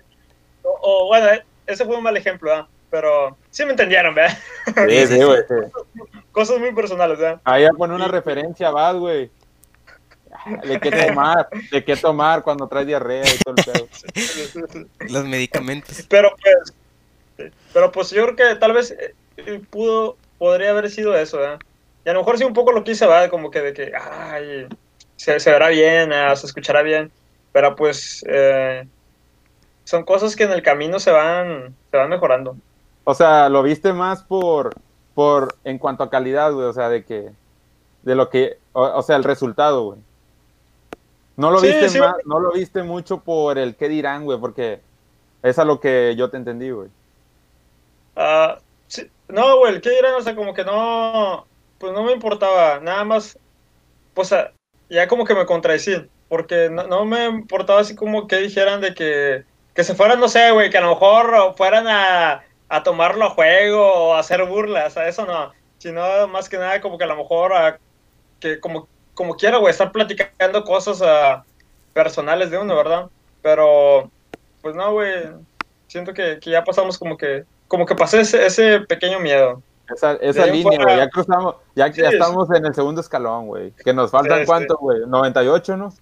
O, 0.62 0.79
o, 0.83 1.07
bueno, 1.07 1.29
ese 1.66 1.85
fue 1.85 1.96
un 1.96 2.03
mal 2.03 2.16
ejemplo, 2.16 2.51
¿verdad? 2.51 2.66
Pero 2.90 3.37
sí 3.51 3.64
me 3.64 3.72
entendieron, 3.72 4.14
¿verdad? 4.14 4.37
Sí, 4.88 5.07
sí, 5.07 5.22
güey. 5.22 5.42
sí. 5.49 5.55
Cosas 6.37 6.59
muy 6.59 6.70
personales, 6.75 7.18
¿verdad? 7.18 7.40
Ahí 7.44 7.62
ya 7.62 7.70
pone 7.70 7.94
una 7.94 8.09
referencia, 8.09 8.68
vas, 8.68 8.94
güey. 8.94 9.31
De 10.64 10.79
qué 10.79 10.90
tomar, 11.07 11.49
de 11.72 11.83
qué 11.83 11.96
tomar 11.96 12.42
cuando 12.42 12.68
traes 12.68 12.87
diarrea 12.87 13.25
y 13.25 13.38
todo 13.38 13.55
el 13.57 13.64
pedo. 13.64 14.87
Los 15.09 15.25
medicamentos. 15.25 16.05
Pero 16.11 16.37
pues, 16.42 17.55
pero 17.72 17.90
pues 17.90 18.11
yo 18.11 18.25
creo 18.25 18.37
que 18.37 18.55
tal 18.57 18.75
vez 18.75 18.90
eh, 18.90 19.14
eh, 19.38 19.62
pudo, 19.70 20.18
podría 20.37 20.72
haber 20.72 20.90
sido 20.90 21.16
eso, 21.16 21.38
¿verdad? 21.38 21.59
Y 22.05 22.11
a 22.11 22.12
lo 22.12 22.18
mejor 22.18 22.37
sí 22.37 22.44
un 22.44 22.53
poco 22.53 22.70
lo 22.70 22.85
quise, 22.85 23.07
¿verdad? 23.07 23.31
Como 23.31 23.51
que 23.51 23.62
de 23.62 23.72
que, 23.72 23.92
ay, 23.96 24.66
se, 25.16 25.40
se 25.40 25.51
verá 25.51 25.68
bien, 25.68 26.12
ah, 26.12 26.37
se 26.37 26.44
escuchará 26.44 26.83
bien, 26.83 27.11
pero 27.51 27.75
pues 27.75 28.22
eh, 28.29 28.87
son 29.85 30.05
cosas 30.05 30.37
que 30.37 30.44
en 30.44 30.53
el 30.53 30.62
camino 30.62 31.01
se 31.01 31.12
van, 31.12 31.75
se 31.90 31.96
van 31.96 32.11
mejorando. 32.11 32.59
O 33.05 33.14
sea, 33.14 33.49
lo 33.49 33.62
viste 33.62 33.94
más 33.94 34.22
por, 34.22 34.75
por, 35.16 35.57
en 35.64 35.79
cuanto 35.79 36.05
a 36.05 36.11
calidad, 36.11 36.52
güey, 36.52 36.66
o 36.66 36.74
sea, 36.74 36.90
de 36.90 37.02
que, 37.07 37.33
de 38.02 38.14
lo 38.14 38.29
que, 38.29 38.59
o, 38.74 38.83
o 38.83 39.02
sea, 39.02 39.16
el 39.16 39.24
resultado, 39.24 39.83
güey. 39.85 39.98
No 41.38 41.50
lo 41.50 41.59
Sí, 41.59 41.68
viste 41.68 41.88
sí, 41.88 41.98
más, 41.98 42.12
güey. 42.12 42.24
no 42.26 42.38
lo 42.38 42.52
viste 42.52 42.83
mucho 42.83 43.20
por 43.22 43.57
el 43.57 43.76
qué 43.76 43.88
dirán, 43.88 44.26
güey, 44.26 44.38
porque 44.38 44.83
es 45.42 45.59
a 45.59 45.64
lo 45.64 45.81
que 45.81 46.14
yo 46.16 46.29
te 46.29 46.37
entendí, 46.37 46.70
güey. 46.70 46.90
Sí, 48.88 49.11
no, 49.29 49.57
güey, 49.59 49.81
¿qué 49.81 49.90
dirán? 49.90 50.14
O 50.16 50.20
sea, 50.20 50.37
como 50.37 50.52
que 50.52 50.64
no, 50.64 51.46
pues 51.79 51.92
no 51.94 52.02
me 52.05 52.12
importaba, 52.12 52.79
nada 52.81 53.05
más, 53.05 53.38
pues 54.14 54.33
ah, 54.35 54.52
ya 54.90 55.09
como 55.09 55.24
que 55.24 55.35
me 55.35 55.46
contradecí, 55.46 55.94
porque 56.29 56.68
no, 56.70 56.87
no 56.87 57.07
me 57.07 57.24
importaba 57.26 57.81
así 57.81 57.96
como 57.96 58.26
que 58.26 58.37
dijeran 58.37 58.83
de 58.83 58.94
que, 58.94 59.44
que 59.74 59.85
se 59.85 59.94
fueran, 59.94 60.20
no 60.20 60.29
sé, 60.29 60.50
güey, 60.52 60.70
que 60.70 60.79
a 60.79 60.83
lo 60.83 60.90
mejor 60.90 61.55
fueran 61.57 61.87
a, 61.88 62.44
a 62.68 62.83
tomarlo 62.83 63.26
a 63.26 63.31
juego 63.31 63.92
o 63.92 64.14
a 64.14 64.20
hacer 64.20 64.44
burlas, 64.44 64.96
a 64.96 65.09
eso 65.09 65.24
no, 65.24 65.52
sino 65.79 66.26
más 66.29 66.48
que 66.48 66.59
nada 66.59 66.81
como 66.81 66.98
que 66.98 67.05
a 67.05 67.09
lo 67.09 67.16
mejor 67.16 67.52
a, 67.52 67.79
que 68.40 68.61
como, 68.61 68.88
como 69.14 69.37
quiera, 69.37 69.59
güey, 69.59 69.70
estar 69.70 69.92
platicando 69.92 70.64
cosas 70.64 71.00
ah, 71.02 71.44
personales 71.92 72.50
de 72.50 72.59
uno, 72.59 72.76
¿verdad? 72.76 73.07
Pero, 73.42 74.11
pues 74.62 74.74
no, 74.74 74.92
güey, 74.92 75.12
siento 75.87 76.12
que, 76.12 76.38
que 76.40 76.50
ya 76.50 76.64
pasamos 76.64 76.98
como 76.98 77.16
que, 77.16 77.44
como 77.68 77.87
que 77.87 77.94
pasé 77.94 78.20
ese, 78.20 78.44
ese 78.46 78.81
pequeño 78.81 79.20
miedo. 79.20 79.62
Esa, 79.94 80.14
esa 80.14 80.46
línea, 80.46 80.83
güey, 80.83 80.96
ya 80.96 81.09
cruzamos, 81.09 81.55
ya, 81.76 81.92
Sí, 81.92 82.02
ya 82.02 82.11
sí. 82.11 82.16
estamos 82.16 82.50
en 82.50 82.66
el 82.66 82.74
segundo 82.74 83.00
escalón, 83.00 83.46
güey. 83.46 83.72
Que 83.85 83.94
nos 83.94 84.11
faltan 84.11 84.38
Sí, 84.38 84.42
sí. 84.42 84.46
cuánto, 84.46 84.76
güey, 84.79 85.02
98, 85.07 85.76
¿no? 85.76 85.92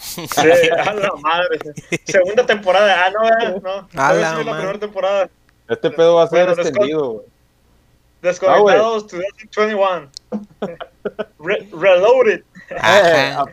Sí, 0.00 0.26
a 0.36 0.94
la 0.94 1.12
madre. 1.20 1.58
Segunda 2.04 2.44
temporada, 2.44 3.06
ah, 3.06 3.10
no, 3.10 3.26
eh, 3.28 3.60
no. 3.62 4.02
A 4.02 4.12
la 4.14 4.42
la 4.42 4.56
primera 4.56 4.78
temporada. 4.78 5.28
Este 5.68 5.90
pedo 5.90 6.14
va 6.16 6.22
a 6.24 6.26
ser 6.28 6.46
Bueno, 6.46 6.62
extendido. 6.62 7.24
Desconectados 8.22 9.06
2021. 9.08 10.10
Re- 11.38 11.68
reloaded. 11.72 12.42
Eh, 12.70 13.36
Ajá. 13.36 13.46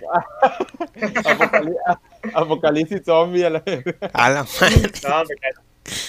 Apocalipsis 2.34 3.02
zombie 3.06 3.46
a 3.46 3.50
la 3.52 3.64
A 4.14 4.30
la 4.30 4.44
madre. 4.44 4.92
No, 5.08 5.24
me 5.24 5.36
cae. 5.36 5.52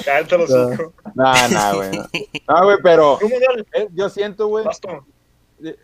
Cállate 0.04 0.38
los 0.38 0.48
cinco. 0.48 0.92
Nah, 1.14 1.48
nah, 1.48 1.72
güey. 1.74 1.90
No, 1.90 2.04
No, 2.48 2.64
güey, 2.64 2.76
pero 2.82 3.18
eh, 3.74 3.88
yo 3.92 4.08
siento, 4.08 4.46
güey, 4.46 4.64
tú. 4.80 5.04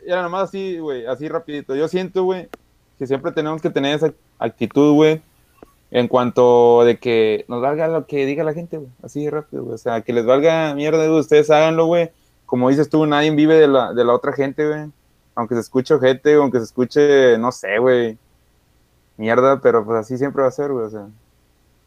era 0.06 0.22
nomás 0.22 0.44
así, 0.44 0.78
güey, 0.78 1.06
así 1.06 1.28
rapidito. 1.28 1.74
Yo 1.74 1.88
siento, 1.88 2.22
güey, 2.24 2.48
que 2.98 3.06
siempre 3.06 3.32
tenemos 3.32 3.60
que 3.60 3.70
tener 3.70 3.96
esa 3.96 4.12
actitud, 4.38 4.94
güey, 4.94 5.20
en 5.90 6.06
cuanto 6.08 6.84
de 6.84 6.98
que 6.98 7.44
nos 7.48 7.60
valga 7.60 7.88
lo 7.88 8.06
que 8.06 8.24
diga 8.26 8.44
la 8.44 8.54
gente, 8.54 8.76
güey, 8.76 8.90
así 9.02 9.24
de 9.24 9.30
rápido, 9.30 9.64
güey. 9.64 9.74
O 9.74 9.78
sea, 9.78 10.02
que 10.02 10.12
les 10.12 10.24
valga 10.24 10.74
mierda, 10.74 11.06
güey, 11.06 11.20
ustedes 11.20 11.50
háganlo, 11.50 11.86
güey. 11.86 12.10
Como 12.46 12.68
dices 12.68 12.88
tú, 12.88 13.06
nadie 13.06 13.30
vive 13.30 13.56
de 13.56 13.68
la, 13.68 13.92
de 13.92 14.04
la 14.04 14.14
otra 14.14 14.32
gente, 14.32 14.66
güey. 14.66 14.90
Aunque 15.34 15.54
se 15.54 15.60
escuche 15.62 15.94
ojete, 15.94 16.34
aunque 16.34 16.58
se 16.58 16.64
escuche, 16.64 17.38
no 17.38 17.50
sé, 17.50 17.78
güey, 17.78 18.18
mierda, 19.16 19.60
pero 19.60 19.84
pues 19.84 20.00
así 20.00 20.16
siempre 20.16 20.42
va 20.42 20.48
a 20.48 20.52
ser, 20.52 20.70
güey, 20.70 20.86
o 20.86 20.90
sea. 20.90 21.06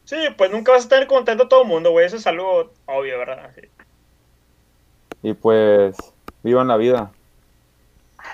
Sí, 0.05 0.17
pues 0.37 0.51
nunca 0.51 0.73
vas 0.73 0.85
a 0.85 0.89
tener 0.89 1.07
contento 1.07 1.43
a 1.43 1.49
todo 1.49 1.61
el 1.61 1.67
mundo, 1.67 1.91
güey. 1.91 2.05
Eso 2.05 2.17
es 2.17 2.27
algo 2.27 2.71
obvio, 2.85 3.17
¿verdad? 3.19 3.51
Sí. 3.55 3.61
Y 5.21 5.33
pues, 5.33 5.95
vivan 6.43 6.67
la 6.67 6.75
vida. 6.75 7.11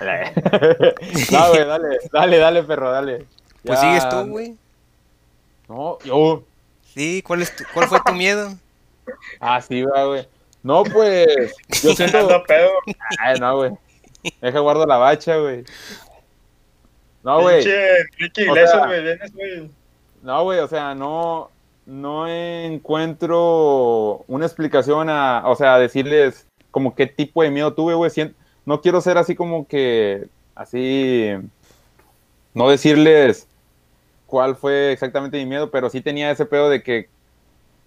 no, 0.00 1.48
güey, 1.50 1.64
dale, 1.64 1.98
dale, 2.12 2.38
dale, 2.38 2.62
perro, 2.64 2.90
dale. 2.90 3.26
Pues 3.64 3.78
sigues 3.78 4.08
tú, 4.08 4.26
güey. 4.26 4.56
No, 5.70 6.00
yo. 6.00 6.42
Sí, 6.82 7.22
¿cuál, 7.22 7.42
es 7.42 7.54
tu- 7.54 7.62
¿cuál 7.72 7.86
fue 7.86 8.00
tu 8.04 8.12
miedo? 8.12 8.50
Ah, 9.40 9.60
sí, 9.60 9.82
va, 9.82 10.04
güey. 10.04 10.28
No, 10.62 10.84
pues, 10.84 11.52
yo 11.82 11.94
siento. 11.94 12.28
Pedo. 12.46 12.70
Ay, 13.18 13.40
no, 13.40 13.56
güey. 13.56 13.72
Deja 14.40 14.58
guardo 14.60 14.86
la 14.86 14.98
bacha, 14.98 15.36
güey. 15.36 15.64
No, 17.24 17.40
güey. 17.40 17.64
Güey, 17.64 19.02
vienes, 19.02 19.34
güey. 19.34 19.70
No, 20.22 20.44
güey, 20.44 20.60
o 20.60 20.68
sea, 20.68 20.94
no, 20.94 21.50
no 21.86 22.28
encuentro 22.28 24.24
una 24.28 24.46
explicación 24.46 25.08
a, 25.08 25.42
o 25.46 25.56
sea, 25.56 25.74
a 25.74 25.78
decirles 25.80 26.46
como 26.70 26.94
qué 26.94 27.06
tipo 27.06 27.42
de 27.42 27.50
miedo 27.50 27.72
tuve, 27.72 27.94
güey. 27.94 28.10
No 28.64 28.80
quiero 28.80 29.00
ser 29.00 29.18
así 29.18 29.34
como 29.34 29.66
que, 29.66 30.28
así, 30.54 31.30
no 32.54 32.68
decirles 32.68 33.48
cuál 34.30 34.56
fue 34.56 34.92
exactamente 34.92 35.36
mi 35.36 35.44
miedo, 35.44 35.70
pero 35.70 35.90
sí 35.90 36.00
tenía 36.00 36.30
ese 36.30 36.46
pedo 36.46 36.70
de 36.70 36.82
que 36.82 37.10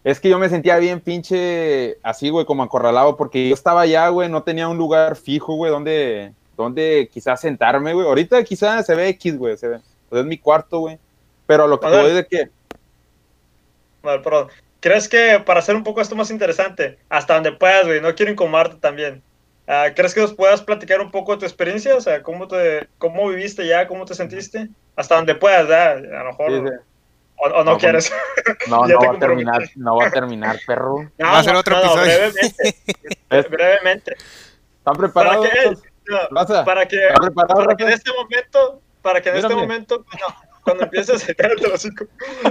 es 0.03 0.19
que 0.19 0.29
yo 0.29 0.37
me 0.37 0.49
sentía 0.49 0.77
bien 0.77 0.99
pinche 0.99 1.97
así, 2.03 2.29
güey, 2.29 2.45
como 2.45 2.61
acorralado, 2.61 3.15
porque 3.15 3.47
yo 3.47 3.53
estaba 3.53 3.81
allá, 3.81 4.09
güey, 4.09 4.29
no 4.29 4.43
tenía 4.43 4.67
un 4.67 4.77
lugar 4.77 5.15
fijo, 5.15 5.55
güey, 5.55 5.71
donde, 5.71 6.33
donde 6.57 7.09
quizás 7.11 7.39
sentarme, 7.39 7.93
güey. 7.93 8.05
Ahorita 8.05 8.43
quizás 8.43 8.85
se 8.85 8.95
ve 8.95 9.07
X, 9.09 9.37
güey, 9.37 9.57
se 9.57 9.69
ve. 9.69 9.79
Pues 10.09 10.21
es 10.21 10.27
mi 10.27 10.37
cuarto, 10.37 10.79
güey. 10.79 10.99
Pero 11.47 11.67
lo 11.67 11.79
que 11.79 11.87
voy 11.87 12.07
es 12.07 12.15
de 12.15 12.27
que, 12.27 12.49
Vale, 14.03 14.21
perdón. 14.21 14.49
¿Crees 14.81 15.07
que 15.07 15.41
para 15.45 15.61
hacer 15.61 15.77
un 15.77 15.83
poco 15.83 16.01
esto 16.01 16.15
más 16.15 16.29
interesante, 16.29 16.99
hasta 17.07 17.35
donde 17.35 17.53
puedas, 17.53 17.85
güey, 17.85 18.01
no 18.01 18.13
quiero 18.13 18.33
incomodarte 18.33 18.75
también, 18.75 19.23
ah, 19.65 19.87
¿crees 19.95 20.13
que 20.13 20.19
nos 20.19 20.33
puedas 20.33 20.61
platicar 20.61 20.99
un 20.99 21.09
poco 21.09 21.31
de 21.31 21.39
tu 21.39 21.45
experiencia? 21.45 21.95
O 21.95 22.01
sea, 22.01 22.21
¿cómo, 22.21 22.49
te, 22.49 22.89
cómo 22.97 23.29
viviste 23.29 23.65
ya? 23.65 23.87
¿Cómo 23.87 24.03
te 24.05 24.13
sentiste? 24.13 24.67
Hasta 24.95 25.15
donde 25.15 25.35
puedas, 25.35 25.67
¿ya? 25.67 25.91
A 25.91 26.23
lo 26.23 26.25
mejor. 26.31 26.51
sí, 26.51 26.61
sí. 26.67 26.75
O, 27.35 27.45
o 27.47 27.63
no, 27.63 27.71
No, 27.71 27.77
quieres. 27.77 28.11
no, 28.67 28.85
no 28.87 28.99
va 28.99 29.15
a 29.15 29.19
terminar, 29.19 29.61
no 29.75 29.97
va 29.97 30.07
a 30.07 30.11
terminar, 30.11 30.59
perro. 30.67 31.09
No, 31.17 31.27
Va 31.31 31.39
a 31.39 31.43
ser 31.43 31.53
no, 31.53 31.59
otro 31.59 31.75
no, 31.75 31.81
no, 31.95 32.03
episodio. 32.03 32.31
brevemente. 32.31 32.75
Es- 33.29 33.49
brevemente. 33.49 34.11
¿Están 34.13 34.95
Para 34.95 34.97
preparados? 34.97 35.47
que, 35.49 35.75
para 36.65 36.85
que, 36.87 37.07
¿Están 37.07 37.25
preparados, 37.25 37.65
para 37.65 37.75
que 37.77 37.83
en 37.83 37.89
este 37.89 38.11
momento, 38.11 38.81
para 39.01 39.21
que 39.21 39.29
en 39.29 39.35
este 39.37 39.47
Mírame. 39.47 39.61
momento, 39.63 40.05
cuando, 40.05 40.35
cuando 40.63 40.83
empieces 40.83 41.23
a 41.29 41.33
cállate 41.33 41.65
el 41.65 41.71
hocico, 41.71 42.05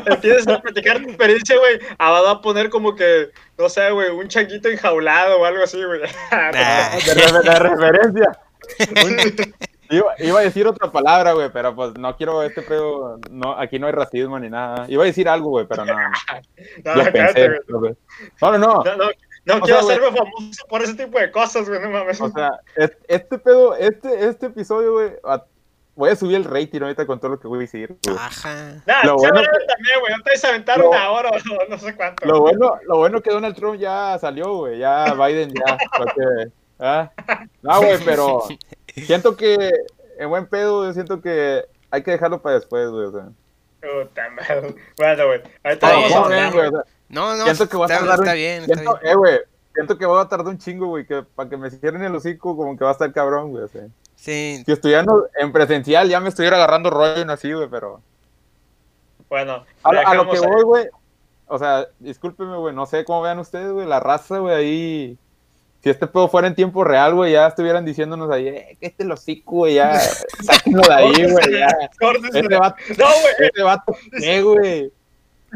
empieces 0.07 0.49
a 0.49 0.61
platicar 0.61 1.01
tu 1.03 1.09
experiencia, 1.11 1.57
güey, 1.59 1.79
ah, 1.99 2.11
va 2.23 2.31
a 2.31 2.41
poner 2.41 2.71
como 2.71 2.95
que, 2.97 3.31
no 3.59 3.69
sé, 3.69 3.91
güey, 3.91 4.09
un 4.11 4.29
changuito 4.29 4.69
enjaulado 4.69 5.39
o 5.41 5.45
algo 5.45 5.63
así, 5.63 5.83
güey. 5.85 6.01
Nah. 6.31 6.51
De, 6.99 7.15
re- 7.15 7.43
de 7.43 7.59
referencia. 7.59 8.39
Un- 9.05 9.55
Iba, 9.91 10.15
iba 10.19 10.39
a 10.39 10.43
decir 10.43 10.67
otra 10.67 10.91
palabra, 10.91 11.33
güey, 11.33 11.51
pero 11.53 11.75
pues 11.75 11.97
no 11.99 12.17
quiero 12.17 12.43
este 12.43 12.63
pedo. 12.63 13.19
No, 13.31 13.59
aquí 13.59 13.79
no 13.79 13.87
hay 13.87 13.93
racismo 13.93 14.39
ni 14.39 14.49
nada. 14.49 14.87
Iba 14.89 15.03
a 15.03 15.07
decir 15.07 15.29
algo, 15.29 15.51
güey, 15.51 15.67
pero 15.67 15.85
no. 15.85 15.93
no. 15.95 16.01
No, 16.85 16.95
Lo 16.95 17.13
pensé. 17.13 17.49
güey. 17.69 17.95
No, 18.41 18.53
no, 18.53 18.59
no. 18.59 18.85
No, 18.85 18.97
no, 18.97 19.05
no 19.45 19.57
O 19.57 19.61
quiero 19.61 19.83
sea, 19.83 19.97
hacerme 19.97 20.17
famoso 20.17 20.67
por 20.69 20.83
ese 20.83 20.95
tipo 20.95 21.19
de 21.19 21.31
cosas, 21.31 21.69
güey, 21.69 21.81
no 21.81 21.91
mames. 21.91 22.21
O 22.21 22.31
sea, 22.31 22.51
es- 22.77 22.97
este 23.09 23.39
pedo, 23.39 23.75
este, 23.75 24.29
este 24.29 24.47
episodio, 24.47 24.93
güey, 24.93 25.11
voy 25.95 26.11
a 26.11 26.17
subir 26.17 26.37
el 26.37 26.45
rating 26.45 26.81
ahorita 26.81 27.05
con 27.07 27.19
todo 27.21 27.33
lo 27.33 27.41
que 27.41 27.49
voy 27.49 27.59
a 27.59 27.61
decir. 27.63 27.95
güey. 28.07 28.17
Ajá. 28.19 28.83
Nah, 28.87 29.05
lo 29.05 29.17
bueno 29.17 29.43
también, 29.43 30.01
güey, 30.01 30.15
no 30.17 30.23
te 30.23 30.31
vas 30.31 30.45
a 30.45 30.49
aventar 30.49 30.79
Lo- 30.79 30.91
una 30.91 31.11
hora 31.11 31.31
o 31.31 31.69
no 31.69 31.77
sé 31.77 31.95
cuánto. 31.97 32.25
Lo 32.27 32.41
bueno, 32.41 32.79
lo 32.87 32.97
bueno 32.99 33.21
que 33.21 33.31
Donald 33.31 33.55
Trump 33.57 33.79
ya 33.79 34.17
salió, 34.19 34.55
güey. 34.57 34.79
Ya 34.79 35.13
Biden 35.15 35.51
ya. 35.53 35.77
lo 35.99 36.05
que- 36.07 36.53
¿ah? 36.83 37.11
No, 37.63 37.79
güey, 37.79 37.99
pero 38.05 38.43
siento 38.95 39.37
que 39.37 39.71
en 40.19 40.29
buen 40.29 40.47
pedo, 40.47 40.85
yo 40.85 40.93
siento 40.93 41.21
que 41.23 41.65
hay 41.91 42.03
que 42.03 42.11
dejarlo 42.11 42.43
para 42.43 42.57
después, 42.57 42.91
güey. 42.91 43.07
O 43.07 43.13
sea. 43.13 43.29
Puta 43.81 44.31
madre. 44.31 44.75
Bueno, 44.97 45.27
güey, 45.27 45.41
ahorita 45.65 45.71
Está 45.73 45.89
vamos 45.91 46.13
a 46.13 46.17
¿Cómo 46.17 46.29
ven, 46.29 46.39
hablar, 46.39 46.53
güey? 46.53 46.71
güey. 46.71 46.81
O 46.81 46.85
sea, 46.85 46.93
No, 47.09 47.37
no, 47.37 47.45
siento 47.45 47.69
que 47.69 47.77
va 47.77 47.85
a 47.85 47.89
está, 47.89 47.99
tardar 47.99 48.19
un- 48.19 48.25
está 48.25 48.35
bien, 48.35 48.63
está 48.63 48.75
siento, 48.75 48.99
bien. 49.01 49.13
eh, 49.13 49.17
güey, 49.17 49.39
siento 49.75 49.99
que 49.99 50.07
voy 50.07 50.21
a 50.21 50.29
tardar 50.29 50.47
un 50.49 50.59
chingo, 50.59 50.87
güey, 50.87 51.07
que 51.07 51.23
para 51.23 51.49
que 51.49 51.57
me 51.57 51.71
cierren 51.71 52.03
el 52.05 52.15
hocico, 52.15 52.57
como 52.57 52.77
que 52.77 52.85
va 52.85 52.91
a 52.91 52.93
estar 52.93 53.13
cabrón, 53.13 53.51
güey. 53.51 53.65
o 53.65 53.69
sea. 53.69 53.83
Sí, 54.15 54.63
Si 54.65 54.71
estudiando 54.73 55.27
en 55.37 55.53
presencial, 55.53 56.09
ya 56.09 56.21
me 56.21 56.29
estuviera 56.29 56.57
agarrando 56.57 56.91
rollo 56.91 57.21
en 57.23 57.31
así, 57.31 57.53
güey, 57.53 57.69
pero. 57.69 58.01
Bueno, 59.29 59.65
A, 59.83 59.93
lo- 59.93 60.07
a 60.09 60.15
lo 60.15 60.31
que 60.31 60.37
ahí. 60.37 60.47
voy, 60.47 60.63
güey. 60.63 60.89
O 61.47 61.59
sea, 61.59 61.87
discúlpeme, 61.99 62.57
güey, 62.57 62.75
no 62.75 62.87
sé 62.87 63.05
cómo 63.05 63.23
vean 63.23 63.39
ustedes, 63.39 63.73
güey, 63.73 63.87
la 63.87 64.01
raza, 64.01 64.39
güey, 64.39 64.55
ahí. 64.55 65.19
Si 65.83 65.91
este 65.91 66.07
pedo 66.07 66.29
fuera 66.29 66.47
en 66.47 66.55
tiempo 66.55 66.85
real, 66.85 67.15
güey, 67.15 67.33
ya 67.33 67.49
estuvieran 67.49 67.85
diciéndonos 67.85 68.31
ahí, 68.31 68.47
eh, 68.49 68.77
que 68.81 68.87
este 68.87 69.05
lo 69.05 69.15
hocico, 69.15 69.51
güey, 69.57 69.75
ya, 69.75 69.99
sáquenlo 70.45 70.83
de 70.83 70.95
ahí, 70.95 71.31
güey, 71.31 71.53
ya. 71.59 71.67
Este 72.33 72.57
vato, 72.57 72.77
No, 72.99 73.07
güey, 73.07 73.35
este 73.41 73.63
vato, 73.63 73.97
¿qué, 74.19 74.43
güey? 74.43 74.93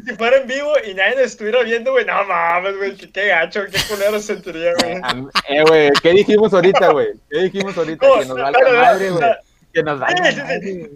si 0.05 0.13
fuera 0.15 0.37
en 0.37 0.47
vivo 0.47 0.73
y 0.87 0.93
nadie 0.93 1.15
nos 1.15 1.25
estuviera 1.25 1.63
viendo, 1.63 1.93
güey, 1.93 2.05
no 2.05 2.23
mames, 2.25 2.77
güey, 2.77 2.95
qué, 2.97 3.11
qué 3.11 3.29
gacho, 3.29 3.63
qué 3.73 3.79
culero 3.89 4.19
se 4.21 4.35
sentiría, 4.35 4.73
güey. 4.83 4.97
Eh, 5.49 5.63
güey, 5.67 5.91
¿qué 6.03 6.11
dijimos 6.11 6.53
ahorita, 6.53 6.91
güey? 6.93 7.09
¿Qué 7.31 7.39
dijimos 7.45 7.79
ahorita? 7.79 8.07
No, 8.07 8.15
Que 8.19 8.27
nos 8.27 8.37
no, 8.37 8.43
valga 8.43 8.61
no, 8.71 8.77
madre, 8.79 9.11
no. 9.11 9.17
güey. 9.17 9.31
Que 9.73 9.83
nos 9.83 10.01
valga 10.01 10.25
Sí, 10.25 10.33
sí, 10.33 10.37
sí. 10.37 10.43
madre. 10.43 10.91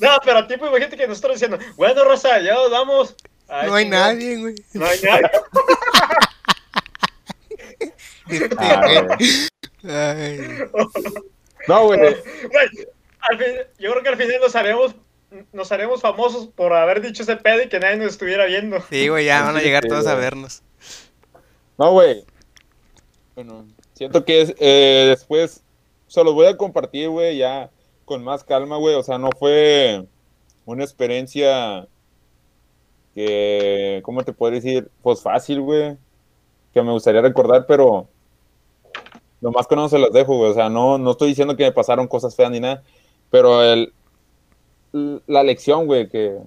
No, 0.00 0.08
pero 0.24 0.46
tipo, 0.46 0.66
imagínate 0.66 0.96
que 0.96 1.08
nosotros 1.08 1.34
diciendo, 1.34 1.58
bueno, 1.76 2.04
Rosa, 2.04 2.38
ya 2.40 2.54
nos 2.54 2.70
vamos. 2.70 3.16
Ay, 3.48 3.68
no 3.68 3.74
hay 3.76 3.88
nadie, 3.88 4.36
güey. 4.36 4.54
No 4.74 4.86
hay 4.86 4.98
nadie. 5.02 5.30
Este, 7.46 7.54
Ah, 7.56 7.80
güey. 7.80 7.82
güey. 7.82 7.88
Ay. 7.88 7.92
No, 11.68 11.86
güey. 11.86 12.00
Fin, 13.38 13.54
yo 13.78 13.90
creo 13.90 14.02
que 14.02 14.08
al 14.08 14.16
final 14.16 14.40
nos 14.40 14.54
haremos, 14.54 14.94
nos 15.52 15.72
haremos 15.72 16.00
famosos 16.00 16.48
por 16.48 16.72
haber 16.72 17.00
dicho 17.00 17.22
ese 17.22 17.36
pedo 17.36 17.62
y 17.62 17.68
que 17.68 17.80
nadie 17.80 17.96
nos 17.96 18.08
estuviera 18.08 18.46
viendo. 18.46 18.80
Sí, 18.90 19.08
güey, 19.08 19.24
ya 19.26 19.42
van 19.42 19.56
a 19.56 19.60
llegar 19.60 19.82
sí, 19.82 19.88
todos 19.88 20.06
a 20.06 20.14
vernos. 20.14 20.62
No, 21.78 21.92
güey. 21.92 22.24
Bueno, 23.34 23.66
siento 23.94 24.24
que 24.24 24.42
es, 24.42 24.54
eh, 24.58 25.06
después 25.08 25.62
se 26.06 26.22
los 26.22 26.34
voy 26.34 26.46
a 26.46 26.56
compartir, 26.56 27.08
güey, 27.08 27.38
ya 27.38 27.70
con 28.04 28.22
más 28.22 28.44
calma, 28.44 28.76
güey. 28.76 28.94
O 28.94 29.02
sea, 29.02 29.18
no 29.18 29.30
fue 29.38 30.06
una 30.66 30.84
experiencia 30.84 31.88
que, 33.14 34.00
¿cómo 34.04 34.22
te 34.22 34.32
puedo 34.32 34.52
decir? 34.52 34.90
Pues 35.02 35.22
fácil, 35.22 35.60
güey. 35.60 35.96
Que 36.72 36.82
me 36.82 36.92
gustaría 36.92 37.22
recordar, 37.22 37.66
pero 37.66 38.08
lo 39.44 39.52
más 39.52 39.66
que 39.66 39.76
no 39.76 39.90
se 39.90 39.98
las 39.98 40.10
dejo, 40.10 40.38
güey. 40.38 40.50
O 40.50 40.54
sea, 40.54 40.70
no, 40.70 40.96
no 40.96 41.10
estoy 41.10 41.28
diciendo 41.28 41.54
que 41.54 41.64
me 41.64 41.72
pasaron 41.72 42.08
cosas 42.08 42.34
feas 42.34 42.50
ni 42.50 42.60
nada, 42.60 42.82
pero 43.30 43.62
el, 43.62 43.92
la 45.26 45.42
lección, 45.42 45.84
güey, 45.86 46.08
que, 46.08 46.38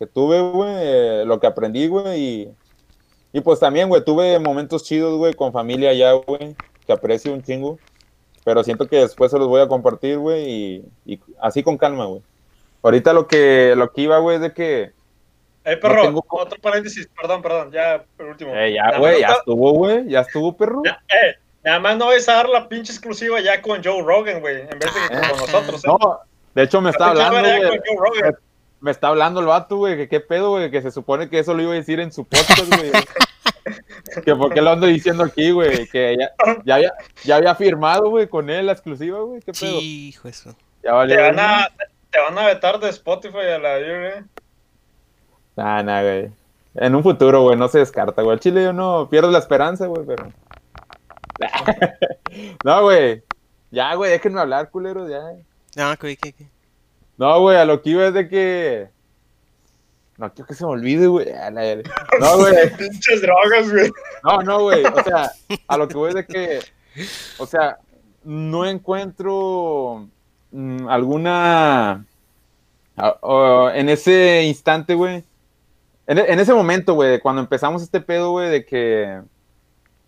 que 0.00 0.06
tuve, 0.08 0.40
güey, 0.40 0.74
eh, 0.76 1.22
lo 1.24 1.38
que 1.38 1.46
aprendí, 1.46 1.86
güey, 1.86 2.20
y, 2.20 2.48
y 3.32 3.40
pues 3.42 3.60
también, 3.60 3.88
güey, 3.88 4.04
tuve 4.04 4.40
momentos 4.40 4.82
chidos, 4.82 5.16
güey, 5.16 5.34
con 5.34 5.52
familia 5.52 5.90
allá, 5.90 6.12
güey, 6.14 6.56
que 6.84 6.92
aprecio 6.92 7.32
un 7.32 7.42
chingo. 7.44 7.78
Pero 8.44 8.64
siento 8.64 8.88
que 8.88 8.96
después 8.96 9.30
se 9.30 9.38
los 9.38 9.46
voy 9.46 9.60
a 9.60 9.68
compartir, 9.68 10.18
güey, 10.18 10.50
y, 10.50 10.84
y 11.14 11.20
así 11.40 11.62
con 11.62 11.78
calma, 11.78 12.06
güey. 12.06 12.22
Ahorita 12.82 13.12
lo 13.12 13.28
que, 13.28 13.74
lo 13.76 13.92
que 13.92 14.00
iba, 14.02 14.18
güey, 14.18 14.34
es 14.36 14.42
de 14.42 14.52
que... 14.52 14.90
Eh, 15.64 15.76
perro, 15.76 16.02
tengo 16.02 16.22
co- 16.22 16.40
otro 16.42 16.58
paréntesis, 16.60 17.08
perdón, 17.16 17.40
perdón, 17.40 17.70
ya 17.70 18.04
por 18.16 18.26
último. 18.26 18.52
eh, 18.52 18.72
ya, 18.74 18.98
güey, 18.98 19.20
ya 19.20 19.28
no- 19.28 19.34
estuvo, 19.34 19.70
güey, 19.74 20.08
ya 20.08 20.20
estuvo, 20.22 20.56
perro. 20.56 20.82
ya- 20.84 21.00
eh, 21.08 21.36
nada 21.64 21.80
más 21.80 21.96
no 21.96 22.06
vais 22.06 22.28
a 22.28 22.34
dar 22.34 22.48
la 22.48 22.68
pinche 22.68 22.92
exclusiva 22.92 23.40
ya 23.40 23.60
con 23.62 23.82
Joe 23.82 24.02
Rogan, 24.02 24.40
güey, 24.40 24.60
en 24.62 24.78
vez 24.78 24.92
de 24.94 25.00
que 25.08 25.28
con 25.28 25.38
nosotros. 25.38 25.84
¿eh? 25.84 25.88
No, 25.88 26.20
de 26.54 26.62
hecho 26.62 26.80
me 26.80 26.90
está 26.90 27.08
hablando. 27.08 27.40
Me 28.80 28.90
está 28.90 29.08
hablando 29.08 29.38
el 29.38 29.46
vato, 29.46 29.76
güey, 29.76 29.96
que 29.96 30.08
qué 30.08 30.18
pedo, 30.18 30.50
güey, 30.50 30.68
que 30.68 30.82
se 30.82 30.90
supone 30.90 31.28
que 31.28 31.38
eso 31.38 31.54
lo 31.54 31.62
iba 31.62 31.70
a 31.70 31.76
decir 31.76 32.00
en 32.00 32.10
su 32.12 32.24
podcast, 32.24 32.66
güey. 32.66 32.90
que 34.24 34.34
por 34.34 34.52
qué 34.52 34.60
lo 34.60 34.70
ando 34.70 34.88
diciendo 34.88 35.22
aquí, 35.22 35.52
güey, 35.52 35.86
que 35.86 36.16
ya, 36.18 36.32
ya, 36.64 36.74
había, 36.74 36.92
ya 37.22 37.36
había 37.36 37.54
firmado, 37.54 38.10
güey, 38.10 38.26
con 38.26 38.50
él 38.50 38.66
la 38.66 38.72
exclusiva, 38.72 39.20
güey, 39.20 39.40
qué 39.40 39.52
pedo. 39.52 39.78
Sí, 39.78 40.08
hijo 40.08 40.26
eso. 40.26 40.56
Ya 40.82 40.94
valió. 40.94 41.14
Te 41.14 41.22
van, 41.22 41.38
a, 41.38 41.68
te 42.10 42.18
van 42.18 42.38
a 42.38 42.46
vetar 42.46 42.80
de 42.80 42.88
Spotify 42.88 43.38
a 43.54 43.58
la 43.60 43.78
güey. 43.78 44.24
Nah, 45.54 45.82
nah, 45.84 46.02
güey. 46.02 46.30
En 46.74 46.94
un 46.94 47.02
futuro, 47.02 47.42
güey, 47.42 47.56
no 47.56 47.68
se 47.68 47.78
descarta, 47.78 48.22
güey. 48.22 48.34
El 48.34 48.40
Chile 48.40 48.64
yo 48.64 48.72
no 48.72 49.08
pierdo 49.08 49.30
la 49.30 49.38
esperanza, 49.38 49.86
güey, 49.86 50.04
pero. 50.06 50.32
no, 52.64 52.82
güey. 52.82 53.22
Ya, 53.70 53.94
güey, 53.94 54.10
déjenme 54.10 54.40
hablar, 54.40 54.70
culeros, 54.70 55.08
ya. 55.10 55.20
No, 55.76 55.96
¿qué, 55.98 56.16
qué, 56.16 56.32
qué? 56.32 56.46
No, 57.16 57.40
güey, 57.40 57.56
a 57.56 57.64
lo 57.64 57.80
que 57.82 57.90
iba 57.90 58.06
es 58.06 58.14
de 58.14 58.28
que. 58.28 58.88
No 60.18 60.32
quiero 60.32 60.46
que 60.46 60.54
se 60.54 60.64
me 60.64 60.70
olvide, 60.72 61.06
güey. 61.06 61.30
A 61.32 61.50
la- 61.50 61.76
No, 62.20 62.36
güey. 62.38 62.54
Pinches 62.78 63.22
drogas, 63.22 63.70
güey. 63.70 63.90
No, 64.24 64.42
no, 64.42 64.60
güey. 64.62 64.84
O 64.84 65.02
sea, 65.02 65.30
a 65.68 65.76
lo 65.76 65.88
que 65.88 65.96
voy 65.96 66.10
es 66.10 66.14
de 66.14 66.26
que. 66.26 66.60
O 67.38 67.46
sea, 67.46 67.78
no 68.24 68.66
encuentro 68.66 70.08
mm, 70.50 70.88
alguna. 70.88 72.04
a- 72.96 73.16
o- 73.22 73.70
en 73.70 73.88
ese 73.88 74.42
instante, 74.44 74.94
güey. 74.94 75.24
En, 76.06 76.18
en 76.18 76.40
ese 76.40 76.52
momento, 76.52 76.94
güey, 76.94 77.18
cuando 77.20 77.40
empezamos 77.40 77.82
este 77.82 78.00
pedo, 78.00 78.32
güey, 78.32 78.50
de 78.50 78.66
que. 78.66 79.22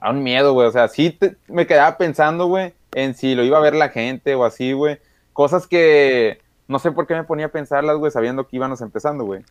A 0.05 0.11
un 0.11 0.23
miedo, 0.23 0.53
güey. 0.53 0.69
O 0.69 0.71
sea, 0.71 0.89
sí 0.89 1.19
me 1.49 1.67
quedaba 1.67 1.97
pensando, 1.97 2.47
güey, 2.47 2.75
en 2.93 3.15
si 3.15 3.35
lo 3.35 3.43
iba 3.43 3.57
a 3.57 3.63
ver 3.63 3.75
la 3.75 3.89
gente 3.89 4.35
o 4.35 4.45
así, 4.45 4.73
güey. 4.73 4.99
Cosas 5.33 5.67
que 5.67 6.43
no 6.69 6.79
sé 6.79 6.93
por 6.93 7.07
qué 7.07 7.15
me 7.15 7.25
ponía 7.25 7.47
a 7.47 7.53
pensarlas, 7.53 7.97
güey, 7.97 8.13
sabiendo 8.13 8.47
que 8.47 8.57
íbamos 8.57 8.83
empezando, 8.83 9.25
güey. 9.25 9.43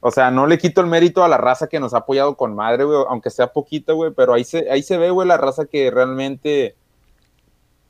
O 0.00 0.10
sea, 0.10 0.32
no 0.32 0.48
le 0.48 0.58
quito 0.58 0.80
el 0.80 0.88
mérito 0.88 1.22
a 1.22 1.28
la 1.28 1.36
raza 1.36 1.68
que 1.68 1.78
nos 1.78 1.94
ha 1.94 1.98
apoyado 1.98 2.36
con 2.36 2.56
madre, 2.56 2.84
güey, 2.84 3.04
aunque 3.08 3.30
sea 3.30 3.52
poquita, 3.52 3.92
güey, 3.92 4.10
pero 4.10 4.34
ahí 4.34 4.42
se, 4.42 4.68
ahí 4.70 4.82
se 4.82 4.98
ve, 4.98 5.10
güey, 5.10 5.28
la 5.28 5.36
raza 5.36 5.66
que 5.66 5.92
realmente. 5.92 6.74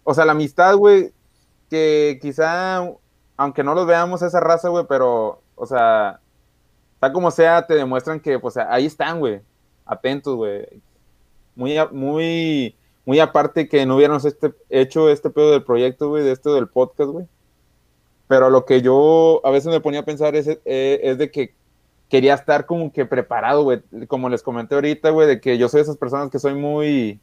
O 0.05 0.13
sea, 0.13 0.27
la 0.27 0.33
amistad, 0.33 0.77
güey, 0.77 1.13
que 1.71 2.19
quizá 2.21 2.85
aunque 3.39 3.65
no 3.65 3.75
los 3.75 3.87
veamos 3.87 4.21
esa 4.21 4.41
raza, 4.41 4.69
güey, 4.69 4.85
pero, 4.87 5.41
o 5.55 5.65
sea, 5.65 6.21
está 6.93 7.11
como 7.15 7.31
sea, 7.31 7.67
te 7.67 7.75
demuestran 7.75 8.21
que, 8.21 8.39
pues 8.39 8.59
ahí 8.59 8.85
están, 8.85 9.21
güey, 9.21 9.41
atentos, 9.87 10.37
güey. 10.37 10.67
Muy, 11.55 11.77
muy, 11.93 12.77
muy 13.05 13.21
aparte 13.21 13.69
que 13.69 13.85
no 13.87 13.97
hubiéramos 13.97 14.25
este, 14.25 14.53
hecho 14.69 15.09
este 15.11 15.31
pedo 15.31 15.51
del 15.53 15.65
proyecto, 15.65 16.09
güey, 16.09 16.25
de 16.25 16.33
esto 16.33 16.55
del 16.55 16.69
podcast, 16.69 17.11
güey. 17.11 17.27
Pero 18.29 18.51
lo 18.51 18.65
que 18.65 18.81
yo 18.81 19.41
a 19.45 19.51
veces 19.51 19.73
me 19.73 19.81
ponía 19.81 20.01
a 20.01 20.05
pensar 20.05 20.37
es, 20.37 20.49
eh, 20.49 21.01
es 21.03 21.19
de 21.19 21.31
que 21.31 21.55
quería 22.09 22.35
estar 22.35 22.67
como 22.67 22.93
que 22.93 23.05
preparado, 23.05 23.65
güey. 23.65 23.83
Como 24.07 24.29
les 24.29 24.43
comenté 24.43 24.75
ahorita, 24.77 25.11
güey, 25.11 25.27
de 25.27 25.41
que 25.41 25.59
yo 25.59 25.69
soy 25.69 25.79
de 25.79 25.83
esas 25.83 25.97
personas 25.97 26.31
que 26.31 26.39
soy 26.39 26.55
muy 26.55 27.21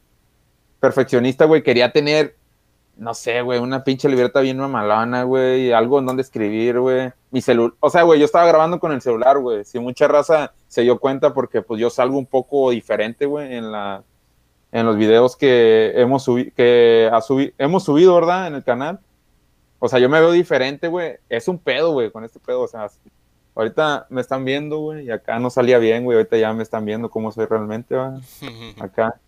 perfeccionista, 0.80 1.46
güey. 1.46 1.62
Quería 1.62 1.92
tener 1.92 2.36
no 2.98 3.14
sé, 3.14 3.42
güey, 3.42 3.60
una 3.60 3.84
pinche 3.84 4.08
libreta 4.08 4.40
bien 4.40 4.58
mamalona, 4.58 5.22
güey, 5.22 5.72
algo 5.72 6.00
en 6.00 6.06
donde 6.06 6.22
escribir, 6.22 6.80
güey. 6.80 7.12
Mi 7.30 7.40
celular, 7.40 7.74
o 7.80 7.90
sea, 7.90 8.02
güey, 8.02 8.18
yo 8.18 8.24
estaba 8.24 8.46
grabando 8.46 8.80
con 8.80 8.92
el 8.92 9.00
celular, 9.00 9.38
güey. 9.38 9.64
Si 9.64 9.78
mucha 9.78 10.08
raza 10.08 10.52
se 10.66 10.82
dio 10.82 10.98
cuenta 10.98 11.32
porque 11.32 11.62
pues 11.62 11.80
yo 11.80 11.90
salgo 11.90 12.18
un 12.18 12.26
poco 12.26 12.70
diferente, 12.70 13.24
güey, 13.26 13.54
en 13.54 13.70
la 13.70 14.02
en 14.72 14.86
los 14.86 14.96
videos 14.96 15.36
que 15.36 15.92
hemos 15.96 16.24
subido 16.24 16.50
que 16.54 17.10
hemos 17.58 17.84
subido, 17.84 18.14
¿verdad? 18.14 18.46
En 18.48 18.54
el 18.54 18.64
canal. 18.64 19.00
O 19.78 19.88
sea, 19.88 19.98
yo 19.98 20.08
me 20.08 20.20
veo 20.20 20.32
diferente, 20.32 20.88
güey. 20.88 21.16
Es 21.28 21.48
un 21.48 21.58
pedo, 21.58 21.92
güey, 21.92 22.10
con 22.10 22.24
este 22.24 22.40
pedo, 22.40 22.62
o 22.62 22.68
sea, 22.68 22.88
ahorita 23.54 24.06
me 24.10 24.20
están 24.20 24.44
viendo, 24.44 24.78
güey, 24.78 25.06
y 25.06 25.10
acá 25.10 25.38
no 25.38 25.50
salía 25.50 25.78
bien, 25.78 26.04
güey. 26.04 26.16
Ahorita 26.18 26.36
ya 26.36 26.52
me 26.52 26.62
están 26.62 26.84
viendo 26.84 27.10
cómo 27.10 27.30
soy 27.32 27.46
realmente, 27.46 27.96
güey. 27.96 28.20
Acá. 28.80 29.20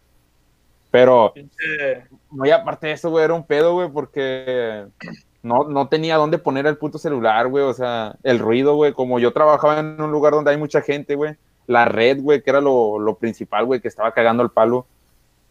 Pero, 0.91 1.32
muy 2.30 2.51
aparte 2.51 2.88
de 2.88 2.93
eso, 2.95 3.11
güey, 3.11 3.24
era 3.24 3.34
un 3.34 3.45
pedo, 3.45 3.74
güey, 3.74 3.88
porque 3.88 4.86
no, 5.43 5.64
no 5.64 5.88
tenía 5.88 6.16
dónde 6.16 6.38
poner 6.38 6.66
el 6.66 6.78
puto 6.78 6.99
celular, 6.99 7.47
güey. 7.49 7.64
O 7.64 7.72
sea, 7.72 8.16
el 8.24 8.41
ruido, 8.41 8.74
güey. 8.74 8.93
Como 8.93 9.20
yo 9.20 9.32
trabajaba 9.32 9.78
en 9.78 10.01
un 10.01 10.11
lugar 10.11 10.32
donde 10.32 10.51
hay 10.51 10.57
mucha 10.57 10.80
gente, 10.80 11.14
güey. 11.14 11.36
La 11.66 11.84
red, 11.84 12.20
güey, 12.20 12.43
que 12.43 12.51
era 12.51 12.61
lo, 12.61 12.99
lo 12.99 13.16
principal, 13.18 13.64
güey, 13.66 13.80
que 13.80 13.86
estaba 13.86 14.12
cagando 14.12 14.43
el 14.43 14.51
palo. 14.51 14.86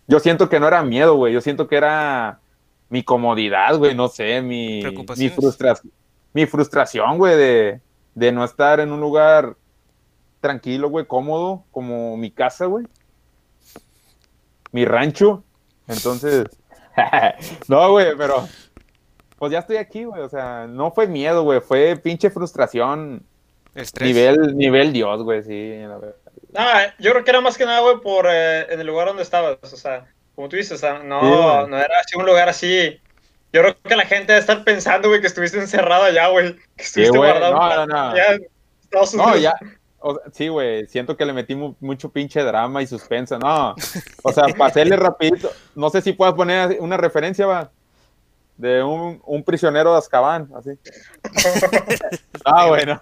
Yo 0.09 0.19
siento 0.19 0.49
que 0.49 0.59
no 0.59 0.67
era 0.67 0.83
miedo, 0.83 1.15
güey. 1.15 1.33
Yo 1.33 1.39
siento 1.39 1.69
que 1.69 1.77
era 1.77 2.41
mi 2.89 3.03
comodidad, 3.03 3.77
güey. 3.77 3.95
No 3.95 4.09
sé, 4.09 4.41
mi, 4.41 4.83
mi, 5.15 5.29
frustración, 5.29 5.93
mi 6.33 6.45
frustración, 6.45 7.17
güey, 7.17 7.37
de, 7.37 7.81
de 8.15 8.31
no 8.33 8.43
estar 8.43 8.81
en 8.81 8.91
un 8.91 8.99
lugar 8.99 9.55
tranquilo, 10.41 10.89
güey, 10.89 11.05
cómodo, 11.05 11.63
como 11.71 12.17
mi 12.17 12.29
casa, 12.29 12.65
güey 12.65 12.85
mi 14.71 14.85
rancho. 14.85 15.43
Entonces, 15.87 16.45
no, 17.67 17.91
güey, 17.91 18.15
pero 18.17 18.47
pues 19.37 19.51
ya 19.51 19.59
estoy 19.59 19.77
aquí, 19.77 20.03
güey. 20.03 20.21
O 20.21 20.29
sea, 20.29 20.67
no 20.67 20.91
fue 20.91 21.07
miedo, 21.07 21.43
güey, 21.43 21.61
fue 21.61 21.95
pinche 21.95 22.29
frustración. 22.29 23.23
Nivel, 24.01 24.57
nivel 24.57 24.91
Dios, 24.91 25.23
güey, 25.23 25.43
sí. 25.43 25.73
No, 26.53 26.63
yo 26.99 27.11
creo 27.11 27.23
que 27.23 27.31
era 27.31 27.41
más 27.41 27.57
que 27.57 27.65
nada, 27.65 27.81
güey, 27.81 27.99
por 28.01 28.25
eh, 28.27 28.71
en 28.73 28.79
el 28.79 28.87
lugar 28.87 29.07
donde 29.07 29.23
estabas. 29.23 29.57
O 29.61 29.77
sea, 29.77 30.07
como 30.35 30.49
tú 30.49 30.55
dices, 30.55 30.73
o 30.73 30.77
sea, 30.77 30.99
no, 30.99 31.67
no 31.67 31.77
era 31.77 31.99
así 31.99 32.17
un 32.17 32.25
lugar 32.25 32.49
así. 32.49 32.99
Yo 33.51 33.61
creo 33.61 33.77
que 33.81 33.95
la 33.95 34.05
gente 34.05 34.27
debe 34.27 34.39
estar 34.39 34.63
pensando, 34.63 35.09
güey, 35.09 35.21
que 35.21 35.27
estuviste 35.27 35.57
encerrado 35.57 36.03
allá, 36.03 36.27
güey. 36.27 36.55
Que 36.75 36.83
estuviste 36.83 37.17
guardado. 37.17 37.53
No, 37.53 37.85
no, 37.85 37.87
no. 37.87 38.13
no, 39.13 39.37
ya, 39.37 39.55
sí, 40.31 40.47
güey, 40.47 40.87
siento 40.87 41.17
que 41.17 41.25
le 41.25 41.33
metí 41.33 41.55
mucho 41.55 42.09
pinche 42.09 42.41
drama 42.41 42.81
y 42.81 42.87
suspensa. 42.87 43.37
No, 43.37 43.75
o 44.23 44.31
sea, 44.31 44.45
paséle 44.57 44.95
rapidito. 44.95 45.51
No 45.75 45.89
sé 45.89 46.01
si 46.01 46.13
puedes 46.13 46.35
poner 46.35 46.77
una 46.79 46.97
referencia, 46.97 47.45
va, 47.45 47.71
de 48.57 48.83
un, 48.83 49.21
un 49.25 49.43
prisionero 49.43 49.93
de 49.93 49.99
Azkaban, 49.99 50.49
así. 50.55 50.71
ah, 52.45 52.67
bueno. 52.67 53.01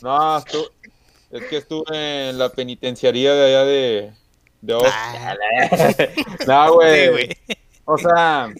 No, 0.00 0.42
es 1.30 1.44
que 1.44 1.56
estuve 1.58 2.30
en 2.30 2.38
la 2.38 2.48
penitenciaría 2.48 3.34
de 3.34 3.46
allá 3.46 3.64
de... 3.64 4.12
de 4.60 4.78
ah. 4.84 5.36
no, 6.46 6.74
güey. 6.74 7.36
O 7.84 7.98
sea... 7.98 8.52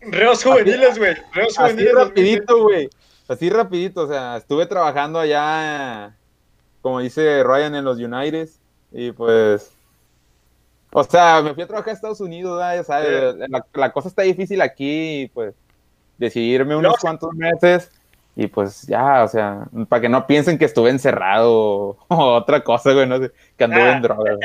Reos 0.00 0.42
juveniles, 0.42 0.98
güey. 0.98 1.14
Reos 1.32 1.56
juveniles. 1.56 1.94
Así 1.94 2.04
rapidito, 2.04 2.62
güey. 2.62 2.90
Así 3.28 3.50
rapidito, 3.50 4.02
o 4.02 4.08
sea, 4.08 4.36
estuve 4.38 4.66
trabajando 4.66 5.18
allá 5.18 6.16
como 6.80 7.00
dice 7.00 7.42
Ryan 7.42 7.74
en 7.74 7.84
los 7.84 7.98
United. 7.98 8.48
Y 8.92 9.12
pues, 9.12 9.72
o 10.92 11.04
sea, 11.04 11.42
me 11.42 11.54
fui 11.54 11.62
a 11.62 11.66
trabajar 11.66 11.90
a 11.90 11.94
Estados 11.94 12.20
Unidos, 12.20 12.60
ya 12.60 12.84
sabes, 12.84 13.36
la, 13.74 13.92
cosa 13.92 14.08
está 14.08 14.22
difícil 14.22 14.60
aquí, 14.60 15.22
y 15.22 15.28
pues 15.28 15.54
decidirme 16.18 16.76
unos 16.76 16.98
cuantos 16.98 17.32
meses 17.34 17.90
y 18.36 18.46
pues 18.46 18.86
ya, 18.86 19.24
o 19.24 19.28
sea, 19.28 19.66
para 19.88 20.02
que 20.02 20.08
no 20.08 20.26
piensen 20.26 20.58
que 20.58 20.64
estuve 20.64 20.90
encerrado 20.90 21.50
o, 22.08 22.34
otra 22.34 22.62
cosa, 22.62 22.92
güey, 22.92 23.06
no 23.06 23.18
sé, 23.18 23.30
que 23.56 23.64
anduve 23.64 23.82
ah, 23.82 23.92
en 23.92 24.02
droga. 24.02 24.36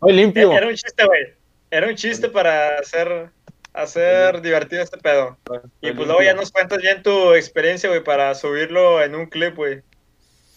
Muy 0.00 0.12
limpio. 0.12 0.52
Era 0.52 0.68
un 0.68 0.74
chiste, 0.74 1.04
güey. 1.04 1.34
Era 1.70 1.88
un 1.88 1.94
chiste 1.94 2.28
para 2.28 2.78
hacer, 2.78 3.30
hacer 3.72 4.40
divertido 4.40 4.82
este 4.82 4.98
pedo. 4.98 5.36
Y 5.80 5.92
pues 5.92 6.06
luego 6.06 6.22
ya 6.22 6.34
nos 6.34 6.50
cuentas 6.50 6.78
bien 6.78 7.02
tu 7.02 7.34
experiencia, 7.34 7.88
güey, 7.88 8.02
para 8.02 8.34
subirlo 8.34 9.02
en 9.02 9.14
un 9.14 9.26
clip, 9.26 9.56
güey. 9.56 9.82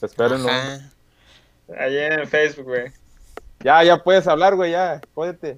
Espérenlo. 0.01 0.49
Ahí 1.77 1.97
en 1.97 2.27
Facebook, 2.27 2.65
güey. 2.65 2.91
Ya, 3.59 3.83
ya 3.83 3.97
puedes 3.97 4.27
hablar, 4.27 4.55
güey, 4.55 4.71
ya, 4.71 4.99
jódete. 5.13 5.57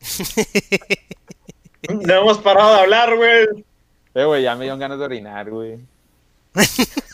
no 1.88 2.14
hemos 2.14 2.38
parado 2.38 2.74
de 2.74 2.80
hablar, 2.80 3.16
güey. 3.16 3.64
Eh, 4.14 4.24
güey, 4.24 4.42
ya 4.42 4.54
me 4.54 4.64
dieron 4.64 4.78
ganas 4.78 4.98
de 4.98 5.04
orinar, 5.04 5.50
güey. 5.50 5.78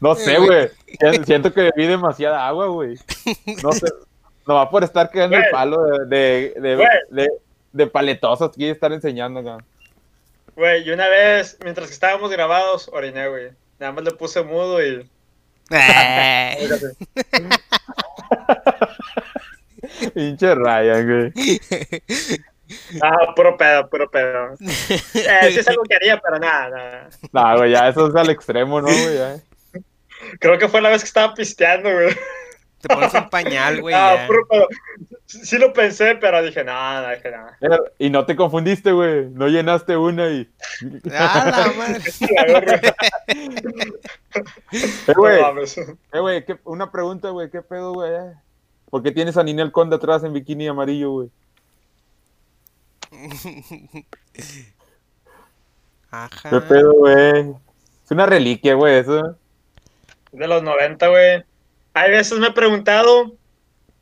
No 0.00 0.14
sé, 0.14 0.38
güey. 0.38 0.68
Siento 1.24 1.52
que 1.52 1.62
bebí 1.62 1.86
demasiada 1.86 2.46
agua, 2.46 2.66
güey. 2.66 2.98
No 3.62 3.72
sé. 3.72 3.86
No 4.46 4.54
va 4.54 4.70
por 4.70 4.84
estar 4.84 5.10
quedando 5.10 5.36
el 5.36 5.44
palo 5.50 5.82
de, 6.06 6.54
de, 6.58 6.76
de, 7.10 7.28
de, 7.72 7.86
paletosos 7.86 8.54
que 8.54 8.70
estar 8.70 8.92
enseñando, 8.92 9.42
güey. 9.42 9.56
Güey, 10.56 10.86
y 10.86 10.90
una 10.90 11.08
vez, 11.08 11.56
mientras 11.62 11.88
que 11.88 11.94
estábamos 11.94 12.30
grabados, 12.30 12.90
oriné, 12.92 13.28
güey. 13.28 13.50
Nada 13.78 13.92
más 13.92 14.04
le 14.04 14.10
puse 14.10 14.42
mudo 14.42 14.84
y 14.84 15.08
eh. 15.70 15.70
Pinche 20.14 20.54
Ryan, 20.54 21.06
güey. 21.06 21.32
Ah, 23.02 23.34
puro 23.34 23.56
pedo, 23.56 23.88
puro 23.88 24.10
pedo. 24.10 24.54
Eh, 24.60 25.50
sí 25.52 25.58
es 25.60 25.68
algo 25.68 25.82
que 25.84 25.94
haría, 25.94 26.20
pero 26.20 26.38
nada, 26.38 26.68
nada. 26.68 27.08
No, 27.32 27.56
güey, 27.58 27.72
ya 27.72 27.88
eso 27.88 28.08
es 28.08 28.14
al 28.14 28.30
extremo, 28.30 28.80
¿no, 28.80 28.88
güey? 28.88 29.82
Creo 30.40 30.58
que 30.58 30.68
fue 30.68 30.80
la 30.80 30.90
vez 30.90 31.02
que 31.02 31.08
estaba 31.08 31.34
pisteando, 31.34 31.90
güey. 31.90 32.14
Te 32.80 32.88
pones 32.88 33.12
un 33.14 33.28
pañal, 33.28 33.80
güey. 33.80 33.94
Ah, 33.94 34.24
puro 34.26 34.46
pedo. 34.46 34.68
Sí 35.26 35.58
lo 35.58 35.72
pensé, 35.72 36.14
pero 36.14 36.42
dije, 36.42 36.62
nada, 36.64 37.14
dije 37.14 37.30
nada. 37.30 37.58
Y 37.98 38.08
no 38.08 38.24
te 38.24 38.36
confundiste, 38.36 38.92
güey. 38.92 39.28
No 39.30 39.48
llenaste 39.48 39.96
una 39.96 40.28
y. 40.28 40.48
Ah, 41.12 41.66
la 41.66 41.72
madre. 41.72 42.02
eh, 44.72 45.14
güey. 45.14 45.40
Eh, 46.12 46.20
güey, 46.20 46.44
una 46.64 46.90
pregunta, 46.90 47.30
güey. 47.30 47.50
¿Qué 47.50 47.62
pedo, 47.62 47.94
güey? 47.94 48.12
¿Por 48.90 49.02
qué 49.02 49.10
tienes 49.12 49.36
a 49.36 49.42
Ninel 49.42 49.72
Conde 49.72 49.96
atrás 49.96 50.24
en 50.24 50.32
bikini 50.32 50.68
amarillo, 50.68 51.10
güey? 51.10 51.30
Ajá. 56.10 56.50
¿Qué 56.50 56.60
pedo, 56.60 56.92
güey? 56.92 57.54
Es 58.04 58.10
una 58.10 58.26
reliquia, 58.26 58.74
güey, 58.74 58.98
eso. 58.98 59.36
De 60.32 60.46
los 60.46 60.62
90, 60.62 61.08
güey. 61.08 61.44
Hay 61.94 62.10
veces 62.10 62.38
me 62.38 62.48
he 62.48 62.52
preguntado 62.52 63.38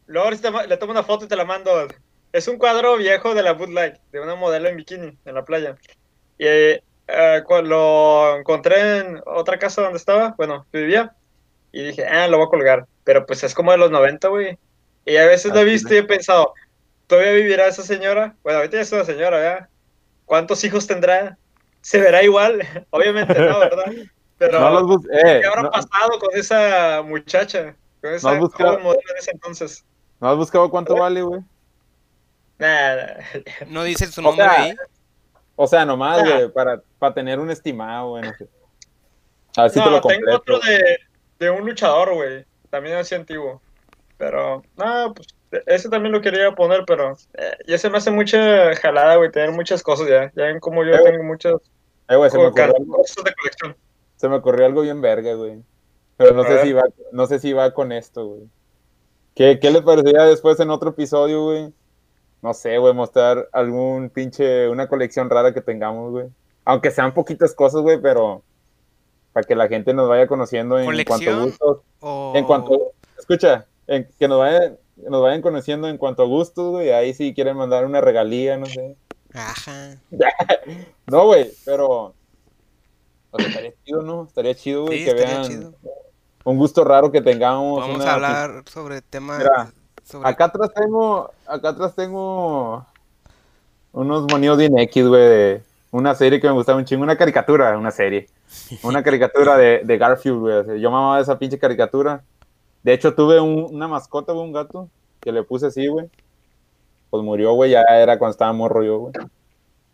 Luego 0.07 0.31
le 0.31 0.77
tomo 0.77 0.93
una 0.93 1.03
foto 1.03 1.25
y 1.25 1.29
te 1.29 1.37
la 1.37 1.45
mando. 1.45 1.89
Es 2.33 2.47
un 2.49 2.59
cuadro 2.59 2.97
viejo 2.97 3.35
de 3.35 3.43
la 3.43 3.53
Bud 3.53 3.71
Light, 3.71 3.97
de 4.13 4.21
una 4.21 4.37
modelo 4.37 4.69
en 4.69 4.77
bikini 4.77 5.19
en 5.25 5.35
la 5.35 5.45
playa. 5.45 5.77
Y 6.39 6.47
eh, 6.47 6.83
lo 7.65 8.39
encontré 8.39 8.99
en 8.99 9.21
otra 9.27 9.59
casa 9.59 9.83
donde 9.83 9.99
estaba, 9.99 10.35
bueno, 10.37 10.67
vivía. 10.73 11.15
Y 11.73 11.83
dije, 11.83 12.07
ah, 12.07 12.29
lo 12.29 12.39
voy 12.39 12.47
a 12.47 12.51
colgar. 12.51 12.87
Pero 13.05 13.27
pues 13.27 13.43
es 13.43 13.55
como 13.55 13.73
de 13.73 13.79
los 13.79 13.91
90, 13.91 14.29
güey. 14.29 14.59
Y 15.05 15.17
a 15.17 15.27
veces 15.27 15.53
lo 15.53 15.61
he 15.61 15.65
visto 15.65 15.93
y 15.93 15.99
he 15.99 16.03
pensado, 16.05 16.55
¿todavía 17.07 17.33
vivirá 17.33 17.67
esa 17.67 17.83
señora? 17.83 18.35
Bueno, 18.43 18.59
ahorita 18.59 18.77
ya 18.77 18.83
es 18.83 18.93
una 18.93 19.05
señora, 19.05 19.39
¿verdad? 19.39 19.69
¿Cuántos 20.25 20.63
hijos 20.65 20.87
tendrá? 20.87 21.39
¿Se 21.81 22.01
verá 22.01 22.23
igual? 22.23 22.61
Obviamente 22.91 23.35
no, 23.35 23.59
¿verdad? 23.59 23.93
Pero, 24.39 24.99
eh, 25.13 25.41
¿qué 25.41 25.47
habrá 25.47 25.71
pasado 25.71 26.19
con 26.19 26.35
esa 26.35 27.03
muchacha? 27.03 27.75
Con 28.03 28.13
esa 28.13 28.35
modelo 28.35 28.91
de 28.91 29.19
ese 29.19 29.31
entonces. 29.31 29.85
¿No 30.21 30.31
has 30.31 30.37
buscado 30.37 30.69
cuánto 30.69 30.95
vale, 30.95 31.23
güey? 31.23 31.41
Nada. 32.59 33.19
No 33.69 33.83
dice 33.85 34.07
su 34.07 34.21
nombre 34.21 34.45
ahí. 34.45 34.75
O 35.55 35.67
sea, 35.67 35.87
nomás, 35.87 36.23
güey, 36.23 36.51
para, 36.51 36.83
para 36.99 37.15
tener 37.15 37.39
un 37.39 37.51
estimado, 37.51 38.11
güey. 38.11 38.25
No. 38.25 38.33
A 39.57 39.63
ver 39.63 39.71
si 39.71 39.81
te 39.81 39.91
lo 39.91 40.01
tengo 40.03 40.35
otro 40.35 40.59
de, 40.59 40.99
de 41.39 41.51
un 41.51 41.65
luchador, 41.65 42.13
güey. 42.13 42.45
También 42.69 42.97
así 42.97 43.15
antiguo. 43.15 43.63
Pero, 44.19 44.63
no, 44.77 45.15
pues 45.15 45.29
ese 45.67 45.89
también 45.89 46.13
lo 46.13 46.21
quería 46.21 46.55
poner, 46.55 46.85
pero 46.87 47.13
eh, 47.35 47.57
ya 47.67 47.79
se 47.79 47.89
me 47.91 47.99
hace 47.99 48.11
mucha 48.11 48.75
jalada, 48.77 49.17
güey, 49.17 49.31
tener 49.31 49.53
muchas 49.53 49.83
cosas 49.83 50.09
ya. 50.09 50.33
Ya 50.35 50.45
ven 50.45 50.61
como 50.61 50.85
yo 50.85 50.95
eh, 50.95 51.01
tengo 51.05 51.23
muchas. 51.25 51.55
Eh, 52.09 52.17
güey, 52.17 52.31
se 52.31 52.39
me 52.39 52.47
ocurrió 52.47 52.75
algo, 52.77 52.97
cosas 52.97 53.25
de 53.25 53.35
colección. 53.35 53.77
se 54.17 54.29
me 54.29 54.37
ocurrió 54.37 54.67
algo 54.67 54.83
bien 54.83 55.01
verga, 55.01 55.35
güey. 55.35 55.63
Pero 56.17 56.35
no 56.35 56.43
A 56.43 56.47
sé 56.47 56.55
ver. 56.55 56.65
si 56.65 56.73
va, 56.73 56.83
no 57.13 57.27
sé 57.27 57.39
si 57.39 57.53
va 57.53 57.73
con 57.75 57.93
esto, 57.93 58.27
güey. 58.27 58.43
¿Qué, 59.35 59.59
¿Qué 59.61 59.71
les 59.71 59.83
parecería 59.83 60.23
después 60.25 60.59
en 60.61 60.71
otro 60.71 60.91
episodio, 60.91 61.45
güey? 61.45 61.73
No 62.43 62.55
sé, 62.55 62.79
güey, 62.79 62.95
mostrar 62.95 63.49
algún 63.53 64.09
pinche, 64.11 64.69
una 64.69 64.89
colección 64.89 65.29
rara 65.29 65.53
que 65.53 65.61
tengamos, 65.61 66.11
güey. 66.11 66.27
Aunque 66.65 66.91
sean 66.91 67.13
poquitas 67.13 67.55
cosas, 67.55 67.83
güey, 67.83 68.01
pero 68.01 68.43
para 69.33 69.47
que 69.47 69.55
la 69.55 69.69
gente 69.69 69.93
nos 69.93 70.09
vaya 70.09 70.27
conociendo 70.27 70.79
en 70.79 71.05
cuanto 71.05 71.31
a 71.31 71.41
gustos. 71.45 71.79
O... 72.01 72.33
En 72.35 72.45
cuanto, 72.47 72.93
escucha, 73.19 73.67
en- 73.87 74.09
que 74.19 74.27
nos 74.27 74.39
vayan, 74.39 74.79
nos 74.97 75.23
vayan 75.23 75.43
conociendo 75.43 75.89
en 75.89 75.99
cuanto 75.99 76.23
a 76.23 76.27
gustos, 76.27 76.71
güey. 76.73 76.91
Ahí 76.91 77.15
si 77.15 77.35
quieren 77.35 77.57
mandar 77.57 77.85
una 77.85 78.01
regalía, 78.01 78.57
no 78.57 78.67
sé. 78.67 78.97
Ajá. 79.35 79.97
No, 81.07 81.27
güey, 81.27 81.53
pero. 81.65 82.15
O 83.31 83.39
sea, 83.39 83.47
estaría 83.49 83.73
chido, 83.85 84.03
¿no? 84.03 84.25
Estaría 84.25 84.55
chido, 84.55 84.87
güey, 84.87 84.99
Sí, 85.01 85.05
que 85.05 85.15
vean 85.15 85.45
chido. 85.45 85.73
un 86.45 86.59
gusto 86.59 86.83
raro 86.85 87.13
que 87.13 87.21
tengamos. 87.23 87.81
Vamos 87.81 87.97
una- 87.97 88.11
a 88.11 88.15
hablar 88.15 88.63
sobre 88.67 89.03
temas... 89.03 89.39
Mira, 89.39 89.71
sobre... 90.05 90.29
Acá 90.29 90.47
atrás 90.47 90.71
tengo. 90.75 91.31
Acá 91.47 91.69
atrás 91.69 91.95
tengo. 91.95 92.85
Unos 93.93 94.25
monios 94.31 94.59
bien 94.59 94.77
X, 94.79 95.07
güey, 95.07 95.23
de 95.23 95.63
una 95.93 96.15
serie 96.15 96.41
que 96.41 96.47
me 96.49 96.55
gustaba 96.55 96.79
un 96.79 96.85
chingo. 96.85 97.03
Una 97.05 97.17
caricatura, 97.17 97.77
una 97.79 97.91
serie. 97.93 98.29
Una 98.83 99.03
caricatura 99.03 99.57
de, 99.57 99.83
de 99.85 99.99
Garfield, 99.99 100.39
güey. 100.41 100.55
o 100.57 100.65
sea, 100.65 100.75
yo 100.77 100.91
mamaba 100.91 101.21
esa 101.21 101.39
pinche 101.39 101.59
caricatura. 101.59 102.23
De 102.87 102.93
hecho, 102.93 103.17
tuve 103.17 103.41
un- 103.41 103.67
una 103.75 103.89
mascota, 103.89 104.33
güey, 104.33 104.47
un 104.47 104.53
gato, 104.53 104.89
que 105.21 105.33
le 105.33 105.43
puse 105.43 105.67
así, 105.67 105.89
güey. 105.89 106.07
Pues 107.11 107.21
murió, 107.25 107.53
güey, 107.55 107.73
ya 107.73 107.83
era 107.83 108.17
cuando 108.17 108.31
estaba 108.31 108.53
morro 108.53 108.85
yo, 108.85 108.99
güey. 108.99 109.13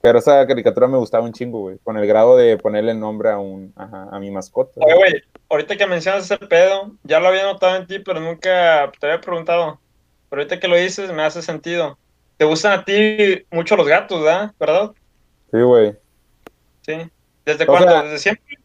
Pero 0.02 0.18
esa 0.18 0.46
caricatura 0.46 0.88
me 0.88 0.98
gustaba 0.98 1.24
un 1.24 1.32
chingo, 1.32 1.60
güey. 1.60 1.78
Con 1.84 1.96
el 1.96 2.06
grado 2.06 2.36
de 2.36 2.58
ponerle 2.58 2.92
nombre 2.92 3.30
a 3.30 3.38
un, 3.38 3.72
ajá, 3.76 4.08
a 4.12 4.18
mi 4.20 4.30
mascota. 4.30 4.72
Oye, 4.84 4.94
güey, 4.94 5.22
ahorita 5.48 5.74
que 5.78 5.86
mencionas 5.86 6.24
ese 6.30 6.36
pedo, 6.36 6.92
ya 7.02 7.18
lo 7.18 7.28
había 7.28 7.44
notado 7.44 7.76
en 7.76 7.86
ti, 7.86 7.98
pero 7.98 8.20
nunca 8.20 8.92
te 9.00 9.06
había 9.06 9.22
preguntado. 9.22 9.80
Pero 10.28 10.42
ahorita 10.42 10.60
que 10.60 10.68
lo 10.68 10.76
dices, 10.76 11.10
me 11.14 11.22
hace 11.22 11.40
sentido. 11.40 11.96
¿Te 12.36 12.44
gustan 12.44 12.78
a 12.78 12.84
ti 12.84 13.46
mucho 13.50 13.74
los 13.74 13.88
gatos, 13.88 14.22
¿verdad? 14.22 14.52
¿Verdad? 14.60 14.90
Sí, 15.50 15.60
güey. 15.62 15.96
Sí. 16.82 16.92
¿Desde 17.46 17.64
O 17.64 17.66
cuándo? 17.68 17.88
sea, 17.88 18.02
¿Desde 18.02 18.18
siempre? 18.18 18.58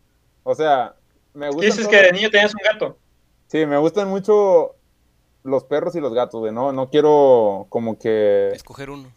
O 0.43 0.53
sea, 0.53 0.95
me 1.34 1.47
gustan. 1.47 1.61
Dices 1.65 1.88
todos- 1.88 1.91
que 1.91 2.03
de 2.07 2.11
niño 2.11 2.30
tenías 2.30 2.53
un 2.53 2.61
gato. 2.73 2.97
Sí, 3.47 3.65
me 3.65 3.77
gustan 3.77 4.09
mucho 4.09 4.75
los 5.43 5.63
perros 5.63 5.95
y 5.95 6.01
los 6.01 6.13
gatos, 6.13 6.39
güey. 6.41 6.51
No, 6.51 6.71
no 6.73 6.89
quiero 6.89 7.65
como 7.69 7.97
que 7.97 8.49
Escoger 8.53 8.89
uno. 8.89 9.07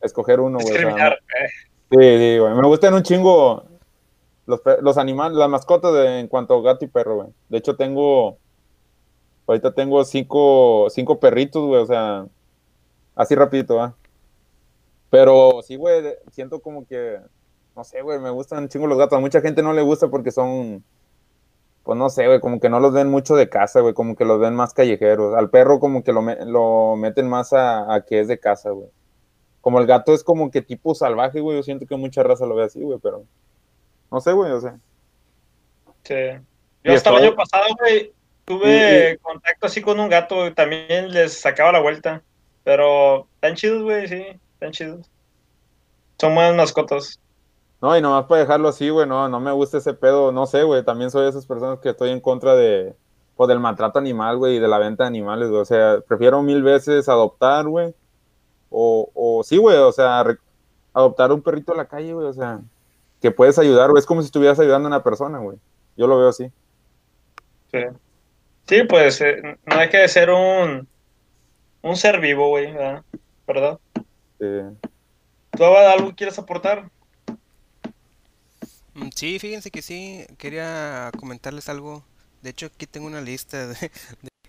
escoger 0.00 0.40
uno, 0.40 0.58
güey. 0.58 0.64
o 0.64 0.68
sea, 0.68 0.76
Discriminar. 0.86 1.12
eh. 1.12 1.48
sí, 1.90 1.96
sí, 2.18 2.38
güey. 2.38 2.54
Me 2.54 2.66
gustan 2.66 2.94
un 2.94 3.02
chingo 3.02 3.64
los, 4.46 4.60
los 4.80 4.98
animales, 4.98 5.36
las 5.36 5.48
mascotas 5.48 5.92
de- 5.94 6.20
en 6.20 6.26
cuanto 6.28 6.54
a 6.54 6.62
gato 6.62 6.84
y 6.84 6.88
perro, 6.88 7.16
güey. 7.16 7.28
De 7.48 7.58
hecho, 7.58 7.76
tengo. 7.76 8.38
Ahorita 9.46 9.72
tengo 9.72 10.04
cinco, 10.04 10.88
cinco 10.90 11.18
perritos, 11.20 11.64
güey. 11.64 11.80
O 11.82 11.86
sea, 11.86 12.26
así 13.14 13.34
rapidito, 13.34 13.76
¿va? 13.76 13.94
Pero 15.10 15.62
sí, 15.62 15.76
güey, 15.76 16.02
siento 16.32 16.60
como 16.60 16.86
que. 16.86 17.18
No 17.76 17.84
sé, 17.84 18.02
güey, 18.02 18.18
me 18.18 18.30
gustan 18.30 18.64
un 18.64 18.68
chingo 18.68 18.86
los 18.88 18.98
gatos. 18.98 19.16
A 19.16 19.20
mucha 19.20 19.40
gente 19.40 19.62
no 19.62 19.72
le 19.72 19.82
gusta 19.82 20.08
porque 20.08 20.32
son. 20.32 20.82
Pues 21.88 21.98
no 21.98 22.10
sé, 22.10 22.26
güey, 22.26 22.38
como 22.38 22.60
que 22.60 22.68
no 22.68 22.80
los 22.80 22.92
ven 22.92 23.08
mucho 23.08 23.34
de 23.34 23.48
casa, 23.48 23.80
güey, 23.80 23.94
como 23.94 24.14
que 24.14 24.26
los 24.26 24.38
ven 24.38 24.54
más 24.54 24.74
callejeros. 24.74 25.34
Al 25.34 25.48
perro 25.48 25.80
como 25.80 26.04
que 26.04 26.12
lo, 26.12 26.20
me- 26.20 26.44
lo 26.44 26.96
meten 26.96 27.26
más 27.26 27.54
a, 27.54 27.94
a 27.94 28.04
que 28.04 28.20
es 28.20 28.28
de 28.28 28.38
casa, 28.38 28.68
güey. 28.68 28.90
Como 29.62 29.80
el 29.80 29.86
gato 29.86 30.12
es 30.12 30.22
como 30.22 30.50
que 30.50 30.60
tipo 30.60 30.94
salvaje, 30.94 31.40
güey, 31.40 31.56
yo 31.56 31.62
siento 31.62 31.86
que 31.86 31.96
mucha 31.96 32.22
raza 32.22 32.44
lo 32.44 32.56
ve 32.56 32.64
así, 32.64 32.82
güey, 32.82 32.98
pero... 33.02 33.24
No 34.10 34.20
sé, 34.20 34.32
güey, 34.32 34.52
o 34.52 34.60
sea... 34.60 34.78
Sí. 36.02 36.14
Yo 36.84 36.92
hasta 36.92 37.08
el 37.08 37.24
año 37.24 37.34
pasado, 37.34 37.64
güey, 37.80 38.12
tuve 38.44 39.18
contacto 39.22 39.66
así 39.66 39.80
con 39.80 39.98
un 39.98 40.10
gato, 40.10 40.46
y 40.46 40.52
también 40.52 41.10
les 41.10 41.40
sacaba 41.40 41.72
la 41.72 41.80
vuelta. 41.80 42.22
Pero 42.64 43.28
tan 43.40 43.54
chidos, 43.54 43.82
güey, 43.82 44.06
sí, 44.08 44.26
tan 44.58 44.72
chidos. 44.72 45.10
Son 46.18 46.34
buenas 46.34 46.54
mascotas. 46.54 47.18
No, 47.80 47.96
y 47.96 48.00
nomás 48.02 48.26
para 48.26 48.40
dejarlo 48.40 48.68
así, 48.68 48.88
güey, 48.90 49.06
no, 49.06 49.28
no 49.28 49.38
me 49.38 49.52
gusta 49.52 49.78
ese 49.78 49.94
pedo, 49.94 50.32
no 50.32 50.46
sé, 50.46 50.64
güey, 50.64 50.84
también 50.84 51.10
soy 51.12 51.22
de 51.22 51.28
esas 51.30 51.46
personas 51.46 51.78
que 51.78 51.90
estoy 51.90 52.10
en 52.10 52.20
contra 52.20 52.56
de, 52.56 52.94
pues, 53.36 53.46
del 53.48 53.60
maltrato 53.60 54.00
animal, 54.00 54.36
güey, 54.36 54.56
y 54.56 54.58
de 54.58 54.66
la 54.66 54.78
venta 54.78 55.04
de 55.04 55.08
animales, 55.08 55.48
güey, 55.48 55.60
o 55.60 55.64
sea, 55.64 56.00
prefiero 56.06 56.42
mil 56.42 56.62
veces 56.64 57.08
adoptar, 57.08 57.68
güey, 57.68 57.94
o, 58.70 59.08
o 59.14 59.44
sí, 59.44 59.58
güey, 59.58 59.76
o 59.76 59.92
sea, 59.92 60.24
re- 60.24 60.38
adoptar 60.92 61.30
un 61.32 61.40
perrito 61.40 61.72
a 61.72 61.76
la 61.76 61.84
calle, 61.86 62.12
güey, 62.14 62.26
o 62.26 62.32
sea, 62.32 62.60
que 63.22 63.30
puedes 63.30 63.58
ayudar, 63.60 63.90
güey, 63.90 64.00
es 64.00 64.06
como 64.06 64.22
si 64.22 64.26
estuvieras 64.26 64.58
ayudando 64.58 64.88
a 64.88 64.90
una 64.90 65.04
persona, 65.04 65.38
güey, 65.38 65.58
yo 65.96 66.08
lo 66.08 66.18
veo 66.18 66.28
así. 66.28 66.50
Sí, 67.70 67.78
sí 68.66 68.82
pues 68.88 69.20
eh, 69.20 69.40
no 69.66 69.76
hay 69.76 69.88
que 69.88 70.08
ser 70.08 70.30
un, 70.30 70.88
un 71.82 71.96
ser 71.96 72.18
vivo, 72.20 72.48
güey, 72.48 72.72
¿verdad? 72.72 73.04
¿verdad? 73.46 73.78
Eh, 74.40 74.68
¿Tú 75.52 75.64
Abad, 75.64 75.92
algo 75.92 76.12
quieres 76.16 76.38
aportar? 76.38 76.90
Mm, 78.98 79.10
Sí, 79.14 79.38
fíjense 79.38 79.70
que 79.70 79.82
sí, 79.82 80.26
quería 80.38 81.12
comentarles 81.16 81.68
algo. 81.68 82.04
De 82.42 82.50
hecho, 82.50 82.66
aquí 82.66 82.86
tengo 82.86 83.06
una 83.06 83.20
lista 83.20 83.66
de, 83.68 83.74
de 83.74 83.90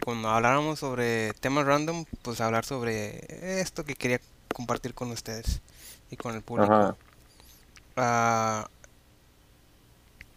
cuando 0.04 0.30
habláramos 0.30 0.80
sobre 0.80 1.34
temas 1.36 1.66
random, 1.66 2.06
pues 2.22 2.42
hablar 2.42 2.66
sobre 2.66 3.62
esto 3.62 3.86
que 3.86 3.96
quería 3.96 4.20
compartir 4.54 4.94
con 4.94 5.12
ustedes 5.12 5.62
y 6.12 6.18
con 6.18 6.36
el 6.36 6.42
público. 6.42 6.74
Ajá. 6.74 6.96
Ah, 7.96 8.70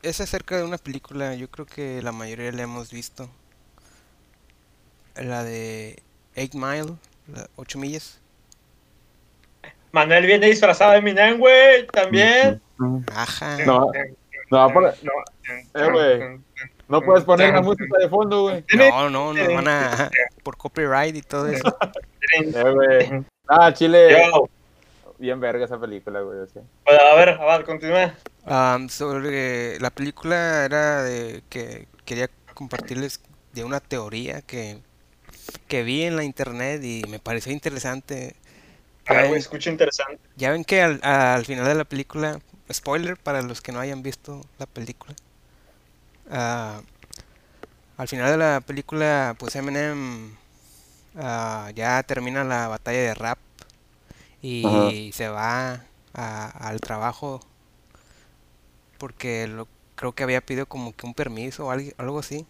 es 0.02 0.20
acerca 0.20 0.56
de 0.56 0.64
una 0.64 0.78
película, 0.78 1.34
yo 1.34 1.50
creo 1.50 1.66
que 1.66 2.02
la 2.02 2.12
mayoría 2.12 2.52
la 2.52 2.62
hemos 2.62 2.90
visto. 2.90 3.30
La 5.16 5.44
de 5.44 6.02
Eight 6.34 6.54
Mile, 6.54 6.96
la 7.28 7.48
8 7.56 7.78
millas. 7.78 8.18
Manuel 9.92 10.26
viene 10.26 10.46
disfrazado 10.46 10.92
de 10.92 10.98
Eminem, 10.98 11.38
güey, 11.38 11.86
también. 11.88 12.60
Ajá. 13.14 13.58
No, 13.64 13.90
no, 14.50 14.72
por- 14.72 14.94
Eh, 15.74 15.90
güey. 15.90 16.40
no 16.88 17.00
puedes 17.02 17.24
poner 17.24 17.52
la 17.54 17.62
música 17.62 17.98
de 17.98 18.08
fondo, 18.08 18.42
güey. 18.42 18.64
No, 18.76 19.08
no, 19.10 19.32
nos 19.34 19.48
van 19.54 19.68
a 19.68 20.10
por 20.42 20.56
copyright 20.56 21.16
y 21.16 21.22
todo 21.22 21.48
eso. 21.48 21.76
Eh, 22.40 22.52
güey. 22.72 23.24
Ah, 23.48 23.72
Chile, 23.72 24.16
Yo, 24.32 24.48
bien 25.18 25.40
verga 25.40 25.64
esa 25.64 25.78
película, 25.78 26.20
güey, 26.20 26.38
o 26.40 26.46
sea. 26.46 26.62
pues, 26.84 26.98
a 26.98 27.14
ver, 27.16 27.30
Abad, 27.30 27.64
continúa. 27.64 28.14
Am, 28.46 28.88
sobre 28.88 29.78
la 29.80 29.90
película 29.90 30.64
era 30.64 31.02
de 31.02 31.42
que 31.48 31.86
quería 32.04 32.28
compartirles 32.54 33.20
de 33.52 33.64
una 33.64 33.80
teoría 33.80 34.40
que, 34.42 34.78
que 35.68 35.82
vi 35.82 36.02
en 36.04 36.16
la 36.16 36.24
internet 36.24 36.82
y 36.82 37.02
me 37.08 37.18
pareció 37.18 37.52
interesante. 37.52 38.36
A 39.06 39.12
ver, 39.14 39.20
güey, 39.22 39.32
ven, 39.32 39.40
escucha 39.40 39.70
interesante. 39.70 40.18
ya 40.36 40.50
ven 40.52 40.64
que 40.64 40.80
al, 40.80 41.00
al 41.02 41.44
final 41.44 41.66
de 41.66 41.74
la 41.74 41.84
película, 41.84 42.38
spoiler 42.72 43.16
para 43.16 43.42
los 43.42 43.60
que 43.60 43.72
no 43.72 43.80
hayan 43.80 44.02
visto 44.02 44.40
la 44.58 44.66
película, 44.66 45.14
ah, 46.30 46.82
al 47.96 48.08
final 48.08 48.30
de 48.30 48.36
la 48.38 48.60
película, 48.60 49.34
pues 49.38 49.54
Eminem 49.56 50.34
ah, 51.16 51.70
ya 51.74 52.02
termina 52.04 52.44
la 52.44 52.68
batalla 52.68 53.00
de 53.00 53.14
rap 53.14 53.38
y 54.40 54.62
Ajá. 54.62 54.94
se 55.14 55.28
va 55.28 55.84
a- 56.14 56.48
al 56.68 56.80
trabajo 56.80 57.40
porque 58.98 59.46
lo, 59.46 59.68
creo 59.94 60.12
que 60.12 60.22
había 60.22 60.40
pedido 60.40 60.66
como 60.66 60.92
que 60.94 61.06
un 61.06 61.14
permiso 61.14 61.66
o 61.66 61.70
algo, 61.70 62.18
así. 62.18 62.46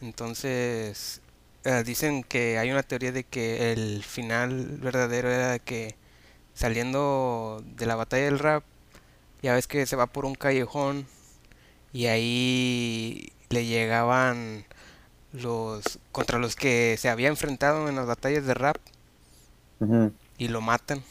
Entonces, 0.00 1.20
eh, 1.64 1.82
dicen 1.84 2.22
que 2.22 2.58
hay 2.58 2.70
una 2.70 2.82
teoría 2.82 3.12
de 3.12 3.24
que 3.24 3.72
el 3.72 4.02
final 4.04 4.78
verdadero 4.80 5.30
era 5.30 5.52
de 5.52 5.60
que 5.60 5.96
saliendo 6.56 7.62
de 7.76 7.86
la 7.86 7.96
batalla 7.96 8.26
del 8.26 8.40
rap, 8.40 8.64
ya 9.42 9.54
ves 9.54 9.68
que 9.68 9.86
se 9.86 9.96
va 9.96 10.08
por 10.08 10.26
un 10.26 10.34
callejón 10.36 11.06
y 11.92 12.06
ahí 12.06 13.32
le 13.50 13.66
llegaban 13.66 14.66
los 15.32 16.00
contra 16.12 16.38
los 16.38 16.56
que 16.56 16.96
se 16.98 17.08
había 17.10 17.28
enfrentado 17.28 17.88
en 17.88 17.96
las 17.96 18.06
batallas 18.06 18.46
de 18.46 18.54
rap 18.54 18.78
y 20.38 20.48
lo 20.48 20.60
matan. 20.60 21.02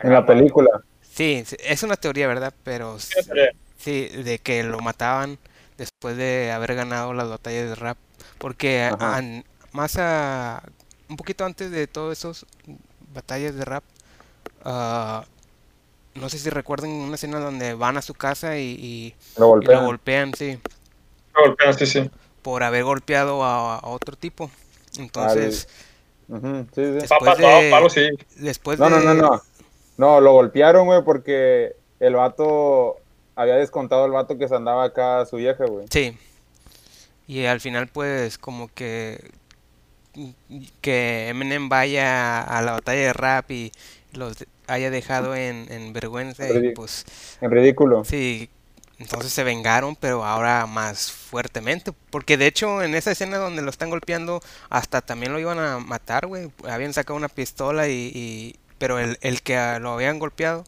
En 0.00 0.12
la 0.12 0.26
película. 0.26 0.68
Sí, 1.02 1.44
es 1.64 1.82
una 1.82 1.96
teoría, 1.96 2.28
¿verdad? 2.28 2.52
Pero 2.64 2.98
sí, 3.78 4.08
de 4.08 4.38
que 4.38 4.62
lo 4.62 4.80
mataban 4.80 5.38
después 5.78 6.16
de 6.16 6.52
haber 6.52 6.74
ganado 6.74 7.14
las 7.14 7.28
batallas 7.28 7.68
de 7.70 7.74
rap. 7.74 7.96
Porque 8.38 8.82
a- 8.82 9.22
más 9.72 9.96
a, 9.98 10.62
un 11.08 11.16
poquito 11.16 11.44
antes 11.44 11.70
de 11.70 11.86
todas 11.86 12.18
esas 12.18 12.46
batallas 13.16 13.56
de 13.56 13.64
rap, 13.64 13.82
ah, 14.64 15.24
no 16.14 16.28
sé 16.28 16.38
si 16.38 16.48
recuerdan 16.50 16.90
una 16.90 17.16
escena 17.16 17.40
donde 17.40 17.74
van 17.74 17.96
a 17.96 18.02
su 18.02 18.14
casa 18.14 18.56
y, 18.58 18.62
y- 18.78 19.14
Lo 19.36 19.60
y 19.60 19.64
lo 19.64 19.80
golpean. 19.84 20.32
sí, 20.34 20.58
Golpean, 21.34 21.76
sí, 21.76 21.86
sí. 21.86 22.10
por 22.42 22.62
haber 22.62 22.84
golpeado 22.84 23.42
a, 23.44 23.76
a 23.78 23.86
otro 23.88 24.16
tipo. 24.16 24.50
Entonces, 24.98 25.68
Ujú, 26.28 26.66
sí, 26.74 26.82
sí. 26.84 26.90
Después 26.92 27.08
Papá, 27.36 27.36
de- 27.36 27.70
palo, 27.70 27.90
sí. 27.90 28.08
después 28.36 28.78
No, 28.78 28.88
no, 28.88 29.00
no, 29.00 29.14
no. 29.14 29.42
No, 29.98 30.20
lo 30.20 30.32
golpearon, 30.32 30.86
güey, 30.86 31.02
porque 31.04 31.74
el 32.00 32.14
vato 32.14 32.96
había 33.34 33.56
descontado 33.56 34.04
el 34.06 34.12
vato 34.12 34.38
que 34.38 34.48
se 34.48 34.54
andaba 34.54 34.84
acá 34.84 35.20
a 35.20 35.26
su 35.26 35.36
vieja, 35.36 35.64
güey. 35.66 35.86
Sí. 35.90 36.16
Y 37.26 37.44
al 37.46 37.60
final, 37.60 37.88
pues, 37.88 38.38
como 38.38 38.68
que 38.72 39.30
que 40.80 41.28
Eminem 41.28 41.68
vaya 41.68 42.40
a 42.42 42.62
la 42.62 42.72
batalla 42.72 43.00
de 43.00 43.12
rap 43.12 43.50
y 43.50 43.72
los 44.12 44.36
haya 44.66 44.90
dejado 44.90 45.34
en, 45.36 45.70
en 45.70 45.92
vergüenza 45.92 46.48
y 46.48 46.52
Ridí- 46.52 46.74
pues 46.74 47.04
En 47.40 47.50
ridículo. 47.50 48.04
sí, 48.04 48.48
entonces 48.98 49.32
se 49.32 49.44
vengaron, 49.44 49.94
pero 49.96 50.24
ahora 50.24 50.66
más 50.66 51.12
fuertemente, 51.12 51.92
porque 52.10 52.36
de 52.36 52.46
hecho 52.46 52.82
en 52.82 52.94
esa 52.94 53.12
escena 53.12 53.36
donde 53.38 53.62
lo 53.62 53.70
están 53.70 53.90
golpeando 53.90 54.40
hasta 54.70 55.02
también 55.02 55.32
lo 55.32 55.38
iban 55.38 55.58
a 55.58 55.78
matar, 55.78 56.26
güey, 56.26 56.50
habían 56.68 56.94
sacado 56.94 57.16
una 57.16 57.28
pistola 57.28 57.88
y, 57.88 58.10
y- 58.14 58.56
pero 58.78 58.98
el, 58.98 59.18
el 59.22 59.42
que 59.42 59.54
lo 59.80 59.92
habían 59.92 60.18
golpeado 60.18 60.64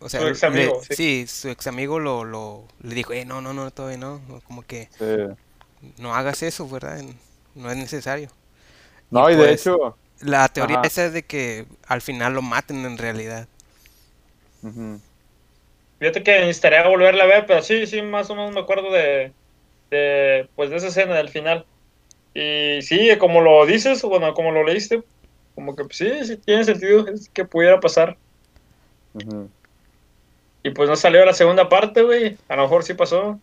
o 0.00 0.08
sea, 0.08 0.20
Su 0.20 0.26
le- 0.26 0.32
ex 0.32 0.44
amigo, 0.44 0.80
sí. 0.88 0.94
sí, 0.96 1.26
su 1.28 1.48
ex 1.50 1.66
amigo 1.66 1.98
lo, 1.98 2.24
lo 2.24 2.64
le 2.82 2.94
dijo, 2.94 3.12
eh, 3.12 3.24
no, 3.24 3.40
no, 3.42 3.52
no, 3.52 3.70
todavía 3.70 3.98
no, 3.98 4.20
como 4.44 4.62
que 4.62 4.88
Sí. 4.98 5.04
no 5.98 6.14
hagas 6.14 6.42
eso, 6.42 6.68
¿verdad? 6.68 7.02
No 7.54 7.70
es 7.70 7.76
necesario. 7.76 8.30
No, 9.10 9.28
y 9.30 9.36
de 9.36 9.38
pues, 9.44 9.60
hecho, 9.60 9.96
La 10.20 10.48
teoría 10.48 10.78
Ajá. 10.78 10.86
esa 10.86 11.06
es 11.06 11.12
de 11.12 11.24
que 11.24 11.66
al 11.86 12.02
final 12.02 12.34
lo 12.34 12.42
maten 12.42 12.84
en 12.84 12.98
realidad. 12.98 13.48
ujú. 14.62 15.00
Fíjate 15.98 16.22
que 16.22 16.40
necesitaría 16.40 16.86
volverla 16.88 17.24
a 17.24 17.26
ver, 17.26 17.46
pero 17.46 17.62
sí, 17.62 17.86
sí, 17.86 18.00
más 18.02 18.30
o 18.30 18.34
menos 18.34 18.52
me 18.52 18.60
acuerdo 18.60 18.90
de, 18.90 19.32
de, 19.90 20.48
pues, 20.56 20.70
de 20.70 20.76
esa 20.76 20.88
escena 20.88 21.14
del 21.16 21.28
final. 21.28 21.66
Y 22.34 22.80
sí, 22.82 23.10
como 23.18 23.40
lo 23.40 23.66
dices, 23.66 24.02
bueno, 24.02 24.32
como 24.34 24.52
lo 24.52 24.64
leíste, 24.64 25.02
como 25.54 25.76
que 25.76 25.84
pues, 25.84 25.96
sí, 25.96 26.24
sí 26.24 26.36
tiene 26.38 26.64
sentido 26.64 27.06
es 27.08 27.28
que 27.28 27.44
pudiera 27.44 27.80
pasar. 27.80 28.16
Y 30.62 30.70
pues 30.70 30.88
no 30.88 30.96
salió 30.96 31.24
la 31.24 31.34
segunda 31.34 31.68
parte, 31.68 32.02
güey. 32.02 32.38
A 32.48 32.56
lo 32.56 32.62
mejor 32.62 32.84
sí 32.84 32.94
pasó. 32.94 33.40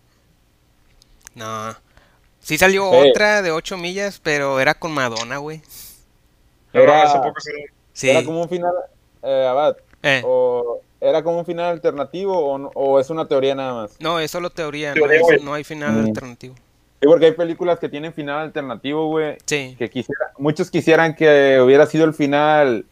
No. 1.36 1.76
Sí 2.39 2.57
salió 2.57 2.89
Sí. 2.91 3.09
otra 3.09 3.41
de 3.41 3.51
8 3.51 3.77
millas, 3.77 4.19
pero 4.23 4.59
era 4.59 4.73
con 4.73 4.91
Madonna, 4.93 5.38
güey. 5.38 5.61
Era- 6.73 7.03
hace 7.03 7.17
poco 7.19 7.39
sí. 7.39 7.51
Sí. 7.93 8.09
Era 8.09 8.23
como 8.23 8.41
un 8.41 8.49
final, 8.49 8.71
eh, 9.23 9.47
Abad, 9.49 9.77
Eh, 10.03 10.21
o 10.23 10.79
era 11.01 11.23
como 11.23 11.39
un 11.39 11.45
final 11.45 11.65
alternativo 11.71 12.38
o, 12.38 12.57
no- 12.57 12.71
o 12.75 12.99
es 12.99 13.09
una 13.09 13.27
teoría 13.27 13.55
nada 13.55 13.73
más. 13.73 13.95
No, 13.99 14.19
es 14.19 14.31
solo 14.31 14.49
teoría, 14.51 14.93
es- 14.93 15.41
no 15.43 15.53
hay 15.53 15.63
final 15.63 15.93
Mm. 15.93 16.05
alternativo. 16.05 16.55
Sí, 17.01 17.07
porque 17.07 17.25
hay 17.27 17.31
películas 17.33 17.79
que 17.79 17.89
tienen 17.89 18.13
final 18.13 18.39
alternativo, 18.39 19.07
güey, 19.07 19.38
Sí. 19.45 19.75
que 19.77 19.89
quisiera, 19.89 20.31
muchos 20.38 20.71
quisieran 20.71 21.15
que 21.15 21.59
hubiera 21.61 21.85
sido 21.85 22.05
el 22.05 22.13
final, 22.13 22.85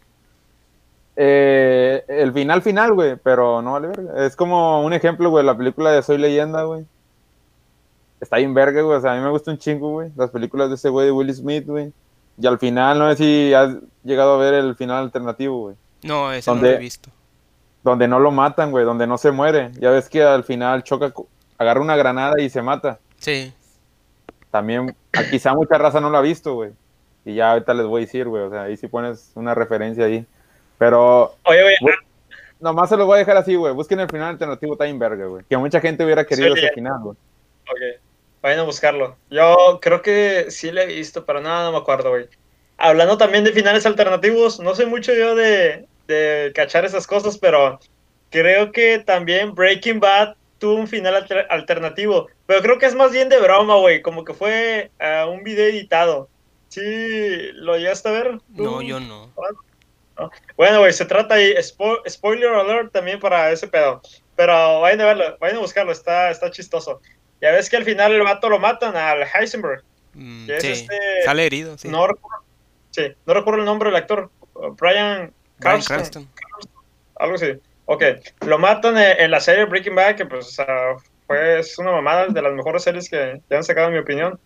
eh, 1.16 2.04
el 2.08 2.34
final 2.34 2.62
final, 2.62 2.94
güey, 2.94 3.16
pero 3.16 3.62
no 3.62 3.74
vale 3.74 3.88
verga. 3.88 4.26
Es 4.26 4.36
como 4.36 4.84
un 4.84 4.94
ejemplo, 4.94 5.30
güey, 5.30 5.46
la 5.46 5.56
película 5.58 5.92
de 5.92 6.04
Soy 6.04 6.18
Leyenda, 6.18 6.64
güey. 6.64 6.86
Está 8.20 8.38
bien 8.38 8.54
verga, 8.54 8.82
güey, 8.82 8.98
o 8.98 9.02
sea, 9.02 9.14
a 9.14 9.16
mí 9.16 9.22
me 9.22 9.30
gusta 9.30 9.52
un 9.52 9.58
chingo, 9.58 9.90
güey, 9.92 10.12
las 10.16 10.30
películas 10.30 10.70
de 10.70 10.76
ese 10.76 10.90
güey 10.90 11.06
de 11.08 11.12
Will 11.12 11.34
Smith, 11.34 11.66
güey. 11.68 11.92
Y 12.40 12.48
al 12.48 12.58
final, 12.60 12.98
no 13.00 13.10
sé 13.12 13.18
si 13.18 13.54
has 13.54 13.76
llegado 14.04 14.36
a 14.36 14.38
ver 14.38 14.54
el 14.56 14.76
final 14.76 15.04
alternativo, 15.04 15.60
güey. 15.64 15.76
No, 16.04 16.32
ese 16.32 16.50
no 16.50 16.56
¿Dónde? 16.56 16.72
lo 16.72 16.76
he 16.78 16.80
visto. 16.80 17.10
Donde 17.84 18.08
no 18.08 18.20
lo 18.20 18.32
matan, 18.32 18.72
güey, 18.72 18.84
donde 18.86 19.06
no 19.08 19.18
se 19.18 19.32
muere. 19.32 19.72
Ya 19.80 19.92
ves 19.92 20.10
que 20.10 20.24
al 20.24 20.44
final 20.44 20.84
choca, 20.84 21.14
agarra 21.58 21.82
una 21.82 21.96
granada 21.96 22.42
y 22.42 22.50
se 22.50 22.62
mata. 22.62 23.00
Sí. 23.18 23.54
También, 24.52 24.96
a- 25.14 25.24
quizá 25.30 25.54
mucha 25.54 25.78
raza 25.78 26.00
no 26.00 26.10
lo 26.10 26.18
ha 26.18 26.22
visto, 26.22 26.54
güey. 26.56 26.72
Y 27.26 27.36
ya 27.36 27.52
ahorita 27.52 27.74
les 27.74 27.86
voy 27.86 28.04
a 28.04 28.06
decir, 28.06 28.28
güey. 28.28 28.44
O 28.44 28.50
sea, 28.50 28.64
ahí 28.64 28.78
sí 28.78 28.88
pones 28.88 29.32
una 29.36 29.54
referencia 29.56 30.06
ahí. 30.06 30.26
Pero 30.78 31.36
Oye, 31.46 31.62
güey, 31.64 31.76
Güey, 31.82 31.96
nomás 32.60 32.90
se 32.90 32.98
los 32.98 33.06
voy 33.06 33.16
a 33.16 33.20
dejar 33.20 33.38
así, 33.38 33.56
güey. 33.56 33.74
Busquen 33.74 34.00
el 34.00 34.10
final 34.10 34.30
alternativo 34.30 34.76
Time 34.78 34.98
Verga, 34.98 35.26
güey. 35.26 35.44
Que 35.50 35.58
mucha 35.58 35.80
gente 35.80 36.04
hubiera 36.04 36.26
querido 36.26 36.56
Sí. 36.56 36.66
ese 36.66 36.74
final, 36.74 37.00
güey. 37.02 37.18
ok. 37.70 38.02
Vayan 38.46 38.60
a 38.60 38.64
buscarlo. 38.64 39.18
Yo 39.32 39.80
creo 39.82 40.04
que 40.04 40.52
sí 40.52 40.70
lo 40.70 40.80
he 40.80 40.86
visto, 40.86 41.26
pero 41.26 41.42
nada, 41.42 41.64
no 41.64 41.72
me 41.72 41.80
acuerdo, 41.80 42.12
güey. 42.12 42.28
Hablando 42.78 43.18
también 43.18 43.44
de 43.44 43.52
finales 43.52 43.88
alternativos, 43.88 44.60
no 44.60 44.76
sé 44.76 44.86
mucho 44.86 45.16
yo 45.16 45.34
de, 45.34 45.88
de 46.06 46.52
cachar 46.54 46.86
esas 46.86 47.08
cosas, 47.08 47.40
pero 47.40 47.80
creo 48.30 48.72
que 48.72 49.00
también 49.00 49.56
Breaking 49.56 50.00
Bad 50.00 50.36
tuvo 50.60 50.76
un 50.76 50.88
final 50.88 51.16
alter- 51.16 51.48
alternativo. 51.50 52.28
Pero 52.46 52.62
creo 52.62 52.78
que 52.78 52.86
es 52.86 52.94
más 52.94 53.12
bien 53.12 53.30
de 53.30 53.40
broma, 53.40 53.78
güey. 53.78 54.04
Como 54.04 54.24
que 54.24 54.36
fue 54.36 54.92
ah, 55.00 55.26
un 55.26 55.44
video 55.44 55.66
editado. 55.66 56.30
¿Sí 56.68 57.52
lo 57.54 57.78
llegaste 57.78 58.10
a 58.10 58.12
ver? 58.12 58.32
No, 58.50 58.78
tú? 58.78 58.82
yo 58.84 59.00
no. 59.00 59.34
Bueno, 60.56 60.82
güey, 60.82 60.94
se 60.94 61.06
trata 61.06 61.34
ahí, 61.34 61.56
spo- 61.56 62.08
spoiler 62.08 62.54
alert 62.54 62.92
también 62.94 63.20
para 63.20 63.50
ese 63.50 63.68
pedo. 63.68 64.02
Pero 64.36 64.82
vayan 64.82 65.02
a 65.02 65.06
verlo, 65.06 65.38
vayan 65.40 65.58
a 65.58 65.62
buscarlo, 65.62 65.92
está, 65.92 66.30
está 66.30 66.52
chistoso. 66.52 67.02
Ya 67.42 67.52
ves 67.52 67.70
que 67.70 67.78
al 67.78 67.84
final 67.84 68.14
el 68.14 68.24
vato 68.24 68.50
lo 68.50 68.60
matan 68.60 68.96
al 68.96 69.24
Heisenberg. 69.24 69.84
Mm, 70.14 70.46
que 70.48 70.58
es 70.58 70.64
sí. 70.64 70.72
este- 70.72 71.24
Sale 71.26 71.46
herido, 71.46 71.78
sí. 71.78 71.88
No, 71.90 72.08
recuerdo, 72.08 72.44
sí, 72.92 73.14
no 73.26 73.34
recuerdo 73.34 73.60
el 73.60 73.66
nombre 73.66 73.90
del 73.90 73.98
actor. 73.98 74.30
Brian 74.54 74.74
Bryan 74.78 75.32
Cranston, 75.60 75.98
Cranston. 75.98 76.30
algo 77.18 77.36
así. 77.36 77.54
Ok, 77.86 78.04
lo 78.46 78.58
matan 78.58 78.98
en, 78.98 79.20
en 79.20 79.32
la 79.32 79.40
serie 79.40 79.66
Breaking 79.66 79.96
Bad, 79.96 80.16
que 80.16 80.26
pues 80.26 80.48
o 80.48 80.52
sea, 80.52 80.96
fue 81.28 81.60
es 81.60 81.78
una 81.78 81.92
mamada 81.92 82.28
de 82.28 82.42
las 82.42 82.54
mejores 82.54 82.84
series 82.84 83.10
que, 83.10 83.42
que 83.48 83.56
han 83.56 83.64
sacado, 83.64 83.88
en 83.88 83.94
mi 83.94 84.00
opinión. 84.00 84.40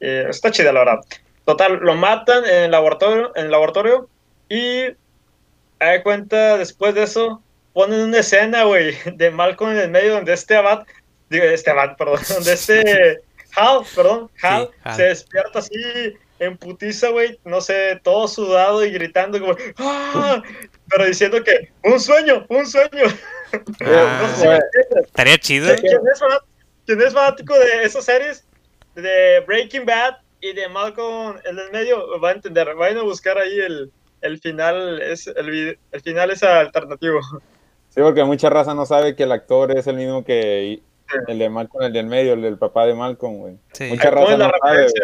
Eh, 0.00 0.26
está 0.28 0.50
chida, 0.50 0.72
la 0.72 0.80
verdad. 0.80 1.00
Total, 1.46 1.78
lo 1.80 1.94
matan 1.94 2.44
en 2.44 2.64
el 2.64 2.70
laboratorio, 2.70 3.32
en 3.34 3.46
el 3.46 3.50
laboratorio 3.50 4.08
y 4.48 4.84
a 5.80 6.02
cuenta, 6.02 6.58
después 6.58 6.94
de 6.94 7.02
eso, 7.04 7.42
ponen 7.72 8.00
una 8.00 8.18
escena, 8.18 8.64
güey, 8.64 8.94
de 9.14 9.30
Malcolm 9.30 9.72
en 9.72 9.78
el 9.78 9.90
medio 9.90 10.12
donde 10.14 10.32
este 10.34 10.54
abad, 10.56 10.86
digo, 11.30 11.44
este 11.44 11.70
abad, 11.70 11.96
perdón, 11.96 12.20
donde 12.34 12.52
este 12.52 13.20
Hal, 13.56 13.80
perdón, 13.96 14.30
Hal, 14.42 14.70
Hal. 14.84 14.96
se 14.96 15.02
despierta 15.04 15.58
así 15.60 15.72
en 16.38 16.56
putiza, 16.56 17.08
güey, 17.08 17.38
no 17.44 17.60
sé, 17.60 18.00
todo 18.02 18.26
sudado 18.28 18.84
y 18.84 18.90
gritando 18.90 19.38
como, 19.40 19.56
¡ah! 19.78 20.42
Pero 20.88 21.04
diciendo 21.04 21.42
que, 21.44 21.70
un 21.84 21.98
sueño, 22.00 22.46
un 22.48 22.66
sueño. 22.66 23.04
Ah, 23.82 24.18
no 24.22 24.28
sé 24.28 24.40
si 24.42 24.48
me 24.48 24.54
entiendes. 24.54 25.06
Estaría 25.06 25.38
chido. 25.38 25.68
¿Qui- 25.74 25.80
¿Quién 25.80 26.00
es, 26.12 26.20
quién 26.86 27.00
es 27.02 27.12
fanático 27.12 27.58
de 27.58 27.82
esas 27.84 28.04
series? 28.04 28.46
De 28.94 29.40
Breaking 29.46 29.84
Bad 29.84 30.16
y 30.40 30.52
de 30.54 30.68
Malcolm 30.68 31.36
en 31.44 31.58
el 31.58 31.70
medio, 31.70 32.18
va 32.20 32.30
a 32.30 32.32
entender. 32.32 32.74
Vayan 32.74 32.98
a 32.98 33.02
buscar 33.02 33.36
ahí 33.38 33.58
el, 33.60 33.92
el 34.22 34.38
final, 34.40 35.00
es, 35.02 35.26
el, 35.26 35.78
el 35.92 36.00
final 36.00 36.30
es 36.30 36.42
alternativo. 36.42 37.20
Sí, 37.90 38.00
porque 38.00 38.24
mucha 38.24 38.48
raza 38.48 38.74
no 38.74 38.86
sabe 38.86 39.14
que 39.14 39.24
el 39.24 39.32
actor 39.32 39.76
es 39.76 39.86
el 39.86 39.96
mismo 39.96 40.24
que 40.24 40.80
el 41.26 41.38
de 41.38 41.48
Malcolm, 41.48 41.84
el 41.84 41.92
del 41.92 42.06
medio, 42.06 42.34
el 42.34 42.42
del 42.42 42.58
papá 42.58 42.86
de 42.86 42.94
Malcolm, 42.94 43.38
güey. 43.38 43.58
Sí. 43.72 43.84
Mucha 43.90 44.10
la 44.10 44.48
no 44.48 44.52
sabe. 44.62 44.88
Sí. 44.88 44.96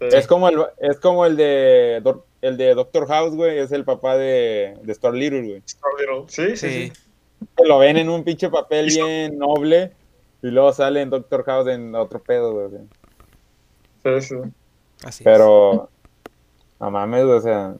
Es 0.00 0.26
como 0.26 0.48
el, 0.48 0.64
es 0.78 0.98
como 0.98 1.26
el 1.26 1.36
de 1.36 2.02
el 2.40 2.56
de 2.56 2.74
Doctor 2.74 3.06
House, 3.06 3.34
güey, 3.34 3.58
es 3.58 3.70
el 3.72 3.84
papá 3.84 4.16
de, 4.16 4.78
de 4.82 4.94
Stuart 4.94 5.14
Little, 5.14 5.42
güey. 5.42 5.62
Stuart 5.66 5.94
Little. 5.98 6.24
Sí, 6.28 6.56
sí, 6.56 6.68
Sí. 6.68 6.90
sí. 6.90 7.46
Que 7.56 7.64
Lo 7.64 7.78
ven 7.78 7.96
en 7.96 8.08
un 8.08 8.24
pinche 8.24 8.48
papel 8.50 8.86
bien 8.86 9.38
noble 9.38 9.92
y 10.42 10.48
luego 10.48 10.72
sale 10.72 11.02
en 11.02 11.10
Doctor 11.10 11.44
House 11.44 11.68
en 11.68 11.94
otro 11.94 12.22
pedo, 12.22 12.52
güey. 12.52 12.82
sí, 14.04 14.20
sí. 14.28 14.34
Así 15.04 15.22
es. 15.22 15.24
Pero, 15.24 15.88
no 16.78 16.90
mames, 16.90 17.24
o 17.24 17.40
sea, 17.40 17.74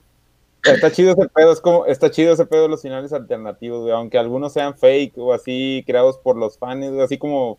está 0.63 0.91
chido 0.91 1.13
ese 1.13 1.27
pedo, 1.29 1.51
es 1.51 1.61
como, 1.61 1.85
está 1.85 2.11
chido 2.11 2.33
ese 2.33 2.45
pedo 2.45 2.67
los 2.67 2.81
finales 2.81 3.13
alternativos, 3.13 3.81
güey, 3.81 3.93
aunque 3.93 4.17
algunos 4.17 4.53
sean 4.53 4.77
fake 4.77 5.17
o 5.17 5.33
así, 5.33 5.83
creados 5.85 6.17
por 6.17 6.37
los 6.37 6.57
fans, 6.57 6.89
güey, 6.89 7.01
así 7.01 7.17
como 7.17 7.57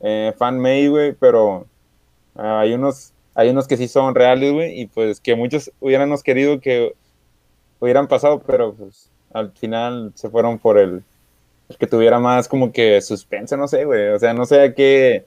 eh, 0.00 0.34
fan-made, 0.36 0.88
güey, 0.88 1.12
pero 1.14 1.66
ah, 2.36 2.60
hay 2.60 2.74
unos, 2.74 3.12
hay 3.34 3.50
unos 3.50 3.66
que 3.66 3.76
sí 3.76 3.88
son 3.88 4.14
reales, 4.14 4.52
güey, 4.52 4.80
y 4.80 4.86
pues 4.86 5.20
que 5.20 5.34
muchos 5.36 5.72
hubiéramos 5.80 6.22
querido 6.22 6.60
que 6.60 6.94
hubieran 7.80 8.08
pasado, 8.08 8.42
pero 8.46 8.74
pues 8.74 9.10
al 9.32 9.52
final 9.52 10.12
se 10.14 10.30
fueron 10.30 10.58
por 10.58 10.78
el, 10.78 11.02
el 11.68 11.76
que 11.78 11.86
tuviera 11.86 12.18
más 12.18 12.48
como 12.48 12.72
que 12.72 13.00
suspense, 13.00 13.56
no 13.56 13.68
sé, 13.68 13.84
güey, 13.84 14.08
o 14.08 14.18
sea, 14.18 14.34
no 14.34 14.46
sé 14.46 14.62
a 14.62 14.74
qué, 14.74 15.26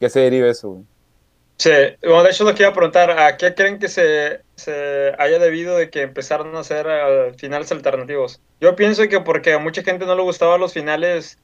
qué 0.00 0.08
se 0.10 0.20
deriva 0.20 0.48
eso, 0.48 0.70
güey. 0.70 0.93
Sí, 1.56 1.70
bueno, 2.02 2.24
de 2.24 2.30
hecho 2.30 2.44
lo 2.44 2.54
que 2.54 2.64
iba 2.64 2.70
a 2.70 2.74
preguntar, 2.74 3.10
¿a 3.12 3.36
qué 3.36 3.54
creen 3.54 3.78
que 3.78 3.88
se, 3.88 4.40
se 4.56 5.12
haya 5.18 5.38
debido 5.38 5.76
de 5.76 5.88
que 5.88 6.02
empezaron 6.02 6.54
a 6.56 6.60
hacer 6.60 6.86
eh, 6.88 7.32
finales 7.38 7.70
alternativos? 7.70 8.40
Yo 8.60 8.74
pienso 8.74 9.06
que 9.08 9.20
porque 9.20 9.52
a 9.52 9.58
mucha 9.58 9.82
gente 9.82 10.04
no 10.04 10.16
le 10.16 10.22
gustaban 10.22 10.60
los 10.60 10.72
finales, 10.72 11.38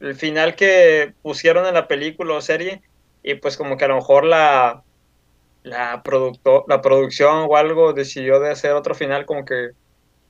el 0.00 0.14
final 0.14 0.56
que 0.56 1.12
pusieron 1.22 1.66
en 1.66 1.74
la 1.74 1.86
película 1.86 2.34
o 2.34 2.40
serie, 2.40 2.82
y 3.22 3.34
pues 3.34 3.56
como 3.56 3.76
que 3.76 3.84
a 3.84 3.88
lo 3.88 3.96
mejor 3.96 4.24
la, 4.24 4.82
la, 5.62 6.02
producto, 6.02 6.64
la 6.66 6.80
producción 6.80 7.46
o 7.48 7.56
algo 7.56 7.92
decidió 7.92 8.40
de 8.40 8.50
hacer 8.50 8.72
otro 8.72 8.94
final 8.94 9.26
como 9.26 9.44
que, 9.44 9.70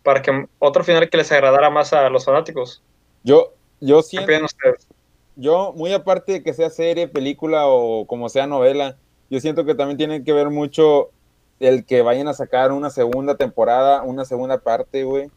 para 0.02 0.20
que 0.20 0.46
otro 0.58 0.82
final 0.82 1.08
que 1.08 1.16
les 1.16 1.30
agradara 1.30 1.70
más 1.70 1.92
a 1.92 2.10
los 2.10 2.24
fanáticos. 2.24 2.82
Yo, 3.22 3.54
yo 3.80 3.98
¿Qué 3.98 4.02
siento... 4.02 4.44
ustedes? 4.44 4.88
yo, 5.36 5.72
muy 5.74 5.92
aparte 5.92 6.32
de 6.32 6.42
que 6.42 6.52
sea 6.52 6.70
serie, 6.70 7.08
película 7.08 7.66
o 7.66 8.06
como 8.06 8.28
sea 8.28 8.46
novela, 8.46 8.98
yo 9.32 9.40
siento 9.40 9.64
que 9.64 9.74
también 9.74 9.96
tiene 9.96 10.22
que 10.24 10.32
ver 10.34 10.50
mucho 10.50 11.10
el 11.58 11.84
que 11.86 12.02
vayan 12.02 12.28
a 12.28 12.34
sacar 12.34 12.70
una 12.70 12.90
segunda 12.90 13.36
temporada, 13.36 14.02
una 14.02 14.24
segunda 14.26 14.58
parte, 14.58 15.04
güey. 15.04 15.30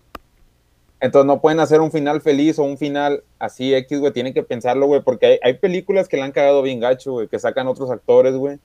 Entonces 1.00 1.28
no 1.28 1.40
pueden 1.40 1.60
hacer 1.60 1.82
un 1.82 1.92
final 1.92 2.22
feliz 2.22 2.58
o 2.60 2.64
un 2.64 2.78
final 2.78 3.24
así 3.40 3.74
X, 3.74 4.00
güey. 4.00 4.12
Tienen 4.12 4.34
que 4.34 4.44
pensarlo, 4.44 4.88
güey, 4.88 5.02
porque 5.02 5.26
hay, 5.26 5.40
hay 5.44 5.54
películas 5.56 6.08
que 6.10 6.18
le 6.18 6.24
han 6.24 6.32
cagado 6.32 6.62
bien 6.62 6.80
gacho, 6.80 7.14
güey, 7.14 7.28
que 7.28 7.40
sacan 7.40 7.68
otros 7.68 7.90
actores, 7.90 8.34
güey, 8.36 8.60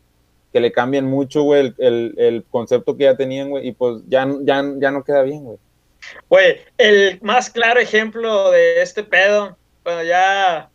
que 0.52 0.60
le 0.60 0.72
cambian 0.72 1.06
mucho, 1.06 1.42
güey, 1.42 1.60
el, 1.60 1.74
el- 1.78 2.14
el 2.18 2.44
concepto 2.50 2.96
que 2.96 3.04
ya 3.04 3.16
tenían, 3.16 3.50
güey, 3.50 3.68
y 3.68 3.72
pues 3.72 4.02
ya, 4.08 4.26
ya, 4.42 4.64
ya 4.78 4.90
no 4.90 5.04
queda 5.04 5.22
bien, 5.22 5.44
güey. 5.44 5.58
Güey, 6.28 6.56
el 6.78 7.20
más 7.22 7.50
claro 7.50 7.78
ejemplo 7.78 8.50
de 8.50 8.80
este 8.82 9.04
pedo, 9.04 9.56
bueno, 9.84 10.02
ya 10.02 10.70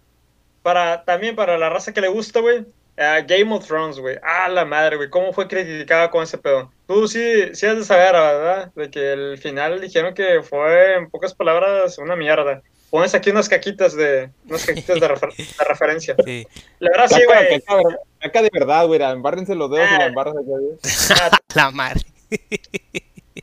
para 0.61 1.03
también 1.03 1.35
para 1.35 1.57
la 1.57 1.69
raza 1.69 1.93
que 1.93 2.01
le 2.01 2.07
gusta, 2.09 2.39
güey, 2.41 2.65
eh, 2.97 3.23
Game 3.27 3.53
of 3.53 3.65
Thrones, 3.67 3.99
güey. 3.99 4.17
Ah, 4.23 4.47
la 4.49 4.65
madre, 4.65 4.95
güey, 4.97 5.09
cómo 5.09 5.33
fue 5.33 5.47
criticada 5.47 6.09
con 6.09 6.23
ese 6.23 6.37
pedo. 6.37 6.71
Tú 6.87 7.07
sí, 7.07 7.53
sí 7.53 7.65
has 7.65 7.77
de 7.77 7.83
saber, 7.83 8.13
¿verdad? 8.13 8.71
De 8.75 8.89
que 8.89 9.13
el 9.13 9.37
final 9.37 9.81
dijeron 9.81 10.13
que 10.13 10.41
fue, 10.43 10.95
en 10.95 11.09
pocas 11.09 11.33
palabras, 11.33 11.97
una 11.97 12.15
mierda. 12.15 12.61
Pones 12.91 13.13
aquí 13.15 13.31
unas 13.31 13.49
caquitas 13.49 13.95
de, 13.95 14.29
unas 14.47 14.65
caquitas 14.65 14.99
de, 14.99 15.07
refer- 15.09 15.35
de 15.35 15.65
referencia. 15.65 16.15
Sí. 16.25 16.47
La 16.79 16.91
verdad, 16.91 17.07
sí, 17.17 17.21
güey. 17.25 17.61
caca, 17.61 17.81
caca 18.19 18.41
de 18.43 18.49
verdad, 18.53 18.85
güey. 18.87 19.01
Embárrense 19.01 19.55
los 19.55 19.69
dedos 19.71 19.89
y 19.91 19.93
Ah. 19.95 19.97
la 19.99 20.05
embarras 20.05 20.35
acá, 20.35 20.43
güey. 20.45 20.77
Ah, 21.21 21.37
La 21.55 21.71
madre. 21.71 22.01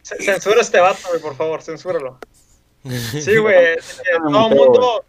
Censura 0.02 0.60
este 0.60 0.80
vato, 0.80 1.00
güey, 1.10 1.20
por 1.20 1.36
favor, 1.36 1.62
censúralo. 1.62 2.18
Sí, 2.84 3.36
güey, 3.36 3.74
Ah, 3.74 4.18
todo 4.28 4.48
el 4.48 4.54
mundo. 4.56 5.04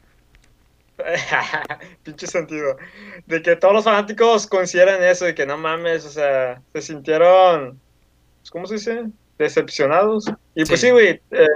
Pinche 2.04 2.28
sentido. 2.28 2.78
De 3.26 3.42
que 3.42 3.56
todos 3.56 3.74
los 3.74 3.84
fanáticos 3.84 4.48
consideran 4.48 5.04
eso, 5.04 5.26
de 5.26 5.36
que 5.36 5.46
no 5.46 5.58
mames, 5.58 6.06
o 6.06 6.10
sea, 6.10 6.62
se 6.74 6.82
sintieron. 6.82 7.80
pues, 8.42 8.52
¿Cómo 8.52 8.68
se 8.68 8.76
dice? 8.76 9.06
Decepcionados. 9.38 10.26
Y 10.56 10.66
pues 10.66 10.80
Sí. 10.80 10.88
sí, 10.88 10.92
güey, 10.92 11.22
eh, 11.32 11.48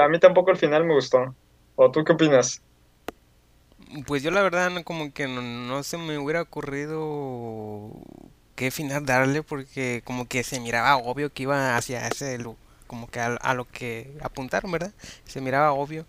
a 0.00 0.08
mí 0.08 0.18
tampoco 0.20 0.50
el 0.50 0.58
final 0.58 0.84
me 0.84 0.94
gustó. 0.94 1.34
¿O 1.76 1.90
tú 1.90 2.04
qué 2.04 2.12
opinas? 2.12 2.62
Pues 4.06 4.22
yo 4.22 4.30
la 4.30 4.42
verdad 4.42 4.70
no, 4.70 4.84
como 4.84 5.12
que 5.12 5.26
no, 5.28 5.40
no 5.40 5.82
se 5.82 5.96
me 5.96 6.18
hubiera 6.18 6.42
ocurrido 6.42 7.90
qué 8.54 8.70
final 8.70 9.06
darle 9.06 9.42
porque 9.42 10.02
como 10.04 10.26
que 10.28 10.42
se 10.44 10.60
miraba 10.60 10.96
obvio 10.96 11.32
que 11.32 11.44
iba 11.44 11.76
hacia 11.76 12.06
ese 12.08 12.38
como 12.86 13.08
que 13.10 13.20
a, 13.20 13.26
a 13.36 13.54
lo 13.54 13.66
que 13.66 14.12
apuntaron, 14.22 14.70
¿verdad? 14.72 14.92
Se 15.24 15.40
miraba 15.40 15.72
obvio. 15.72 16.06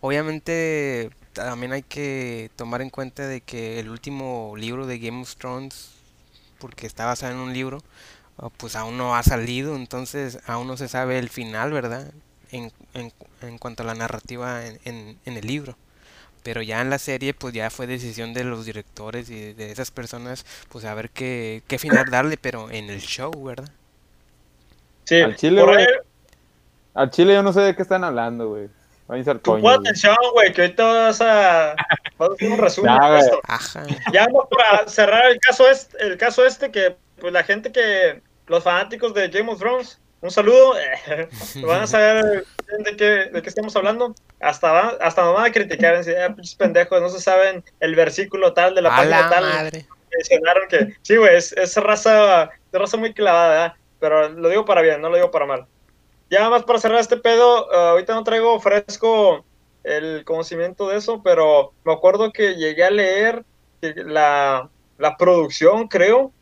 Obviamente 0.00 1.10
también 1.46 1.72
hay 1.72 1.82
que 1.82 2.50
tomar 2.56 2.82
en 2.82 2.90
cuenta 2.90 3.26
de 3.26 3.40
que 3.40 3.80
el 3.80 3.88
último 3.90 4.54
libro 4.56 4.86
de 4.86 4.98
Game 4.98 5.22
of 5.22 5.36
Thrones, 5.36 5.90
porque 6.58 6.86
está 6.86 7.06
basado 7.06 7.32
en 7.34 7.40
un 7.40 7.52
libro, 7.52 7.82
ah, 8.38 8.50
pues 8.56 8.76
aún 8.76 8.98
no 8.98 9.16
ha 9.16 9.22
salido, 9.22 9.76
entonces 9.76 10.40
aún 10.46 10.66
no 10.68 10.76
se 10.76 10.88
sabe 10.88 11.18
el 11.18 11.30
final, 11.30 11.72
¿verdad? 11.72 12.12
En, 12.52 12.72
en, 12.94 13.12
en 13.42 13.58
cuanto 13.58 13.82
a 13.82 13.86
la 13.86 13.94
narrativa 13.94 14.66
en, 14.66 14.80
en, 14.84 15.18
en 15.26 15.36
el 15.36 15.46
libro. 15.46 15.78
Pero 16.44 16.62
ya 16.62 16.80
en 16.82 16.90
la 16.90 16.98
serie, 16.98 17.34
pues 17.34 17.54
ya 17.54 17.70
fue 17.70 17.86
decisión 17.86 18.34
de 18.34 18.44
los 18.44 18.66
directores 18.66 19.30
y 19.30 19.54
de 19.54 19.72
esas 19.72 19.90
personas, 19.92 20.46
pues 20.70 20.84
a 20.86 20.94
ver 20.94 21.10
qué, 21.10 21.62
qué 21.68 21.78
final 21.78 22.06
darle, 22.10 22.38
pero 22.38 22.70
en 22.70 22.90
el 22.90 23.00
show, 23.02 23.32
¿verdad? 23.44 23.70
Sí, 25.04 25.20
Al 25.20 25.36
chile, 25.36 25.62
güey. 25.64 25.86
Al 26.94 27.10
chile 27.10 27.34
yo 27.34 27.42
no 27.42 27.52
sé 27.52 27.60
de 27.62 27.74
qué 27.76 27.82
están 27.82 28.04
hablando, 28.04 28.48
güey. 28.50 28.68
Tú 29.08 29.40
coño, 29.42 29.62
pon 29.62 29.80
atención, 29.80 30.16
güey, 30.34 30.52
que 30.52 30.62
ahorita 30.62 30.84
vas 30.84 31.20
a, 31.22 31.74
vas 32.18 32.30
a 32.30 32.34
hacer 32.34 32.50
un 32.52 32.58
resumen 32.58 32.98
de 33.10 33.18
esto. 33.18 33.40
Ajá. 33.44 33.84
Ya 34.12 34.26
no, 34.26 34.46
para 34.50 34.86
cerrar 34.86 35.30
el 35.30 35.38
caso 35.40 35.68
este, 35.68 35.96
el 36.04 36.18
caso 36.18 36.44
este 36.44 36.70
que 36.70 36.96
pues 37.18 37.32
la 37.32 37.42
gente 37.42 37.72
que 37.72 38.20
los 38.46 38.62
fanáticos 38.62 39.14
de 39.14 39.28
Game 39.28 39.50
of 39.50 39.58
Thrones, 39.58 39.98
un 40.20 40.30
saludo, 40.30 40.74
van 41.66 41.82
a 41.82 41.86
saber 41.86 42.44
de 42.84 42.96
qué, 42.96 43.04
de 43.32 43.42
qué 43.42 43.48
estamos 43.48 43.74
hablando. 43.76 44.14
Hasta 44.40 44.90
hasta 45.00 45.24
nos 45.24 45.34
van 45.34 45.46
a 45.46 45.52
criticar, 45.52 45.94
en 45.94 46.00
decir, 46.00 46.16
"Ah, 46.18 46.34
pinches 46.34 46.54
pendejos, 46.54 47.00
no 47.00 47.08
se 47.08 47.20
saben 47.20 47.64
el 47.80 47.94
versículo 47.94 48.52
tal 48.52 48.74
de 48.74 48.82
la 48.82 48.90
A 48.90 48.96
página 48.96 49.20
la 49.22 49.30
tal. 49.30 49.44
madre. 49.44 49.86
Mencionaron 50.14 50.68
que 50.68 50.96
sí, 51.02 51.16
güey, 51.16 51.34
es, 51.36 51.52
es 51.52 51.76
raza, 51.76 52.44
es 52.44 52.78
raza 52.80 52.96
muy 52.96 53.12
clavada, 53.14 53.48
¿verdad? 53.50 53.74
pero 54.00 54.28
lo 54.28 54.48
digo 54.48 54.64
para 54.64 54.80
bien, 54.82 55.00
no 55.00 55.08
lo 55.08 55.16
digo 55.16 55.30
para 55.30 55.46
mal. 55.46 55.66
Ya 56.30 56.48
más 56.50 56.64
para 56.64 56.78
cerrar 56.78 57.00
este 57.00 57.16
pedo, 57.16 57.72
ah, 57.72 57.90
ahorita 57.90 58.14
no 58.14 58.24
traigo 58.24 58.60
fresco 58.60 59.44
el 59.84 60.24
conocimiento 60.24 60.88
de 60.88 60.98
eso, 60.98 61.22
pero 61.22 61.72
me 61.84 61.92
acuerdo 61.92 62.32
que 62.32 62.56
llegué 62.56 62.84
a 62.84 62.90
leer 62.90 63.44
la, 63.80 64.68
la 64.98 65.16
producción, 65.16 65.88
creo, 65.88 66.32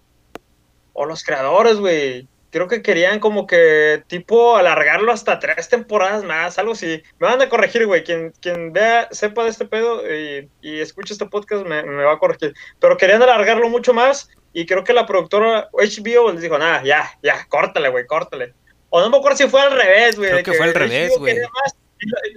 o 0.93 1.05
los 1.05 1.23
creadores, 1.23 1.77
güey, 1.77 2.27
creo 2.51 2.69
que 2.69 2.83
querían 2.83 3.21
como 3.21 3.47
que 3.47 4.03
tipo 4.07 4.57
alargarlo 4.57 5.13
hasta 5.13 5.39
tres 5.39 5.69
temporadas 5.69 6.25
más, 6.25 6.59
algo 6.59 6.73
así. 6.73 7.03
Me 7.19 7.29
van 7.29 7.43
a 7.43 7.49
corregir, 7.49 7.87
güey, 7.87 8.03
quien, 8.03 8.33
quien 8.41 8.73
vea, 8.73 9.09
sepa 9.11 9.45
de 9.45 9.51
este 9.51 9.67
pedo 9.67 10.03
y, 10.11 10.49
y 10.63 10.81
escuche 10.81 11.13
este 11.13 11.27
podcast 11.27 11.67
me, 11.67 11.83
me 11.83 12.05
va 12.05 12.15
a 12.15 12.19
corregir. 12.19 12.55
Pero 12.81 12.97
querían 12.97 13.23
alargarlo 13.23 13.69
mucho 13.69 13.93
más 13.93 14.31
y 14.55 14.65
creo 14.65 14.85
que 14.85 14.95
la 14.95 15.05
productora 15.05 15.69
HBO 15.73 16.33
les 16.33 16.41
dijo, 16.41 16.57
nada, 16.57 16.83
ya, 16.83 17.11
ya, 17.23 17.45
córtale, 17.49 17.91
güey, 17.91 18.07
córtale. 18.07 18.55
O 18.91 19.01
no 19.01 19.11
me 19.11 19.17
acuerdo 19.17 19.37
si 19.37 19.49
fue 19.49 19.61
al 19.61 19.73
revés, 19.73 20.17
güey. 20.17 20.31
Creo 20.31 20.43
que 20.45 20.53
fue 20.55 20.67
al 20.67 20.75
revés, 20.75 21.13
güey. 21.19 21.37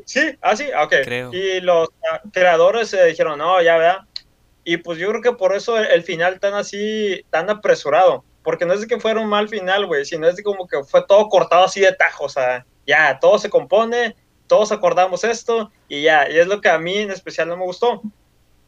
Sí, 0.06 0.38
ah, 0.42 0.56
sí, 0.56 0.70
ok. 0.78 0.94
Creo. 1.04 1.34
Y 1.34 1.62
los 1.62 1.90
ah, 2.12 2.22
creadores 2.32 2.90
se 2.90 3.06
dijeron, 3.06 3.38
no, 3.38 3.62
ya, 3.62 3.78
¿verdad? 3.78 4.00
Y 4.64 4.78
pues 4.78 4.98
yo 4.98 5.10
creo 5.10 5.22
que 5.22 5.34
por 5.34 5.56
eso 5.56 5.78
el, 5.78 5.86
el 5.88 6.04
final 6.04 6.40
tan 6.40 6.54
así, 6.54 7.26
tan 7.30 7.50
apresurado. 7.50 8.24
Porque 8.44 8.66
no 8.66 8.74
es 8.74 8.82
de 8.82 8.88
que 8.88 9.00
fuera 9.00 9.20
un 9.20 9.28
mal 9.28 9.50
final, 9.50 9.86
güey, 9.86 10.06
sino 10.06 10.28
es 10.28 10.36
de 10.36 10.44
como 10.44 10.68
que 10.68 10.84
fue 10.84 11.06
todo 11.06 11.28
cortado 11.30 11.66
así 11.66 11.82
de 11.82 11.94
tajo. 11.94 12.26
O 12.26 12.30
sea, 12.30 12.66
ya, 12.88 13.20
todo 13.20 13.38
se 13.38 13.50
compone, 13.50 14.16
todos 14.48 14.72
acordamos 14.72 15.24
esto 15.24 15.72
y 15.88 16.04
ya. 16.04 16.30
Y 16.30 16.40
es 16.40 16.48
lo 16.48 16.62
que 16.62 16.70
a 16.70 16.80
mí 16.80 16.98
en 16.98 17.12
especial 17.12 17.48
no 17.48 17.58
me 17.58 17.66
gustó. 17.66 18.02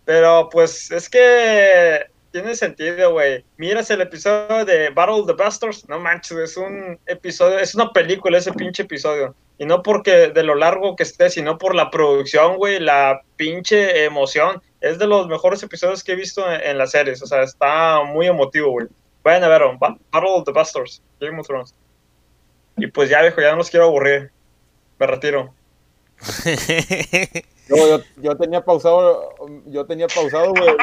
Pero 0.05 0.49
pues 0.51 0.91
es 0.91 1.09
que 1.09 2.05
tiene 2.31 2.55
sentido, 2.55 3.11
güey. 3.13 3.43
Miras 3.57 3.89
el 3.91 4.01
episodio 4.01 4.65
de 4.65 4.89
Battle 4.89 5.15
of 5.21 5.27
the 5.27 5.33
Bastards, 5.33 5.87
no 5.89 5.99
manches, 5.99 6.37
es 6.37 6.57
un 6.57 6.99
episodio, 7.05 7.59
es 7.59 7.75
una 7.75 7.91
película 7.91 8.37
ese 8.37 8.53
pinche 8.53 8.83
episodio. 8.83 9.35
Y 9.57 9.65
no 9.65 9.83
porque 9.83 10.29
de 10.29 10.43
lo 10.43 10.55
largo 10.55 10.95
que 10.95 11.03
esté, 11.03 11.29
sino 11.29 11.57
por 11.57 11.75
la 11.75 11.91
producción, 11.91 12.57
güey, 12.57 12.79
la 12.79 13.21
pinche 13.35 14.05
emoción. 14.05 14.61
Es 14.79 14.97
de 14.97 15.05
los 15.07 15.27
mejores 15.27 15.61
episodios 15.61 16.03
que 16.03 16.13
he 16.13 16.15
visto 16.15 16.49
en, 16.51 16.59
en 16.61 16.77
las 16.77 16.91
series. 16.91 17.21
O 17.21 17.27
sea, 17.27 17.43
está 17.43 18.01
muy 18.03 18.25
emotivo, 18.27 18.71
güey. 18.71 18.87
Vayan 19.23 19.43
a 19.43 19.47
verlo. 19.49 19.77
Ba- 19.77 19.97
Battle 20.11 20.29
of 20.31 20.45
the 20.45 20.51
Bastards, 20.51 21.01
Game 21.19 21.39
of 21.39 21.45
Thrones. 21.45 21.75
Y 22.77 22.87
pues 22.87 23.09
ya, 23.09 23.21
viejo, 23.21 23.39
ya 23.41 23.51
no 23.51 23.57
los 23.57 23.69
quiero 23.69 23.85
aburrir. 23.85 24.31
Me 24.97 25.05
retiro. 25.05 25.53
Yo, 27.67 27.77
yo, 27.87 28.03
yo 28.17 28.35
tenía 28.35 28.61
pausado, 28.65 29.33
yo 29.67 29.85
tenía 29.85 30.07
pausado, 30.07 30.49
güey. 30.51 30.75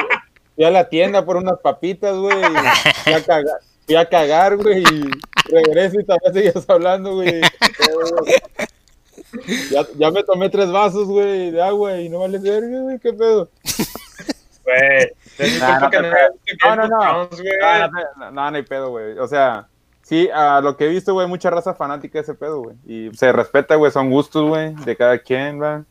Fui 0.59 0.65
a 0.65 0.71
la 0.71 0.89
tienda 0.89 1.23
por 1.23 1.37
unas 1.37 1.57
papitas, 1.59 2.17
güey. 2.17 2.35
Fui 3.05 3.13
a 3.13 3.23
cagar, 3.23 3.59
fui 3.85 3.95
a 3.95 4.09
cagar, 4.09 4.57
güey, 4.57 4.83
y 4.83 5.09
regreso 5.49 6.01
y 6.01 6.03
todavía 6.03 6.33
seguías 6.33 6.69
hablando, 6.69 7.13
güey. 7.13 7.39
Ya, 9.71 9.87
ya 9.95 10.11
me 10.11 10.21
tomé 10.21 10.49
tres 10.49 10.69
vasos, 10.69 11.07
güey, 11.07 11.51
de 11.51 11.61
agua 11.61 12.01
y 12.01 12.09
no 12.09 12.19
vale 12.19 12.39
verga, 12.39 12.81
güey, 12.81 12.99
qué 12.99 13.13
pedo. 13.13 13.49
Güey. 14.65 15.59
Nah, 15.61 15.79
no 15.79 15.89
no 15.89 16.75
No, 16.75 16.75
no, 16.75 16.87
no. 16.89 17.29
Güey. 17.29 18.33
No, 18.33 18.41
hay 18.43 18.63
pedo, 18.63 18.89
güey. 18.89 19.17
O 19.17 19.27
sea, 19.27 19.69
sí, 20.01 20.29
a 20.33 20.59
lo 20.59 20.75
que 20.75 20.87
he 20.87 20.89
visto, 20.89 21.13
güey, 21.13 21.25
mucha 21.25 21.49
raza 21.49 21.73
fanática 21.73 22.19
de 22.19 22.23
ese 22.23 22.33
pedo, 22.33 22.63
güey. 22.63 22.75
Y 22.85 23.15
se 23.15 23.31
respeta, 23.31 23.75
güey, 23.75 23.93
son 23.93 24.09
gustos, 24.09 24.45
güey, 24.45 24.75
de 24.75 24.97
cada 24.97 25.19
quien, 25.19 25.61
va. 25.61 25.85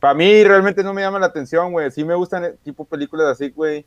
Para 0.00 0.12
mí 0.12 0.44
realmente 0.44 0.82
no 0.84 0.92
me 0.92 1.00
llama 1.00 1.18
la 1.18 1.26
atención, 1.26 1.72
güey. 1.72 1.90
Sí 1.90 2.04
me 2.04 2.14
gustan 2.14 2.44
eh, 2.44 2.54
tipo 2.62 2.84
películas 2.84 3.28
así, 3.28 3.48
güey. 3.48 3.86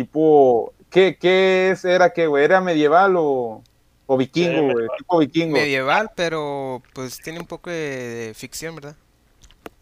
Tipo, 0.00 0.72
¿qué, 0.88 1.18
qué 1.20 1.70
es, 1.72 1.84
era 1.84 2.10
qué, 2.14 2.26
güey? 2.26 2.42
¿Era 2.42 2.62
medieval 2.62 3.16
o, 3.18 3.62
o 4.06 4.14
Sí, 4.14 4.18
vikingo, 4.18 4.62
güey? 4.62 4.74
medieval. 4.76 4.96
Tipo 4.96 5.18
vikingo. 5.18 5.52
Medieval, 5.52 6.10
pero 6.16 6.82
pues 6.94 7.18
tiene 7.20 7.38
un 7.38 7.46
poco 7.46 7.68
de, 7.68 7.76
de 8.28 8.34
ficción, 8.34 8.76
¿verdad? 8.76 8.96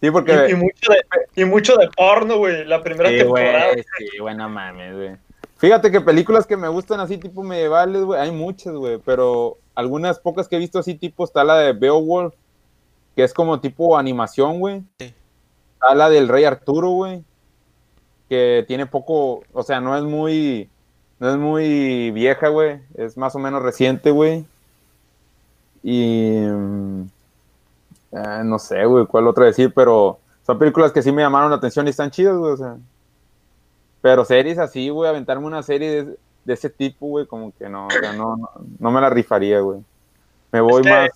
Sí, 0.00 0.10
porque... 0.10 0.32
Y, 0.48 0.52
y 0.52 0.54
mucho 0.56 0.92
de, 0.92 1.00
y 1.40 1.44
mucho 1.44 1.76
de 1.76 1.88
porno, 1.96 2.38
güey. 2.38 2.64
La 2.64 2.82
primera 2.82 3.10
Sí, 3.10 3.18
temporada. 3.18 3.66
güey, 3.74 3.84
sí, 3.96 4.18
güey, 4.18 4.34
no 4.34 4.48
mames, 4.48 4.96
güey. 4.96 5.16
Fíjate 5.58 5.92
que 5.92 6.00
películas 6.00 6.48
que 6.48 6.56
me 6.56 6.66
gustan 6.66 6.98
así 6.98 7.16
tipo 7.16 7.44
medievales, 7.44 8.02
güey, 8.02 8.20
hay 8.20 8.32
muchas, 8.32 8.74
güey, 8.74 8.98
pero 8.98 9.56
algunas 9.76 10.18
pocas 10.18 10.48
que 10.48 10.56
he 10.56 10.58
visto 10.58 10.80
así 10.80 10.96
tipo 10.96 11.22
está 11.22 11.44
la 11.44 11.58
de 11.58 11.74
Beowulf, 11.74 12.34
que 13.14 13.22
es 13.22 13.32
como 13.32 13.60
tipo 13.60 13.96
animación, 13.96 14.58
güey. 14.58 14.82
Sí. 14.98 15.14
Está 15.74 15.94
la 15.94 16.10
del 16.10 16.26
Rey 16.26 16.42
Arturo, 16.42 16.90
güey, 16.90 17.22
que 18.28 18.64
tiene 18.68 18.86
poco, 18.86 19.42
o 19.52 19.62
sea, 19.62 19.80
no 19.80 19.96
es 19.96 20.04
muy, 20.04 20.68
no 21.18 21.30
es 21.30 21.36
muy 21.36 22.10
vieja, 22.10 22.48
güey, 22.48 22.80
es 22.94 23.16
más 23.16 23.34
o 23.34 23.38
menos 23.38 23.62
reciente, 23.62 24.10
güey. 24.10 24.44
Y 25.82 26.40
mm, 26.46 27.02
ah, 28.12 28.42
no 28.44 28.58
sé, 28.58 28.84
güey, 28.84 29.06
cuál 29.06 29.26
otra 29.26 29.46
decir, 29.46 29.72
pero 29.74 30.18
son 30.44 30.58
películas 30.58 30.92
que 30.92 31.02
sí 31.02 31.12
me 31.12 31.22
llamaron 31.22 31.50
la 31.50 31.56
atención 31.56 31.86
y 31.86 31.90
están 31.90 32.10
chidas, 32.10 32.36
güey, 32.36 32.52
o 32.52 32.56
sea. 32.56 32.76
Pero 34.00 34.24
series 34.24 34.58
así, 34.58 34.88
güey, 34.90 35.08
aventarme 35.08 35.46
una 35.46 35.62
serie 35.62 36.04
de, 36.04 36.16
de 36.44 36.54
ese 36.54 36.70
tipo, 36.70 37.06
güey, 37.06 37.26
como 37.26 37.52
que 37.56 37.68
no, 37.68 37.86
o 37.86 37.90
sea, 37.90 38.12
no, 38.12 38.36
no, 38.36 38.50
no 38.78 38.90
me 38.90 39.00
la 39.00 39.10
rifaría, 39.10 39.60
güey. 39.60 39.80
Me 40.52 40.60
voy 40.60 40.82
más, 40.82 41.10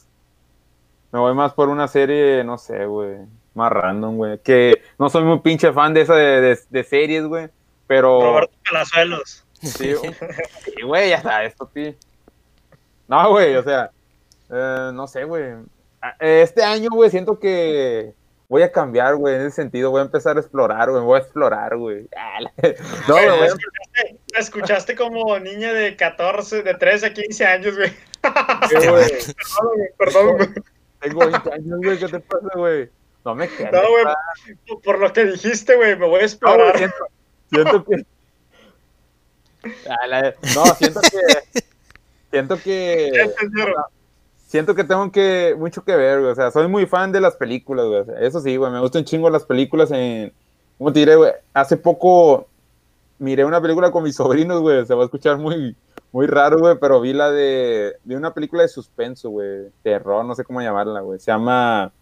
me 1.11 1.19
voy 1.19 1.35
más 1.35 1.53
por 1.53 1.69
una 1.69 1.89
serie, 1.89 2.43
no 2.45 2.59
sé, 2.59 2.87
güey. 2.87 3.19
Más 3.55 3.71
random, 3.73 4.17
güey. 4.17 4.39
Que 4.39 4.83
no 4.99 5.09
soy 5.11 5.25
muy 5.25 5.41
pinche 5.41 5.73
fan 5.73 5.95
de 5.95 6.03
esa 6.03 6.15
de, 6.15 6.41
de- 6.41 6.59
de 6.69 6.85
series, 6.85 7.25
güey. 7.27 7.49
Pero. 7.87 8.21
Roberto 8.21 8.55
Palazuelos. 8.71 9.45
Sí, 9.63 9.95
sí, 10.65 10.83
güey, 10.85 11.11
ya 11.11 11.17
está, 11.17 11.45
esto, 11.45 11.71
tío. 11.73 11.95
No, 13.09 13.31
güey, 13.31 13.55
o 13.57 13.63
sea, 13.63 13.91
eh, 14.51 14.91
no 14.95 15.07
sé, 15.07 15.25
güey. 15.25 15.53
Ah, 16.01 16.17
Este 16.19 16.63
año, 16.65 16.89
güey, 16.93 17.11
siento 17.11 17.39
que 17.39 18.15
voy 18.49 18.63
a 18.63 18.73
cambiar, 18.73 19.15
güey, 19.17 19.35
en 19.37 19.43
ese 19.43 19.51
sentido. 19.63 19.91
Voy 19.91 20.01
a 20.01 20.05
empezar 20.05 20.37
a 20.37 20.41
explorar, 20.41 20.91
güey. 20.91 21.03
Voy 21.03 21.19
a 21.19 21.23
explorar, 21.23 21.77
güey. 21.77 22.09
Ah, 22.17 22.41
No, 23.09 23.15
güey, 23.15 23.29
a- 23.29 23.47
escuchaste, 23.47 24.17
te 24.33 24.39
escuchaste 24.41 24.97
como 24.97 25.39
niña 25.39 25.73
de 25.73 25.95
14, 25.97 26.63
de 26.63 26.75
13 26.75 27.07
a 27.07 27.13
15 27.13 27.47
años, 27.47 27.77
güey. 27.77 27.91
¿qué, 28.71 28.89
güey? 28.89 29.05
Perdón, 29.09 29.77
güey, 29.77 29.89
Perdón, 29.99 30.37
güey. 30.37 30.49
Tengo 31.01 31.21
20 31.27 31.53
años, 31.53 31.79
güey, 31.85 31.99
¿qué 31.99 32.09
te 32.09 32.21
pasa, 32.21 32.49
güey? 32.55 32.91
No 33.25 33.35
me 33.35 33.49
quedes. 33.49 33.73
No, 33.73 33.81
güey. 33.89 34.81
Por 34.83 34.99
lo 34.99 35.13
que 35.13 35.25
dijiste, 35.27 35.77
güey, 35.77 35.97
me 35.97 36.07
voy 36.07 36.17
a 36.17 36.23
No, 36.23 36.27
explorar. 36.27 36.77
siento, 36.79 36.97
siento 37.51 37.85
que. 37.85 38.05
La- 40.09 40.35
No, 40.55 40.65
siento 40.75 41.01
que. 41.01 41.61
Siento 42.31 42.57
que. 42.59 43.13
Siento 44.49 44.75
que 44.75 44.85
tengo 44.85 45.11
que 45.13 45.55
mucho 45.59 45.83
que 45.85 45.97
ver, 45.97 46.21
güey. 46.21 46.33
O 46.33 46.35
sea, 46.35 46.51
soy 46.51 46.69
muy 46.69 46.85
fan 46.87 47.11
de 47.13 47.21
las 47.21 47.37
películas, 47.37 47.87
güey. 47.87 48.01
O 48.01 48.05
sea, 48.05 48.19
eso 48.21 48.41
sí, 48.41 48.57
güey. 48.57 48.71
Me 48.73 48.81
gustan 48.81 49.01
un 49.01 49.07
chingo 49.07 49.31
las 49.31 49.45
películas 49.45 49.91
en. 49.93 50.33
¿Cómo 50.79 50.93
te 50.93 50.99
diré, 51.01 51.15
güey? 51.17 51.33
Hace 51.55 51.77
poco 51.77 52.49
miré 53.19 53.45
una 53.45 53.61
película 53.63 53.91
con 53.93 54.03
mis 54.03 54.17
sobrinos, 54.17 54.61
güey. 54.61 54.85
Se 54.85 54.95
va 54.95 55.03
a 55.03 55.05
escuchar 55.05 55.39
muy, 55.39 55.77
muy 56.11 56.27
raro, 56.27 56.59
güey. 56.59 56.77
Pero 56.81 57.01
vi 57.01 57.13
la 57.13 57.31
de. 57.31 57.95
Vi 58.05 58.15
una 58.15 58.35
película 58.35 58.63
de 58.63 58.69
suspenso, 58.69 59.31
güey. 59.31 59.69
Terror, 59.83 60.25
no 60.25 60.35
sé 60.35 60.45
cómo 60.45 60.61
llamarla, 60.61 61.01
güey. 61.01 61.19
Se 61.21 61.31
llama 61.31 61.93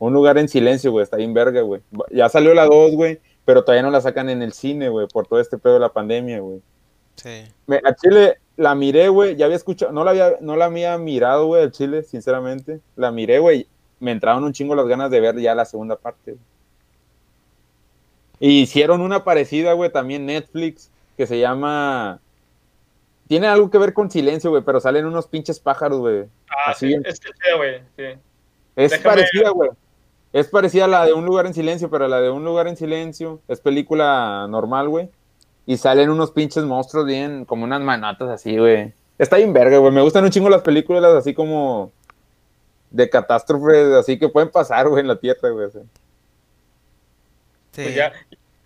Un 0.00 0.12
lugar 0.12 0.36
en 0.38 0.48
silencio, 0.48 0.90
güey. 0.90 1.04
Está 1.04 1.16
bien 1.18 1.32
verga, 1.32 1.60
güey. 1.60 1.82
Ya 2.10 2.28
salió 2.28 2.52
la 2.54 2.64
2, 2.66 2.92
güey. 2.96 3.20
Pero 3.44 3.62
todavía 3.62 3.82
no 3.82 3.90
la 3.90 4.00
sacan 4.00 4.28
en 4.28 4.42
el 4.42 4.52
cine, 4.52 4.88
güey. 4.88 5.06
Por 5.06 5.26
todo 5.28 5.40
este 5.40 5.56
pedo 5.58 5.74
de 5.74 5.80
la 5.80 5.92
pandemia, 5.92 6.40
güey. 6.40 6.60
Sí. 7.16 7.44
Me- 7.66 7.80
a 7.84 7.94
Chile 7.94 8.38
la 8.56 8.74
miré, 8.74 9.08
güey. 9.08 9.36
Ya 9.36 9.44
había 9.44 9.56
escuchado, 9.56 9.92
no 9.92 10.02
la 10.04 10.10
había, 10.10 10.36
no 10.40 10.56
la 10.56 10.64
había 10.64 10.96
mirado, 10.98 11.46
güey, 11.46 11.62
al 11.62 11.70
Chile, 11.72 12.02
sinceramente. 12.02 12.80
La 12.96 13.10
miré, 13.12 13.38
güey. 13.38 13.66
Me 14.00 14.10
entraron 14.12 14.42
un 14.44 14.52
chingo 14.52 14.74
las 14.74 14.86
ganas 14.88 15.10
de 15.10 15.20
ver 15.20 15.38
ya 15.38 15.54
la 15.54 15.64
segunda 15.66 15.96
parte. 15.96 16.32
güey. 16.32 16.42
Y 18.38 18.62
hicieron 18.62 19.02
una 19.02 19.22
parecida, 19.24 19.74
güey, 19.74 19.90
también 19.92 20.24
Netflix, 20.26 20.90
que 21.16 21.26
se 21.26 21.38
llama. 21.38 22.20
Tiene 23.28 23.46
algo 23.48 23.70
que 23.70 23.78
ver 23.78 23.92
con 23.92 24.10
silencio, 24.10 24.50
güey, 24.50 24.62
pero 24.64 24.80
salen 24.80 25.04
unos 25.06 25.26
pinches 25.26 25.60
pájaros, 25.60 25.98
güey. 26.00 26.24
Ah, 26.48 26.70
Así 26.70 26.88
sí, 26.88 26.94
es. 27.04 27.20
que 27.20 27.28
chido, 27.32 27.56
güey. 27.58 27.80
Sí. 27.96 28.18
Es 28.76 28.92
Déjame- 28.92 29.02
parecida, 29.02 29.50
güey. 29.50 29.70
Es 30.32 30.48
parecida 30.48 30.84
a 30.84 30.88
la 30.88 31.04
de 31.04 31.12
Un 31.12 31.24
lugar 31.24 31.46
en 31.46 31.54
silencio, 31.54 31.90
pero 31.90 32.06
la 32.06 32.20
de 32.20 32.30
Un 32.30 32.44
lugar 32.44 32.68
en 32.68 32.76
silencio 32.76 33.40
es 33.48 33.60
película 33.60 34.46
normal, 34.48 34.88
güey. 34.88 35.08
Y 35.66 35.76
salen 35.76 36.10
unos 36.10 36.30
pinches 36.30 36.64
monstruos 36.64 37.06
bien, 37.06 37.44
como 37.44 37.64
unas 37.64 37.80
manotas 37.80 38.28
así, 38.28 38.56
güey. 38.56 38.92
Está 39.18 39.36
bien 39.36 39.52
verga, 39.52 39.78
güey. 39.78 39.92
Me 39.92 40.02
gustan 40.02 40.24
un 40.24 40.30
chingo 40.30 40.48
las 40.48 40.62
películas 40.62 41.14
así 41.14 41.34
como 41.34 41.92
de 42.90 43.08
catástrofes, 43.08 43.92
así 43.94 44.18
que 44.18 44.28
pueden 44.28 44.50
pasar, 44.50 44.88
güey, 44.88 45.00
en 45.00 45.08
la 45.08 45.16
tierra, 45.18 45.50
güey. 45.50 45.70
Sí. 45.70 45.80
Pues 47.82 47.94
ya, 47.94 48.12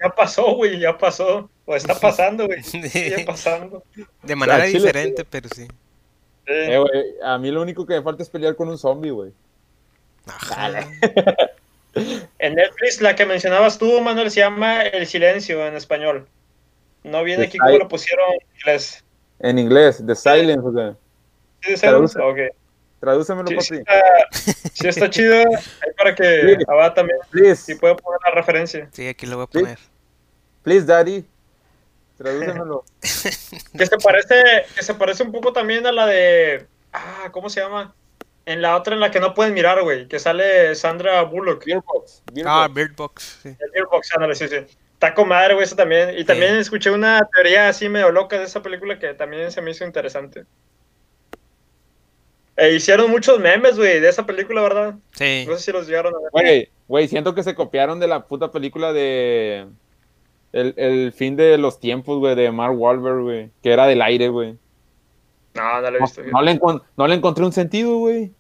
ya 0.03 0.11
pasó, 0.11 0.55
güey, 0.55 0.79
ya 0.79 0.97
pasó. 0.97 1.51
O 1.67 1.75
está 1.75 1.95
pasando, 1.95 2.47
güey. 2.47 2.63
Sigue 2.63 3.25
pasando. 3.27 3.83
De 4.23 4.37
manera 4.37 4.65
diferente, 4.65 5.25
pero 5.25 5.49
sí. 5.49 5.65
Sí. 5.65 6.53
Eh, 6.53 6.79
güey, 6.79 7.05
a 7.23 7.39
mí 7.39 7.51
lo 7.51 7.63
único 7.63 7.87
que 7.87 7.95
me 7.95 8.03
falta 8.03 8.23
es 8.23 8.29
pelear 8.29 8.55
con 8.55 8.69
un 8.69 8.79
zombie, 8.79 9.11
güey. 9.11 9.33
Ajá. 10.27 10.89
En 12.39 12.55
Netflix, 12.57 13.01
la 13.01 13.15
que 13.15 13.25
mencionabas 13.25 13.79
tú, 13.79 14.01
Manuel, 14.01 14.31
se 14.31 14.41
llama 14.41 14.83
El 14.83 15.07
Silencio 15.07 15.65
en 15.67 15.75
español. 15.75 16.27
No 17.05 17.23
viene 17.23 17.45
aquí 17.45 17.59
como 17.59 17.79
lo 17.79 17.89
pusieron 17.89 18.25
en 18.33 18.41
inglés. 18.57 19.05
En 19.41 19.59
inglés, 19.59 20.03
The 20.05 20.15
Silence. 20.15 20.97
¿Sí, 21.63 21.71
de 21.71 21.77
Traduce. 21.77 22.19
Ok. 22.21 22.39
Tradúcemelo, 23.01 23.49
Sí, 23.49 23.55
papi. 23.55 23.67
sí 23.67 23.75
está, 23.77 24.71
sí 24.73 24.89
está 24.89 25.11
chido. 25.11 25.35
Ahí 25.37 25.93
para 25.97 26.15
que. 26.15 26.57
Abad 26.67 26.95
también 26.95 27.19
Please, 27.31 27.57
si 27.63 27.75
puede 27.75 27.95
poner 27.97 28.19
la 28.25 28.31
referencia. 28.33 28.89
Sí, 28.93 29.07
aquí 29.07 29.27
lo 29.27 29.37
voy 29.37 29.45
a 29.45 29.47
poner. 29.49 29.79
please, 30.63 30.87
daddy. 30.87 31.25
Tradúcemelo. 32.17 32.85
Que 33.79 33.87
se 33.87 33.97
parece, 34.03 34.35
que 34.75 34.83
se 34.83 34.95
parece 34.95 35.23
un 35.23 35.33
poco 35.33 35.53
también 35.53 35.87
a 35.87 35.93
la 35.93 36.07
de. 36.07 36.67
Ah, 36.93 37.29
¿cómo 37.31 37.51
se 37.51 37.61
llama? 37.61 37.95
En 38.47 38.61
la 38.61 38.77
otra 38.77 38.95
en 38.95 39.01
la 39.01 39.11
que 39.11 39.21
no 39.21 39.33
pueden 39.33 39.55
mirar, 39.55 39.83
güey. 39.83 40.07
Que 40.07 40.19
sale 40.19 40.75
Sandra 40.75 41.23
Bullock. 41.23 41.65
Beerbox. 41.65 42.23
Ah, 42.45 42.69
Beerbox. 42.71 42.75
Bird 42.75 42.97
Box. 42.97 43.39
Sí. 43.43 43.49
El 43.49 43.71
Gearbox, 43.73 44.15
ándale, 44.15 44.35
sí, 44.35 44.49
sí. 44.49 44.57
Está 44.93 45.15
con 45.15 45.29
madre, 45.29 45.55
güey, 45.55 45.65
eso 45.65 45.77
también. 45.77 46.19
Y 46.19 46.25
también 46.25 46.57
escuché 46.57 46.91
una 46.91 47.27
teoría 47.35 47.69
así 47.69 47.89
medio 47.89 48.11
loca 48.11 48.39
de 48.39 48.45
esa 48.45 48.63
película 48.63 48.99
que 48.99 49.15
también 49.15 49.51
se 49.51 49.63
me 49.63 49.71
hizo 49.71 49.85
interesante. 49.85 50.45
E 52.57 52.75
hicieron 52.75 53.11
muchos 53.11 53.41
memes, 53.41 53.77
güey, 53.77 53.99
de 54.01 54.09
esa 54.09 54.25
película, 54.25 54.63
¿verdad? 54.63 54.95
Sí. 55.13 55.45
No 55.49 55.57
sé 55.57 55.63
si 55.63 55.73
los 55.73 55.87
llegaron 55.87 56.15
a 56.15 56.19
ver. 56.19 56.31
Güey, 56.31 56.69
güey, 56.87 57.09
siento 57.09 57.35
que 57.35 57.43
se 57.43 57.55
copiaron 57.55 57.99
de 57.99 58.07
la 58.07 58.27
puta 58.27 58.51
película 58.51 58.93
de. 58.93 59.67
El, 60.53 60.73
el 60.77 61.13
fin 61.13 61.35
de 61.35 61.59
los 61.59 61.81
tiempos, 61.81 62.19
güey, 62.21 62.37
de 62.37 62.53
Mark 62.53 62.79
Wahlberg, 62.79 63.23
güey. 63.23 63.51
Que 63.63 63.73
era 63.73 63.87
del 63.87 64.03
aire, 64.03 64.29
güey. 64.29 64.57
No, 65.55 65.63
no 65.63 65.81
la 65.81 65.89
he 65.89 65.93
No, 65.93 65.99
visto. 66.01 66.23
no 66.23 66.43
le, 66.43 66.53
encon- 66.61 66.83
no 66.97 67.07
le 67.07 67.15
encontré 67.15 67.45
un 67.45 67.53
sentido, 67.53 67.97
güey. 67.99 68.33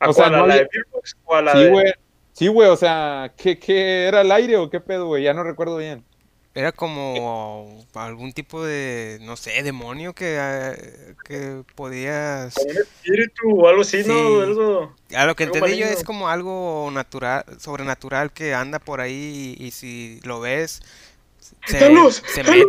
¿A 0.00 0.10
o 0.10 0.12
sea, 0.12 0.24
cuál? 0.24 0.34
¿A 0.34 0.38
no 0.38 0.46
la 0.46 0.54
le- 0.56 0.62
de 0.62 0.68
Gearbox 0.70 1.16
o 1.24 1.34
a 1.34 1.42
la 1.42 1.52
Sí, 1.52 1.58
de- 1.58 1.70
güey. 1.70 1.92
Sí, 2.32 2.48
güey, 2.48 2.68
o 2.68 2.76
sea, 2.76 3.32
¿qué, 3.36 3.58
¿qué 3.58 4.06
era 4.06 4.20
el 4.22 4.32
aire 4.32 4.56
o 4.56 4.68
qué 4.68 4.80
pedo, 4.80 5.06
güey? 5.06 5.22
Ya 5.22 5.32
no 5.34 5.44
recuerdo 5.44 5.76
bien. 5.76 6.04
Era 6.56 6.70
como 6.72 7.84
algún 7.94 8.32
tipo 8.32 8.64
de, 8.64 9.18
no 9.22 9.36
sé, 9.36 9.60
demonio 9.64 10.12
que, 10.14 10.36
eh, 10.38 11.14
que 11.24 11.62
podías... 11.74 12.54
como 12.54 12.70
un 12.70 12.76
espíritu 12.76 13.60
o 13.60 13.68
algo 13.68 13.82
así, 13.82 13.98
¿no? 13.98 14.04
Sí. 14.04 14.40
Algo... 14.42 14.94
A 15.16 15.26
lo 15.26 15.34
que 15.34 15.44
entendí 15.44 15.76
yo 15.76 15.86
es 15.86 16.04
como 16.04 16.28
algo 16.28 16.90
natural, 16.92 17.44
sobrenatural 17.58 18.32
que 18.32 18.54
anda 18.54 18.78
por 18.78 19.00
ahí 19.00 19.56
y, 19.58 19.64
y 19.66 19.70
si 19.72 20.20
lo 20.22 20.38
ves, 20.40 20.80
se, 21.66 21.90
¡Luz! 21.90 22.22
se 22.32 22.44
mete. 22.44 22.64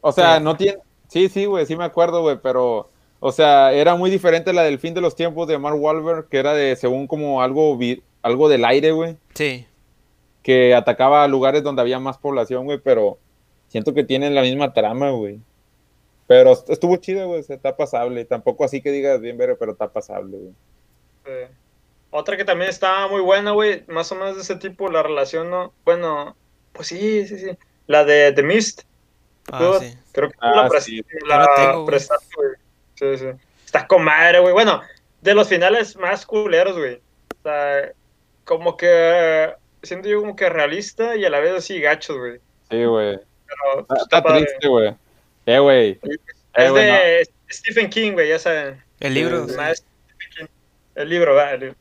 O 0.00 0.12
sea, 0.12 0.38
Sí. 0.38 0.44
no 0.44 0.56
tiene. 0.56 0.78
Sí, 1.08 1.28
sí, 1.28 1.46
güey, 1.46 1.66
sí 1.66 1.76
me 1.76 1.84
acuerdo, 1.84 2.22
güey, 2.22 2.38
pero. 2.42 2.88
O 3.20 3.32
sea, 3.32 3.72
era 3.72 3.96
muy 3.96 4.10
diferente 4.10 4.52
la 4.52 4.62
del 4.62 4.78
fin 4.78 4.94
de 4.94 5.00
los 5.00 5.16
tiempos 5.16 5.48
de 5.48 5.58
Mark 5.58 5.76
Wahlberg, 5.80 6.28
que 6.28 6.38
era 6.38 6.54
de, 6.54 6.76
según 6.76 7.06
como 7.08 7.42
algo, 7.42 7.76
vi- 7.76 8.02
algo 8.22 8.48
del 8.48 8.64
aire, 8.64 8.92
güey. 8.92 9.16
Sí, 9.34 9.66
que 10.42 10.74
atacaba 10.74 11.24
a 11.24 11.28
lugares 11.28 11.62
donde 11.64 11.82
había 11.82 11.98
más 11.98 12.16
población, 12.18 12.64
güey, 12.64 12.78
pero 12.78 13.18
siento 13.68 13.92
que 13.92 14.04
tienen 14.04 14.34
la 14.36 14.42
misma 14.42 14.72
trama, 14.72 15.10
güey. 15.10 15.40
Pero 16.28 16.52
est- 16.52 16.70
estuvo 16.70 16.94
chido, 16.96 17.26
güey, 17.26 17.40
o 17.40 17.42
sea, 17.42 17.56
está 17.56 17.76
pasable. 17.76 18.24
Tampoco 18.24 18.62
así 18.64 18.80
que 18.80 18.92
digas 18.92 19.20
bien, 19.20 19.36
pero, 19.36 19.58
pero 19.58 19.72
está 19.72 19.88
pasable, 19.88 20.36
güey. 20.36 20.52
eh, 21.26 21.48
Otra 22.10 22.36
que 22.38 22.44
también 22.44 22.70
está 22.70 23.06
muy 23.08 23.20
buena, 23.20 23.50
güey, 23.50 23.82
más 23.88 24.10
o 24.12 24.14
menos 24.14 24.36
de 24.36 24.42
ese 24.42 24.56
tipo, 24.56 24.88
la 24.90 25.02
relación, 25.02 25.50
¿no? 25.50 25.72
Bueno, 25.84 26.36
pues 26.72 26.88
sí, 26.88 27.26
sí, 27.26 27.36
sí. 27.38 27.50
La 27.86 28.04
de 28.04 28.32
The 28.32 28.42
Mist. 28.44 28.82
Ah, 29.52 29.78
sí. 29.80 29.96
Creo 30.12 30.28
que 30.28 30.34
tú 30.34 30.40
Ah, 30.42 30.68
la, 30.72 30.80
sí. 30.80 31.02
tengo, 31.56 31.72
güey. 31.74 31.86
prestaste, 31.86 32.34
güey. 32.36 32.50
Sí, 32.94 33.18
sí. 33.18 33.26
Está 33.64 33.86
con 33.86 34.02
madre, 34.04 34.40
güey. 34.40 34.52
Bueno, 34.52 34.80
de 35.20 35.34
los 35.34 35.48
finales 35.48 35.96
más 35.96 36.24
culeros, 36.26 36.76
güey. 36.76 36.96
O 37.38 37.42
sea, 37.42 37.92
como 38.44 38.76
que 38.76 39.54
siento 39.82 40.08
yo 40.08 40.20
como 40.20 40.34
que 40.36 40.48
realista 40.48 41.16
y 41.16 41.24
a 41.24 41.30
la 41.30 41.38
vez 41.40 41.52
así 41.54 41.80
gachos, 41.80 42.16
güey. 42.18 42.40
Sí, 42.70 42.84
güey. 42.84 43.18
Pero 43.46 43.80
Está, 43.80 43.86
pues, 43.86 44.02
está 44.02 44.22
padre. 44.22 44.44
triste, 44.44 44.68
güey. 44.68 44.94
Eh, 45.46 45.58
güey. 45.58 45.90
Eh, 46.02 46.18
Es 46.54 46.74
de 46.74 47.28
Stephen 47.50 47.88
King, 47.90 48.12
güey, 48.12 48.28
ya 48.28 48.38
saben. 48.38 48.82
El 49.00 49.14
libro, 49.14 49.44
Sí. 49.44 49.50
sí. 49.52 49.56
Más 49.56 49.76
Stephen 49.78 50.28
King. 50.36 50.46
El 50.96 51.08
libro, 51.08 51.34
¿verdad? 51.34 51.54
El 51.54 51.60
libro. 51.60 51.76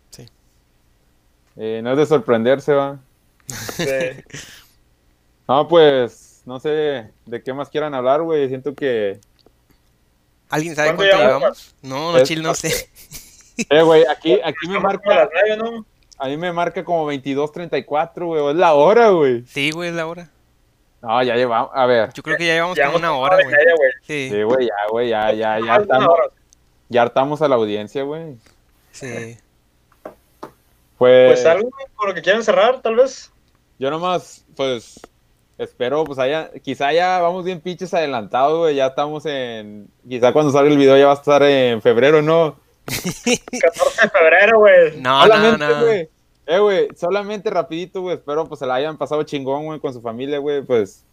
eh, 1.58 1.82
no 1.84 1.92
es 1.94 1.98
de 1.98 2.06
sorprenderse, 2.06 2.74
va. 2.74 3.00
Sí. 3.48 3.86
No, 5.48 5.66
pues, 5.68 6.27
no 6.48 6.60
sé 6.60 7.12
de 7.26 7.44
qué 7.44 7.54
más 7.54 7.70
quieran 7.70 7.94
hablar, 7.94 8.22
güey. 8.24 8.48
Siento 8.48 8.74
que. 8.74 9.20
¿Alguien 10.50 10.76
sabe 10.76 10.96
¿Cuánto 10.96 11.04
llevamos? 11.04 11.28
llevamos? 11.28 11.76
No, 11.82 12.12
no, 12.14 12.18
Es- 12.18 12.28
chile, 12.28 12.42
no 12.42 12.54
sé. 12.56 12.90
Eh, 13.72 13.82
güey, 13.82 14.06
aquí, 14.08 14.40
aquí 14.44 14.68
me 14.70 14.80
marca. 14.80 15.28
A 16.20 16.28
mí 16.28 16.38
me 16.38 16.54
marca 16.54 16.84
como 16.86 17.12
22.34, 17.12 18.26
güey. 18.28 18.40
o 18.40 18.52
Es 18.52 18.56
la 18.56 18.76
hora, 18.76 19.10
güey. 19.10 19.44
Sí, 19.48 19.72
güey, 19.72 19.90
es 19.90 19.96
la 19.96 20.06
hora. 20.06 20.30
No, 21.02 21.24
ya 21.24 21.36
llevamos. 21.36 21.72
A 21.74 21.88
ver. 21.88 22.14
Yo 22.14 22.22
creo 22.22 22.38
que 22.38 22.46
ya 22.46 22.54
llevamos 22.54 22.78
como 22.80 22.98
una 22.98 23.14
hora, 23.18 23.38
güey. 23.44 23.56
Sí, 24.04 24.30
Sí, 24.30 24.44
güey, 24.44 24.68
ya, 24.68 24.74
güey, 24.92 25.10
ya, 25.10 25.34
ya, 25.34 25.60
ya 25.60 25.76
estamos, 25.78 26.16
ya 26.88 27.02
hartamos 27.02 27.42
a 27.42 27.48
la 27.48 27.56
audiencia, 27.56 28.04
güey. 28.04 28.38
sí. 28.92 29.38
Pues, 30.98 31.34
Pues 31.34 31.46
algo 31.48 31.70
güey, 31.72 31.86
por 31.96 32.10
lo 32.10 32.14
que 32.14 32.22
quieran 32.22 32.44
cerrar, 32.44 32.82
tal 32.82 32.96
vez. 32.96 33.32
yo 33.80 33.90
nomás, 33.92 34.46
pues, 34.56 35.00
espero, 35.58 36.04
pues, 36.04 36.20
haya, 36.20 36.52
quizá 36.64 36.94
ya 36.94 37.20
vamos 37.20 37.46
bien 37.46 37.62
pinches 37.62 37.94
adelantados, 37.94 38.60
güey, 38.60 38.76
ya 38.76 38.88
estamos 38.88 39.26
en, 39.26 39.90
quizá 40.08 40.34
cuando 40.34 40.52
salga 40.52 40.70
el 40.72 40.78
video 40.78 40.98
ya 40.98 41.08
va 41.08 41.14
a 41.14 41.16
estar 41.16 41.44
en 41.44 41.82
febrero, 41.82 42.22
¿no? 42.22 42.58
14 42.88 44.02
de 44.02 44.10
febrero, 44.10 44.60
güey. 44.60 45.02
No, 45.02 45.20
no, 45.20 45.34
solamente, 45.34 45.68
no. 45.68 45.86
güey. 45.86 46.10
Eh, 46.48 46.60
güey, 46.60 46.88
solamente 46.96 47.50
rapidito, 47.50 48.02
güey. 48.02 48.16
Espero 48.16 48.46
pues 48.46 48.60
se 48.60 48.66
la 48.66 48.76
hayan 48.76 48.98
pasado 48.98 49.24
chingón, 49.24 49.66
güey, 49.66 49.80
con 49.80 49.94
su 49.94 50.02
familia, 50.02 50.40
güey. 50.40 50.62
Pues 50.62 51.04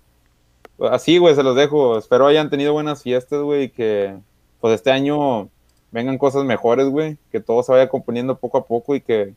así, 0.91 1.19
güey, 1.19 1.35
se 1.35 1.43
los 1.43 1.57
dejo. 1.57 1.99
Espero 1.99 2.27
hayan 2.27 2.51
tenido 2.51 2.73
buenas 2.73 3.03
fiestas, 3.03 3.41
güey, 3.41 3.65
y 3.65 3.69
que 3.71 4.17
pues 4.61 4.77
este 4.77 4.93
año 4.93 5.49
vengan 5.91 6.19
cosas 6.19 6.45
mejores, 6.45 6.87
güey. 6.87 7.19
Que 7.33 7.41
todo 7.41 7.65
se 7.65 7.73
vaya 7.73 7.89
componiendo 7.89 8.39
poco 8.39 8.59
a 8.59 8.65
poco 8.65 8.95
y 8.95 9.01
que 9.01 9.35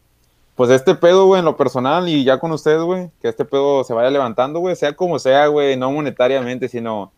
pues 0.58 0.70
este 0.72 0.96
pedo, 0.96 1.28
güey, 1.28 1.40
en 1.40 1.46
lo 1.46 1.56
personal 1.56 2.10
y 2.10 2.26
ya 2.26 2.40
con 2.40 2.52
ustedes, 2.52 2.82
güey, 2.82 3.10
que 3.22 3.30
este 3.30 3.46
pedo 3.46 3.86
se 3.86 3.94
vaya 3.94 4.10
levantando, 4.10 4.60
güey, 4.60 4.76
sea 4.76 4.94
como 4.94 5.20
sea, 5.20 5.48
güey, 5.48 5.78
no 5.78 5.90
monetariamente, 5.92 6.68
sino... 6.68 7.14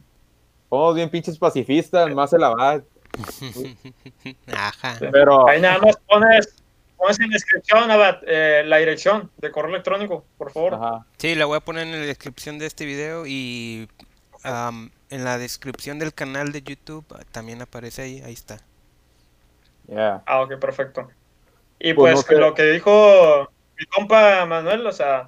somos 0.69 0.95
bien 0.95 1.09
pinches 1.09 1.37
pacifistas, 1.37 2.13
más 2.13 2.29
se 2.29 2.37
la 2.39 2.49
va, 2.49 2.81
Ajá. 4.47 4.95
Pero, 5.11 5.47
Ahí 5.47 5.59
nada 5.61 5.79
más 5.79 5.97
pones, 6.07 6.62
pones 6.97 7.19
en 7.19 7.29
descripción 7.29 7.89
Abad, 7.91 8.19
eh, 8.25 8.63
la 8.65 8.77
dirección 8.77 9.31
de 9.37 9.51
correo 9.51 9.71
electrónico, 9.71 10.25
por 10.37 10.51
favor. 10.51 10.75
ajá, 10.75 11.05
Sí, 11.17 11.35
la 11.35 11.45
voy 11.45 11.57
a 11.57 11.61
poner 11.61 11.87
en 11.87 11.91
la 11.91 12.05
descripción 12.05 12.59
de 12.59 12.65
este 12.65 12.85
video 12.85 13.25
y 13.25 13.89
en 14.45 15.23
la 15.23 15.37
descripción 15.37 15.99
del 15.99 16.13
canal 16.13 16.51
de 16.51 16.63
YouTube 16.63 17.05
ah, 17.15 17.21
también 17.31 17.61
aparece 17.61 18.01
ahí, 18.01 18.21
ahí 18.25 18.33
está. 18.33 18.57
ya, 19.87 20.21
Ah, 20.25 20.41
ok, 20.41 20.59
perfecto. 20.59 21.09
Y 21.79 21.93
Pues 21.93 22.23
pues 22.25 22.39
no 22.39 22.47
lo 22.47 22.53
que 22.53 22.63
dijo 22.63 23.49
mi 23.77 23.85
compa 23.85 24.45
Manuel, 24.45 24.85
o 24.85 24.91
sea, 24.91 25.25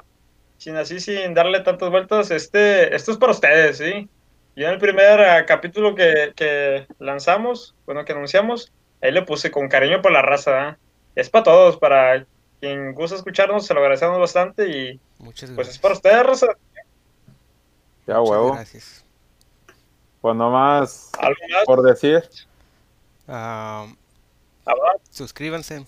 sin 0.58 0.76
así, 0.78 1.00
sin 1.00 1.34
darle 1.34 1.62
tantas 1.62 1.90
vueltas, 1.90 2.32
este, 2.32 2.96
esto 2.96 3.12
es 3.12 3.18
para 3.18 3.32
ustedes, 3.32 3.78
¿sí? 3.78 4.10
Yo 4.56 4.68
en 4.68 4.74
el 4.74 4.80
primer 4.80 5.20
ah, 5.22 5.46
capítulo 5.46 5.96
que, 5.96 6.34
que 6.36 6.88
lanzamos, 7.00 7.76
bueno, 7.86 8.06
que 8.06 8.14
anunciamos, 8.14 8.72
ahí 9.02 9.12
le 9.12 9.22
puse 9.24 9.52
con 9.52 9.68
cariño 9.68 10.02
por 10.02 10.12
la 10.12 10.22
raza, 10.22 10.70
¿eh? 10.70 10.76
Es 11.16 11.30
para 11.30 11.44
todos, 11.44 11.78
para 11.78 12.26
quien 12.60 12.94
gusta 12.94 13.16
escucharnos, 13.16 13.66
se 13.66 13.74
lo 13.74 13.80
agradecemos 13.80 14.20
bastante 14.20 14.68
y 14.70 15.00
Muchas 15.20 15.50
pues 15.52 15.68
es 15.70 15.80
gracias. 15.80 15.80
para 15.80 15.94
ustedes, 15.94 16.24
raza. 16.26 16.48
ya 18.08 18.22
huevo, 18.22 18.54
gracias. 18.54 19.04
pues 20.22 20.36
nomás 20.36 21.12
¿Algo 21.20 21.40
más? 21.52 21.66
por 21.66 21.82
decir, 21.84 22.24
Am, 23.28 23.96
Abad, 24.66 24.98
suscríbanse. 25.10 25.86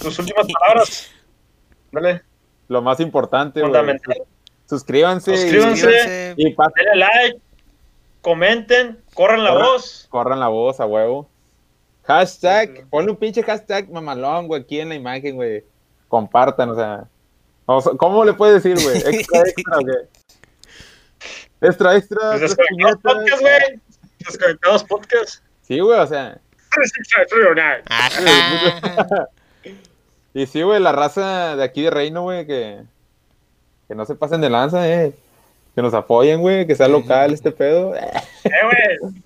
tus 0.00 0.18
últimas 0.18 0.46
palabras. 0.58 1.10
Dale, 1.92 2.22
lo 2.68 2.80
más 2.82 2.98
importante, 3.00 3.60
fundamental. 3.60 4.22
suscríbanse, 4.68 5.34
y- 5.34 5.36
Suscríbanse. 5.36 5.80
Suscríbanse. 5.82 6.34
y, 6.38 6.52
pa- 6.54 6.72
Denle 6.74 6.96
like, 6.96 7.40
comenten, 8.22 9.02
corran 9.14 9.44
la 9.44 9.50
Corran. 9.50 9.66
voz. 9.66 10.06
corran 10.10 10.40
la 10.40 10.48
voz 10.48 10.80
a 10.80 10.86
huevo, 10.86 11.28
hashtag, 12.04 12.76
sí. 12.76 12.82
ponle 12.90 13.10
un 13.10 13.16
pinche 13.16 13.42
hashtag 13.42 13.90
mamalón, 13.90 14.46
güey, 14.46 14.62
aquí 14.62 14.80
en 14.80 14.88
la 14.88 14.94
imagen, 14.94 15.36
güey, 15.36 15.64
compartan, 16.08 16.70
o 16.70 16.74
sea, 16.74 17.04
o 17.66 17.80
sea, 17.80 17.92
¿cómo 17.96 18.24
le 18.24 18.32
puedes 18.32 18.62
decir, 18.62 18.82
güey? 18.82 18.96
Extra, 19.14 19.40
extra, 19.40 19.76
güey. 19.80 19.96
Extra, 21.60 21.96
extra. 21.96 22.30
tres 22.30 22.56
Desconectados 22.56 23.02
podcast, 23.02 23.40
güey. 23.40 23.80
Desconectados 24.18 24.84
podcast. 24.84 25.44
Sí, 25.62 25.80
güey, 25.80 25.98
o 25.98 26.06
sea. 26.06 26.38
Y 30.34 30.46
sí, 30.46 30.62
güey, 30.62 30.80
la 30.80 30.92
raza 30.92 31.56
de 31.56 31.62
aquí 31.62 31.82
de 31.82 31.90
Reino, 31.90 32.22
güey, 32.22 32.46
que, 32.46 32.80
que 33.86 33.94
no 33.94 34.06
se 34.06 34.14
pasen 34.14 34.40
de 34.40 34.48
lanza, 34.48 34.88
eh. 34.88 35.12
Que 35.74 35.82
nos 35.82 35.92
apoyen, 35.92 36.40
güey, 36.40 36.66
que 36.66 36.74
sea 36.74 36.88
local 36.88 37.34
este 37.34 37.50
pedo. 37.50 37.94
Eh, 37.94 38.10
güey. 38.44 39.21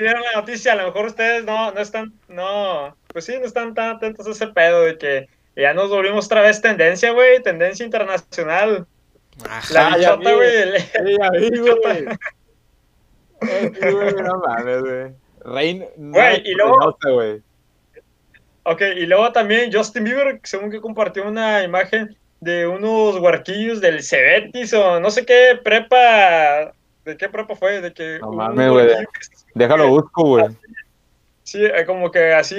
Vieron 0.00 0.22
la 0.22 0.40
noticia, 0.40 0.72
a 0.72 0.76
lo 0.76 0.86
mejor 0.86 1.06
ustedes 1.06 1.44
no, 1.44 1.70
no 1.72 1.80
están, 1.80 2.12
no, 2.28 2.96
pues 3.12 3.24
sí, 3.26 3.34
no 3.38 3.44
están 3.46 3.74
tan 3.74 3.96
atentos 3.96 4.26
a 4.26 4.30
ese 4.30 4.46
pedo 4.48 4.82
de 4.82 4.98
que 4.98 5.28
ya 5.56 5.74
nos 5.74 5.90
volvimos 5.90 6.26
otra 6.26 6.40
vez 6.42 6.60
tendencia, 6.62 7.12
güey, 7.12 7.42
tendencia 7.42 7.84
internacional. 7.84 8.86
Ajá. 9.48 9.72
La 9.74 9.96
bichota, 9.96 10.34
güey. 10.34 11.18
ya 11.18 11.30
vi, 11.30 11.58
güey. 11.58 12.04
No 14.22 14.38
mames, 14.46 14.80
güey. 14.82 15.12
Reino. 15.44 15.86
Güey, 15.96 16.42
y 16.44 16.54
luego- 16.54 16.98
güey. 17.02 17.42
Ok, 18.64 18.82
y 18.96 19.06
luego 19.06 19.32
también 19.32 19.72
Justin 19.72 20.04
Bieber, 20.04 20.38
según 20.44 20.70
que 20.70 20.80
compartió 20.80 21.26
una 21.26 21.62
imagen 21.62 22.16
de 22.40 22.66
unos 22.66 23.16
huarquillos 23.18 23.80
del 23.80 24.02
Cebetis 24.02 24.72
o 24.74 25.00
no 25.00 25.10
sé 25.10 25.24
qué 25.24 25.58
prepa, 25.62 26.72
¿de 27.04 27.16
qué 27.16 27.28
prepa 27.28 27.56
fue? 27.56 27.80
De 27.80 27.92
que 27.92 28.18
No 28.20 28.30
un 28.30 28.36
mames, 28.36 28.68
güey. 28.70 28.88
Déjalo 29.54 29.88
busco, 29.88 30.22
güey. 30.24 30.46
Sí, 31.42 31.64
eh, 31.64 31.84
como 31.86 32.10
que 32.10 32.32
así 32.32 32.56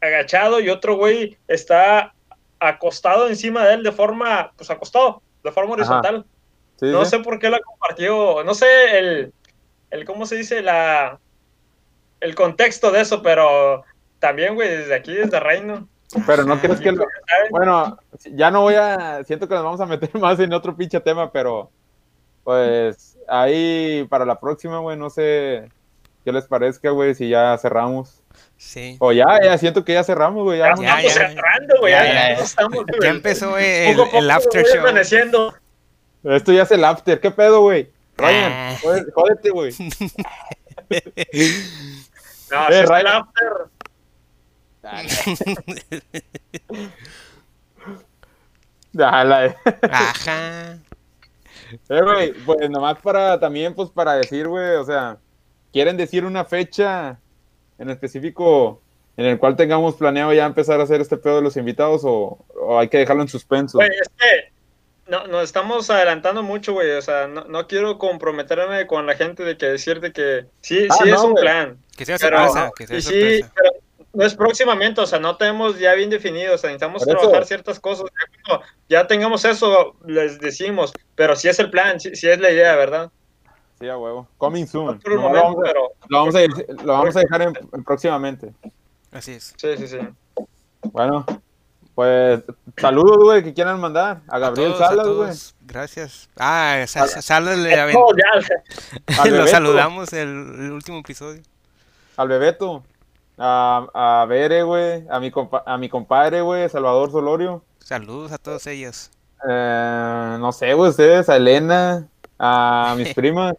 agachado 0.00 0.60
y 0.60 0.68
otro 0.68 0.96
güey 0.96 1.36
está 1.46 2.14
acostado 2.58 3.28
encima 3.28 3.66
de 3.66 3.74
él 3.74 3.82
de 3.82 3.92
forma, 3.92 4.52
pues 4.56 4.70
acostado, 4.70 5.22
de 5.44 5.52
forma 5.52 5.74
horizontal. 5.74 6.24
Sí, 6.76 6.86
No 6.86 7.04
sí. 7.04 7.10
sé 7.10 7.18
por 7.20 7.38
qué 7.38 7.50
la 7.50 7.60
compartió, 7.60 8.42
no 8.44 8.54
sé 8.54 8.98
el, 8.98 9.32
el 9.90 10.04
¿cómo 10.04 10.26
se 10.26 10.36
dice? 10.36 10.62
La, 10.62 11.18
el 12.20 12.34
contexto 12.34 12.90
de 12.90 13.00
eso, 13.02 13.22
pero 13.22 13.84
también, 14.18 14.54
güey, 14.54 14.68
desde 14.68 14.94
aquí, 14.94 15.12
desde 15.12 15.40
Reino. 15.40 15.88
Pero 16.26 16.44
no 16.44 16.60
crees 16.60 16.80
que 16.80 16.92
lo. 16.92 17.04
Bueno, 17.50 17.98
ya 18.32 18.50
no 18.50 18.62
voy 18.62 18.74
a. 18.74 19.24
Siento 19.24 19.48
que 19.48 19.54
nos 19.54 19.64
vamos 19.64 19.80
a 19.80 19.86
meter 19.86 20.10
más 20.20 20.38
en 20.38 20.52
otro 20.52 20.76
pinche 20.76 21.00
tema, 21.00 21.30
pero. 21.30 21.70
Pues 22.44 23.18
ahí 23.28 24.06
para 24.10 24.24
la 24.24 24.38
próxima, 24.38 24.78
güey, 24.78 24.96
no 24.96 25.10
sé 25.10 25.68
qué 26.24 26.32
les 26.32 26.46
parezca, 26.46 26.90
güey, 26.90 27.14
si 27.14 27.28
ya 27.28 27.56
cerramos. 27.58 28.22
Sí. 28.56 28.96
O 29.00 29.12
ya, 29.12 29.26
ya 29.42 29.58
siento 29.58 29.84
que 29.84 29.92
ya 29.94 30.04
cerramos, 30.04 30.44
güey. 30.44 30.58
Ya, 30.58 30.74
Ya, 30.80 31.00
Ya, 31.02 31.10
cerrando, 31.10 31.74
güey, 31.80 31.92
Ya, 31.92 32.04
ya, 32.04 32.08
ya, 32.08 32.14
ya 32.30 32.36
ya. 32.38 32.44
estamos, 32.44 32.84
güey. 32.86 33.00
Ya 33.02 33.08
empezó 33.10 33.58
el, 33.58 33.96
Poco 33.96 34.18
el 34.18 34.30
after 34.30 34.64
show. 34.64 34.80
amaneciendo. 34.80 35.54
Esto 36.24 36.52
ya 36.52 36.62
es 36.62 36.70
el 36.70 36.84
after. 36.84 37.20
¿Qué 37.20 37.30
pedo, 37.30 37.60
güey? 37.62 37.90
Ryan, 38.16 38.52
Ah. 38.52 38.76
jódete, 39.14 39.50
güey. 39.50 39.72
No, 42.50 42.68
Eh, 42.68 42.68
si 42.68 42.74
es 42.74 42.80
el 42.80 42.88
Ryan. 42.88 43.06
after. 43.06 43.52
Dale. 48.92 49.56
Ajá. 49.90 50.78
Eh, 51.88 52.02
güey, 52.02 52.32
pues 52.44 52.68
nomás 52.68 52.98
para 52.98 53.40
también, 53.40 53.74
pues 53.74 53.88
para 53.90 54.14
decir, 54.14 54.46
güey, 54.48 54.76
o 54.76 54.84
sea, 54.84 55.16
¿quieren 55.72 55.96
decir 55.96 56.24
una 56.24 56.44
fecha 56.44 57.18
en 57.78 57.90
específico 57.90 58.80
en 59.16 59.26
el 59.26 59.38
cual 59.38 59.56
tengamos 59.56 59.94
planeado 59.96 60.32
ya 60.32 60.46
empezar 60.46 60.80
a 60.80 60.84
hacer 60.84 61.00
este 61.00 61.16
pedo 61.16 61.36
de 61.36 61.42
los 61.42 61.56
invitados 61.56 62.02
o, 62.04 62.38
o 62.60 62.78
hay 62.78 62.88
que 62.88 62.98
dejarlo 62.98 63.22
en 63.22 63.28
suspenso? 63.28 63.78
Güey, 63.78 63.90
es 63.90 64.08
que 64.18 64.52
no, 65.10 65.26
nos 65.26 65.44
estamos 65.44 65.90
adelantando 65.90 66.42
mucho, 66.42 66.72
güey. 66.72 66.90
O 66.92 67.02
sea, 67.02 67.26
no, 67.26 67.44
no 67.44 67.66
quiero 67.66 67.98
comprometerme 67.98 68.86
con 68.86 69.06
la 69.06 69.14
gente 69.14 69.42
de 69.44 69.56
que 69.56 69.66
decirte 69.66 70.12
que 70.12 70.46
sí, 70.60 70.86
Ah, 70.90 70.96
sí 71.02 71.10
es 71.10 71.20
un 71.20 71.34
plan. 71.34 71.76
Que 71.96 72.06
sea 72.06 72.16
Pero, 72.18 72.38
sorpresa, 72.38 72.70
que 72.76 72.86
sea 72.86 72.96
y 72.98 73.02
sí, 73.02 73.08
sorpresa. 73.40 73.52
pero 73.54 73.70
no 74.14 74.24
es 74.24 74.34
próximamente, 74.34 75.00
o 75.00 75.06
sea, 75.06 75.18
no 75.18 75.36
tenemos 75.36 75.78
ya 75.78 75.94
bien 75.94 76.10
definido, 76.10 76.54
o 76.54 76.58
sea, 76.58 76.68
necesitamos 76.68 77.02
Por 77.04 77.12
eso. 77.14 77.20
trabajar 77.20 77.46
ciertas 77.46 77.80
cosas. 77.80 78.06
Ya, 78.10 78.42
cuando 78.44 78.66
ya 78.88 79.06
tengamos 79.06 79.44
eso, 79.44 79.96
les 80.06 80.38
decimos, 80.38 80.92
pero 81.14 81.34
sí 81.34 81.48
es 81.48 81.58
el 81.58 81.70
plan, 81.70 81.98
sí, 81.98 82.14
sí 82.14 82.28
es 82.28 82.38
la 82.38 82.50
idea, 82.50 82.76
¿verdad? 82.76 83.10
Sí, 83.82 83.88
a 83.88 83.98
huevo. 83.98 84.28
Coming 84.38 84.64
soon. 84.66 85.00
No 85.04 85.14
lo, 85.16 85.20
momento, 85.20 85.42
vamos 85.44 85.58
a, 85.58 85.62
pero 85.66 85.80
lo 86.08 86.18
vamos 86.18 86.34
a- 86.36 86.82
lo 86.84 86.92
vamos 86.92 87.16
a 87.16 87.18
dejar 87.20 87.42
en- 87.42 87.58
en 87.72 87.82
próximamente. 87.82 88.52
Así 89.10 89.32
es. 89.32 89.54
sí, 89.56 89.76
sí, 89.76 89.88
sí. 89.88 89.98
Bueno, 90.92 91.26
pues 91.96 92.44
saludos, 92.76 93.18
güey, 93.18 93.42
que 93.42 93.52
quieran 93.52 93.80
mandar. 93.80 94.20
A 94.28 94.36
A 94.36 94.38
Gabriel 94.38 94.70
todos, 94.72 94.82
a 94.82 94.88
Salas, 94.88 95.08
güey. 95.08 95.30
Gracias. 95.62 96.30
Ah, 96.38 96.84
Sa- 96.86 97.08
Sa- 97.08 97.22
Salas 97.22 97.58
le 97.58 97.70
lo 99.30 99.46
saludamos 99.48 100.12
el, 100.12 100.28
el 100.28 100.70
último 100.70 100.98
episodio. 100.98 101.42
Al 102.16 102.28
Bebeto. 102.28 102.84
A, 103.36 103.86
a 104.22 104.26
Bere, 104.26 104.62
güey. 104.62 105.04
A 105.10 105.18
mi, 105.18 105.32
compa- 105.32 105.64
a 105.66 105.76
mi 105.76 105.88
compadre, 105.88 106.40
güey, 106.40 106.68
Salvador 106.68 107.10
Solorio. 107.10 107.64
Saludos 107.80 108.30
a 108.30 108.38
todos 108.38 108.64
ellos. 108.68 109.10
Eh, 109.48 110.36
no 110.38 110.52
sé, 110.52 110.72
güey, 110.74 110.90
ustedes, 110.90 111.28
a 111.28 111.34
Elena, 111.36 112.06
a 112.38 112.94
mis 112.96 113.12
primas, 113.14 113.54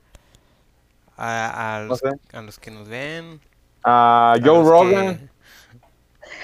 A, 1.18 1.78
a 1.78 1.80
no 1.82 1.86
los, 1.90 2.00
sé, 2.00 2.10
a 2.34 2.42
los 2.42 2.58
que 2.60 2.72
nos 2.72 2.88
ven. 2.88 3.40
a 3.84 4.34
a 4.34 4.40
Joe 4.44 4.64
Rogan, 4.64 5.30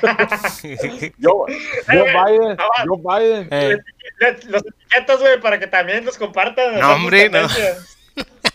que- 0.02 1.14
Joe, 1.22 1.46
Joe 1.88 2.04
Biden, 2.26 2.58
Ah, 2.60 2.84
Joe 2.86 2.98
Biden, 3.20 3.48
Eh, 3.52 3.78
Le- 4.20 4.32
Los 4.50 4.64
etiquetas, 4.66 5.20
güey, 5.20 5.40
para 5.42 5.60
que 5.60 5.68
también 5.68 6.06
los 6.06 6.18
compartan. 6.18 6.80
No, 6.80 6.94
hombre, 6.96 7.30
no. 7.30 7.48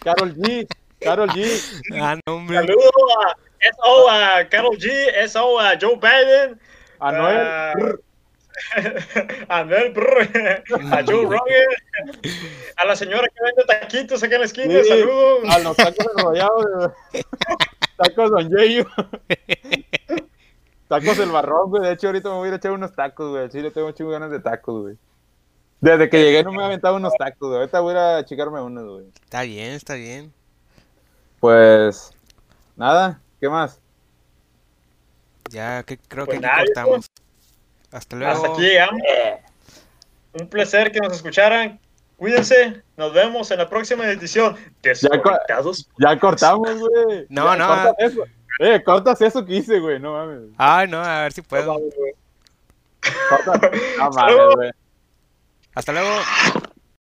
Carol 0.02 0.34
G, 0.36 0.66
Carol 1.00 1.28
G, 1.30 1.60
ah, 2.00 2.16
no, 2.26 2.34
hombre. 2.36 2.56
Saludos 2.58 2.90
a 3.26 3.36
SO 3.74 4.10
a 4.10 4.48
Carol 4.48 4.76
G, 4.78 5.28
SO 5.28 5.58
a 5.60 5.72
Joe 5.80 5.96
Biden, 5.96 6.60
a 7.00 7.12
Noel, 7.12 7.38
Ah. 7.40 7.72
a 9.48 9.64
Noel 9.64 9.92
Brr, 9.92 10.64
a 10.92 11.04
Joe 11.04 11.22
Rogan, 11.24 11.40
a 12.76 12.84
la 12.84 12.96
señora 12.96 13.26
que 13.28 13.44
vende 13.44 13.64
taquitos 13.66 14.22
acá 14.22 14.34
en 14.36 14.40
la 14.40 14.46
esquina, 14.46 14.82
Sí, 14.82 14.88
saludos. 14.88 15.38
a 15.48 15.58
los 15.60 15.76
tacos 15.76 16.06
enrollados, 16.16 16.92
tacos 17.96 18.30
Don 18.30 18.48
Yeyo. 18.50 18.86
Tacos 20.88 21.18
el 21.18 21.30
barrón, 21.30 21.70
güey. 21.70 21.82
De 21.82 21.92
hecho, 21.92 22.08
ahorita 22.08 22.28
me 22.28 22.34
voy 22.36 22.44
a 22.44 22.48
ir 22.48 22.54
a 22.54 22.56
echar 22.58 22.72
unos 22.72 22.94
tacos, 22.94 23.30
güey. 23.30 23.50
Sí, 23.50 23.60
le 23.60 23.70
tengo 23.70 23.86
muchas 23.88 24.06
ganas 24.06 24.30
de 24.30 24.38
tacos, 24.40 24.82
güey. 24.82 24.96
Desde 25.80 26.08
que 26.08 26.22
llegué 26.22 26.44
no 26.44 26.52
me 26.52 26.62
he 26.62 26.66
aventado 26.66 26.96
unos 26.96 27.14
tacos, 27.18 27.48
güey. 27.48 27.60
Ahorita 27.60 27.80
voy 27.80 27.94
a 27.96 28.24
chicarme 28.24 28.60
unos, 28.60 28.84
güey. 28.84 29.06
Está 29.24 29.42
bien, 29.42 29.72
está 29.72 29.94
bien. 29.94 30.32
Pues, 31.40 32.10
nada, 32.76 33.20
¿qué 33.40 33.48
más? 33.48 33.80
Ya 35.50 35.82
que 35.82 35.98
creo 35.98 36.26
Pues 36.26 36.38
que 36.40 36.46
aquí 36.46 36.52
nada, 36.54 36.64
cortamos. 36.66 37.10
Hasta 37.94 38.16
luego. 38.16 38.32
Hasta 38.32 38.48
aquí 38.48 38.62
llegamos. 38.62 39.00
Un 40.32 40.48
placer 40.48 40.90
que 40.90 40.98
nos 40.98 41.12
escucharan. 41.12 41.78
Cuídense. 42.16 42.82
Nos 42.96 43.14
vemos 43.14 43.50
en 43.52 43.58
la 43.58 43.68
próxima 43.68 44.04
edición. 44.08 44.56
Desconectados. 44.82 45.88
Ya 45.98 46.18
cortamos, 46.18 46.76
güey. 46.76 47.26
No, 47.28 47.44
Ya, 47.44 47.56
no. 47.56 47.66
Cortas 47.68 47.94
eso. 47.98 48.24
Eh, 48.58 48.82
cortas 48.82 49.20
eso 49.20 49.44
que 49.44 49.54
hice, 49.54 49.78
güey. 49.78 50.00
No 50.00 50.12
mames. 50.12 50.50
Ay, 50.58 50.88
no, 50.88 51.00
a 51.00 51.22
ver 51.22 51.32
si 51.32 51.42
puedo. 51.42 51.76
Cortas. 53.28 53.70
No 53.98 54.10
mames, 54.10 54.36
güey. 54.56 54.70
Hasta 55.74 55.92
luego. 55.92 56.10